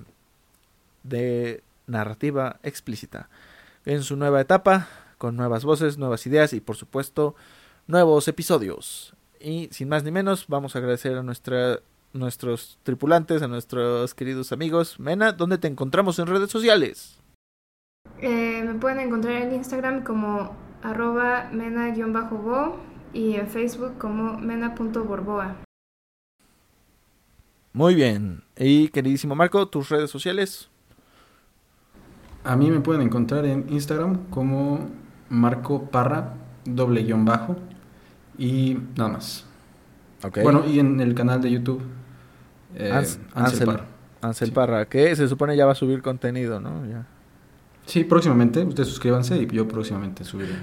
de 1.03 1.63
narrativa 1.85 2.59
explícita. 2.63 3.29
En 3.85 4.01
su 4.01 4.15
nueva 4.15 4.41
etapa, 4.41 4.87
con 5.17 5.35
nuevas 5.35 5.63
voces, 5.63 5.97
nuevas 5.97 6.25
ideas 6.25 6.53
y 6.53 6.59
por 6.59 6.75
supuesto 6.75 7.35
nuevos 7.87 8.27
episodios. 8.27 9.13
Y 9.39 9.69
sin 9.71 9.89
más 9.89 10.03
ni 10.03 10.11
menos, 10.11 10.45
vamos 10.47 10.75
a 10.75 10.79
agradecer 10.79 11.17
a 11.17 11.23
nuestra 11.23 11.79
nuestros 12.13 12.77
tripulantes, 12.83 13.41
a 13.41 13.47
nuestros 13.47 14.13
queridos 14.13 14.51
amigos. 14.51 14.99
Mena, 14.99 15.31
¿dónde 15.31 15.57
te 15.57 15.67
encontramos 15.67 16.19
en 16.19 16.27
redes 16.27 16.51
sociales? 16.51 17.22
Eh, 18.21 18.63
me 18.65 18.75
pueden 18.75 18.99
encontrar 18.99 19.33
en 19.41 19.53
Instagram 19.53 20.03
como 20.03 20.55
arroba 20.81 21.49
mena-bo 21.51 22.77
y 23.13 23.35
en 23.35 23.47
Facebook 23.47 23.97
como 23.97 24.37
mena.borboa. 24.39 25.55
Muy 27.73 27.95
bien. 27.95 28.43
Y 28.57 28.89
queridísimo 28.89 29.35
Marco, 29.35 29.67
tus 29.67 29.89
redes 29.89 30.09
sociales. 30.11 30.69
A 32.43 32.55
mí 32.55 32.69
me 32.69 32.81
pueden 32.81 33.01
encontrar 33.01 33.45
en 33.45 33.65
Instagram 33.69 34.25
como 34.29 34.89
Marco 35.29 35.85
Parra, 35.89 36.33
doble 36.65 37.03
guion 37.03 37.25
bajo, 37.25 37.55
y 38.37 38.77
nada 38.97 39.11
más. 39.13 39.45
Ok. 40.23 40.39
Bueno, 40.43 40.63
y 40.67 40.79
en 40.79 40.99
el 40.99 41.15
canal 41.15 41.41
de 41.41 41.51
YouTube, 41.51 41.81
eh, 42.75 42.91
Ans- 42.93 43.17
Ansel 43.33 43.33
Ansel, 43.33 43.65
Parra. 43.65 43.85
Ansel 44.21 44.47
Sí. 44.49 44.53
Parra, 44.53 44.85
que 44.87 45.15
se 45.15 45.27
supone 45.27 45.55
ya 45.57 45.65
va 45.65 45.71
a 45.71 45.75
subir 45.75 46.01
contenido, 46.01 46.59
¿no? 46.59 46.85
Ya. 46.85 47.07
Sí, 47.85 48.03
próximamente, 48.03 48.63
ustedes 48.63 48.89
suscríbanse 48.89 49.37
y 49.37 49.47
yo 49.47 49.67
próximamente 49.67 50.23
subiré. 50.23 50.53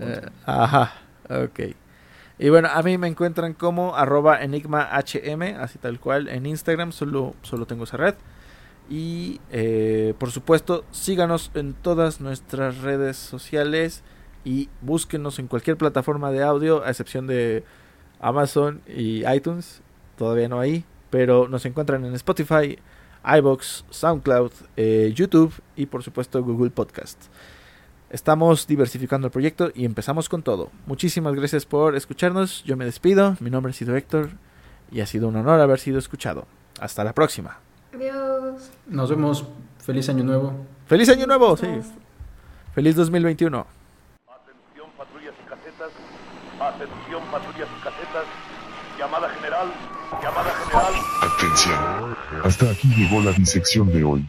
Eh, 0.00 0.20
ajá, 0.44 0.94
ok. 1.28 1.60
Y 2.38 2.48
bueno, 2.50 2.68
a 2.72 2.82
mí 2.82 2.98
me 2.98 3.06
encuentran 3.06 3.54
como 3.54 3.96
arroba 3.96 4.42
enigmahm, 4.42 4.88
así 4.92 5.78
tal 5.78 6.00
cual, 6.00 6.28
en 6.28 6.44
Instagram, 6.44 6.92
solo, 6.92 7.34
solo 7.42 7.66
tengo 7.66 7.84
esa 7.84 7.96
red. 7.96 8.14
Y 8.88 9.40
eh, 9.50 10.14
por 10.18 10.30
supuesto, 10.30 10.84
síganos 10.90 11.50
en 11.54 11.74
todas 11.74 12.20
nuestras 12.20 12.78
redes 12.78 13.16
sociales 13.16 14.02
y 14.44 14.68
búsquenos 14.80 15.38
en 15.38 15.48
cualquier 15.48 15.76
plataforma 15.76 16.30
de 16.30 16.42
audio, 16.42 16.84
a 16.84 16.90
excepción 16.90 17.26
de 17.26 17.64
Amazon 18.20 18.80
y 18.86 19.26
iTunes, 19.28 19.82
todavía 20.16 20.48
no 20.48 20.60
ahí, 20.60 20.84
pero 21.10 21.48
nos 21.48 21.66
encuentran 21.66 22.04
en 22.04 22.14
Spotify, 22.14 22.78
iBox, 23.26 23.84
SoundCloud, 23.90 24.52
eh, 24.76 25.12
YouTube 25.14 25.52
y 25.74 25.86
por 25.86 26.02
supuesto 26.02 26.42
Google 26.42 26.70
Podcast. 26.70 27.24
Estamos 28.08 28.66
diversificando 28.66 29.26
el 29.26 29.32
proyecto 29.32 29.70
y 29.74 29.84
empezamos 29.84 30.28
con 30.28 30.42
todo. 30.42 30.70
Muchísimas 30.86 31.34
gracias 31.34 31.66
por 31.66 31.96
escucharnos. 31.96 32.62
Yo 32.64 32.76
me 32.76 32.84
despido. 32.84 33.36
Mi 33.40 33.50
nombre 33.50 33.70
ha 33.70 33.74
sido 33.74 33.96
Héctor 33.96 34.30
y 34.92 35.00
ha 35.00 35.06
sido 35.06 35.28
un 35.28 35.36
honor 35.36 35.60
haber 35.60 35.80
sido 35.80 35.98
escuchado. 35.98 36.46
Hasta 36.80 37.02
la 37.02 37.12
próxima. 37.14 37.58
Adiós. 37.92 38.70
Nos 38.86 39.10
vemos. 39.10 39.44
Feliz 39.78 40.08
año 40.08 40.22
nuevo. 40.22 40.66
¡Feliz 40.86 41.08
Año 41.08 41.26
Nuevo! 41.26 41.56
Sí. 41.56 41.66
¡Feliz 42.72 42.94
2021! 42.94 43.66
Atención 44.28 44.90
patrullas 44.96 45.34
y 45.44 45.48
casetas. 45.48 45.90
Atención 46.60 47.22
patrullas 47.32 47.68
y 47.76 47.82
casetas. 47.82 48.24
Llamada 48.96 49.28
Hasta 52.44 52.70
aquí 52.70 52.88
llegó 52.94 53.20
la 53.20 53.32
disección 53.32 53.92
de 53.92 54.04
hoy. 54.04 54.28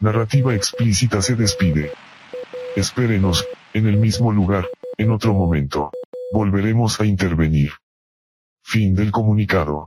Narrativa 0.00 0.54
explícita 0.54 1.20
se 1.22 1.34
despide. 1.34 1.92
Espérenos, 2.76 3.46
en 3.72 3.86
el 3.86 3.96
mismo 3.96 4.32
lugar, 4.32 4.68
en 4.98 5.10
otro 5.10 5.32
momento. 5.32 5.90
Volveremos 6.32 7.00
a 7.00 7.06
intervenir. 7.06 7.72
Fin 8.62 8.94
del 8.94 9.10
comunicado. 9.10 9.84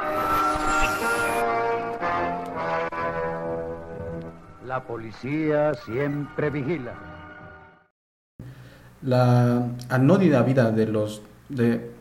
La 4.65 4.83
policía 4.85 5.73
siempre 5.73 6.49
vigila. 6.49 6.93
La 9.01 9.69
anónida 9.89 10.41
vida 10.41 10.71
de 10.71 10.87
los... 10.87 11.21
de 11.49 11.91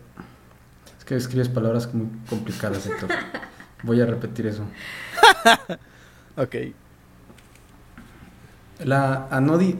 Es 0.99 1.05
que 1.05 1.17
escribes 1.17 1.49
palabras 1.49 1.93
muy 1.95 2.09
complicadas, 2.29 2.87
Héctor. 2.87 3.11
Voy 3.85 4.01
a 4.01 4.07
repetir 4.07 4.47
eso. 4.47 4.65
Ok. 6.37 6.57
La 8.85 9.29
anodi... 9.31 9.79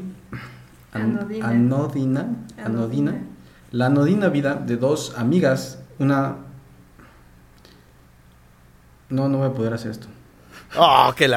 an- 0.93 1.19
Anodina. 1.19 1.49
anodina. 1.49 2.21
Anodina. 2.21 2.65
Anodina. 2.65 3.15
La 3.73 3.87
anodina 3.87 4.29
vida 4.29 4.55
de 4.55 4.77
dos 4.77 5.15
amigas, 5.19 5.81
una... 5.99 6.37
No, 9.09 9.29
no 9.29 9.39
voy 9.39 9.49
a 9.49 9.53
poder 9.53 9.75
hacer 9.75 9.91
esto. 9.91 10.07
Oh, 10.77 11.13
que 11.17 11.27
la 11.27 11.33